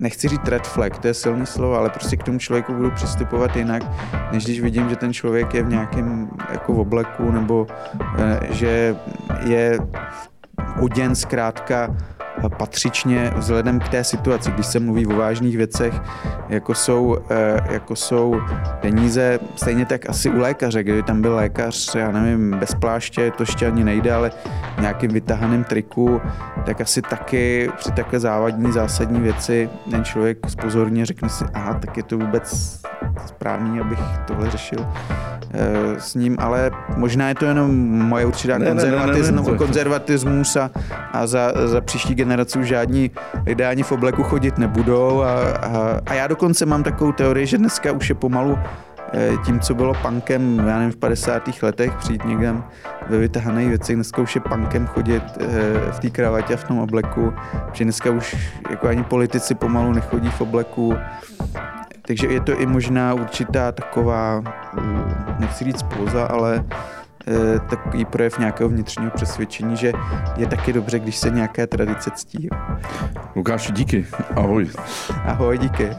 nechci 0.00 0.28
říct 0.28 0.48
red 0.48 0.66
flag, 0.66 0.98
to 0.98 1.06
je 1.06 1.14
silný 1.14 1.46
slovo, 1.46 1.74
ale 1.74 1.90
prostě 1.90 2.16
k 2.16 2.22
tomu 2.22 2.38
člověku 2.38 2.74
budu 2.74 2.90
přistupovat 2.90 3.56
jinak, 3.56 3.82
než 4.32 4.44
když 4.44 4.60
vidím, 4.60 4.88
že 4.88 4.96
ten 4.96 5.12
člověk 5.12 5.54
je 5.54 5.62
v 5.62 5.68
nějakém 5.68 6.30
jako 6.50 6.72
v 6.72 6.80
obleku, 6.80 7.30
nebo 7.30 7.66
eh, 8.18 8.40
že 8.50 8.96
je 9.46 9.78
oděn 10.80 11.14
zkrátka 11.14 11.96
patřičně 12.48 13.32
vzhledem 13.36 13.80
k 13.80 13.88
té 13.88 14.04
situaci, 14.04 14.50
když 14.50 14.66
se 14.66 14.80
mluví 14.80 15.06
o 15.06 15.16
vážných 15.16 15.56
věcech, 15.56 15.94
jako 16.48 16.74
jsou, 16.74 17.16
eh, 17.30 17.60
jako 17.72 17.96
jsou 17.96 18.40
peníze, 18.80 19.38
stejně 19.56 19.86
tak 19.86 20.10
asi 20.10 20.30
u 20.30 20.38
lékaře, 20.38 20.82
kdyby 20.82 21.02
tam 21.02 21.22
byl 21.22 21.34
lékař, 21.34 21.94
já 21.94 22.12
nevím, 22.12 22.50
bez 22.50 22.74
pláště, 22.74 23.32
to 23.36 23.42
ještě 23.42 23.66
ani 23.66 23.84
nejde, 23.84 24.12
ale 24.12 24.30
nějakým 24.80 25.10
vytahaném 25.10 25.64
triku, 25.64 26.20
tak 26.66 26.80
asi 26.80 27.02
taky 27.02 27.70
při 27.76 27.92
takhle 27.92 28.20
závadní, 28.20 28.72
zásadní 28.72 29.20
věci 29.20 29.70
ten 29.90 30.04
člověk 30.04 30.38
spozorně 30.48 31.06
řekne 31.06 31.28
si, 31.28 31.44
aha, 31.54 31.74
tak 31.74 31.96
je 31.96 32.02
to 32.02 32.18
vůbec 32.18 32.78
správný, 33.26 33.80
abych 33.80 33.98
tohle 34.26 34.50
řešil 34.50 34.86
eh, 35.52 36.00
s 36.00 36.14
ním, 36.14 36.36
ale 36.38 36.70
možná 36.96 37.28
je 37.28 37.34
to 37.34 37.44
jenom 37.44 37.76
moje 37.88 38.26
určitá 38.26 38.58
ne, 38.58 38.66
konzervatism, 38.66 39.34
ne, 39.34 39.42
ne, 39.42 39.50
ne, 39.50 39.58
konzervatismus 39.58 40.56
a, 40.56 40.70
a 41.12 41.26
za, 41.26 41.52
za 41.64 41.80
příští 41.80 42.14
generaci 42.14 42.27
už 42.58 42.66
žádní 42.66 43.10
lidé 43.46 43.66
ani 43.66 43.82
v 43.82 43.92
obleku 43.92 44.22
chodit 44.22 44.58
nebudou 44.58 45.22
a, 45.22 45.32
a, 45.56 46.00
a 46.06 46.14
já 46.14 46.26
dokonce 46.26 46.66
mám 46.66 46.82
takovou 46.82 47.12
teorii, 47.12 47.46
že 47.46 47.58
dneska 47.58 47.92
už 47.92 48.08
je 48.08 48.14
pomalu 48.14 48.58
eh, 49.12 49.30
tím, 49.46 49.60
co 49.60 49.74
bylo 49.74 49.94
punkem, 49.94 50.58
já 50.58 50.78
nevím, 50.78 50.92
v 50.92 50.96
50. 50.96 51.62
letech, 51.62 51.92
přijít 51.98 52.24
někde 52.24 52.54
ve 53.08 53.18
vytahaných 53.18 53.68
věcech, 53.68 53.96
dneska 53.96 54.22
už 54.22 54.34
je 54.34 54.40
punkem 54.40 54.86
chodit 54.86 55.22
eh, 55.40 55.92
v 55.92 55.98
té 56.00 56.10
kravatě 56.10 56.54
a 56.54 56.56
v 56.56 56.64
tom 56.64 56.78
obleku, 56.78 57.34
že 57.72 57.84
dneska 57.84 58.10
už 58.10 58.36
jako 58.70 58.88
ani 58.88 59.04
politici 59.04 59.54
pomalu 59.54 59.92
nechodí 59.92 60.30
v 60.30 60.40
obleku, 60.40 60.94
takže 62.02 62.26
je 62.26 62.40
to 62.40 62.60
i 62.60 62.66
možná 62.66 63.14
určitá 63.14 63.72
taková, 63.72 64.42
eh, 64.78 65.36
nechci 65.38 65.64
říct 65.64 65.82
poza, 65.82 66.24
ale 66.24 66.64
takový 67.70 68.04
projev 68.04 68.38
nějakého 68.38 68.68
vnitřního 68.68 69.10
přesvědčení, 69.10 69.76
že 69.76 69.92
je 70.36 70.46
taky 70.46 70.72
dobře, 70.72 70.98
když 70.98 71.16
se 71.16 71.30
nějaké 71.30 71.66
tradice 71.66 72.10
ctí. 72.14 72.48
Lukáš, 73.36 73.72
díky. 73.72 74.06
Ahoj. 74.36 74.70
Ahoj, 75.24 75.58
díky. 75.58 75.90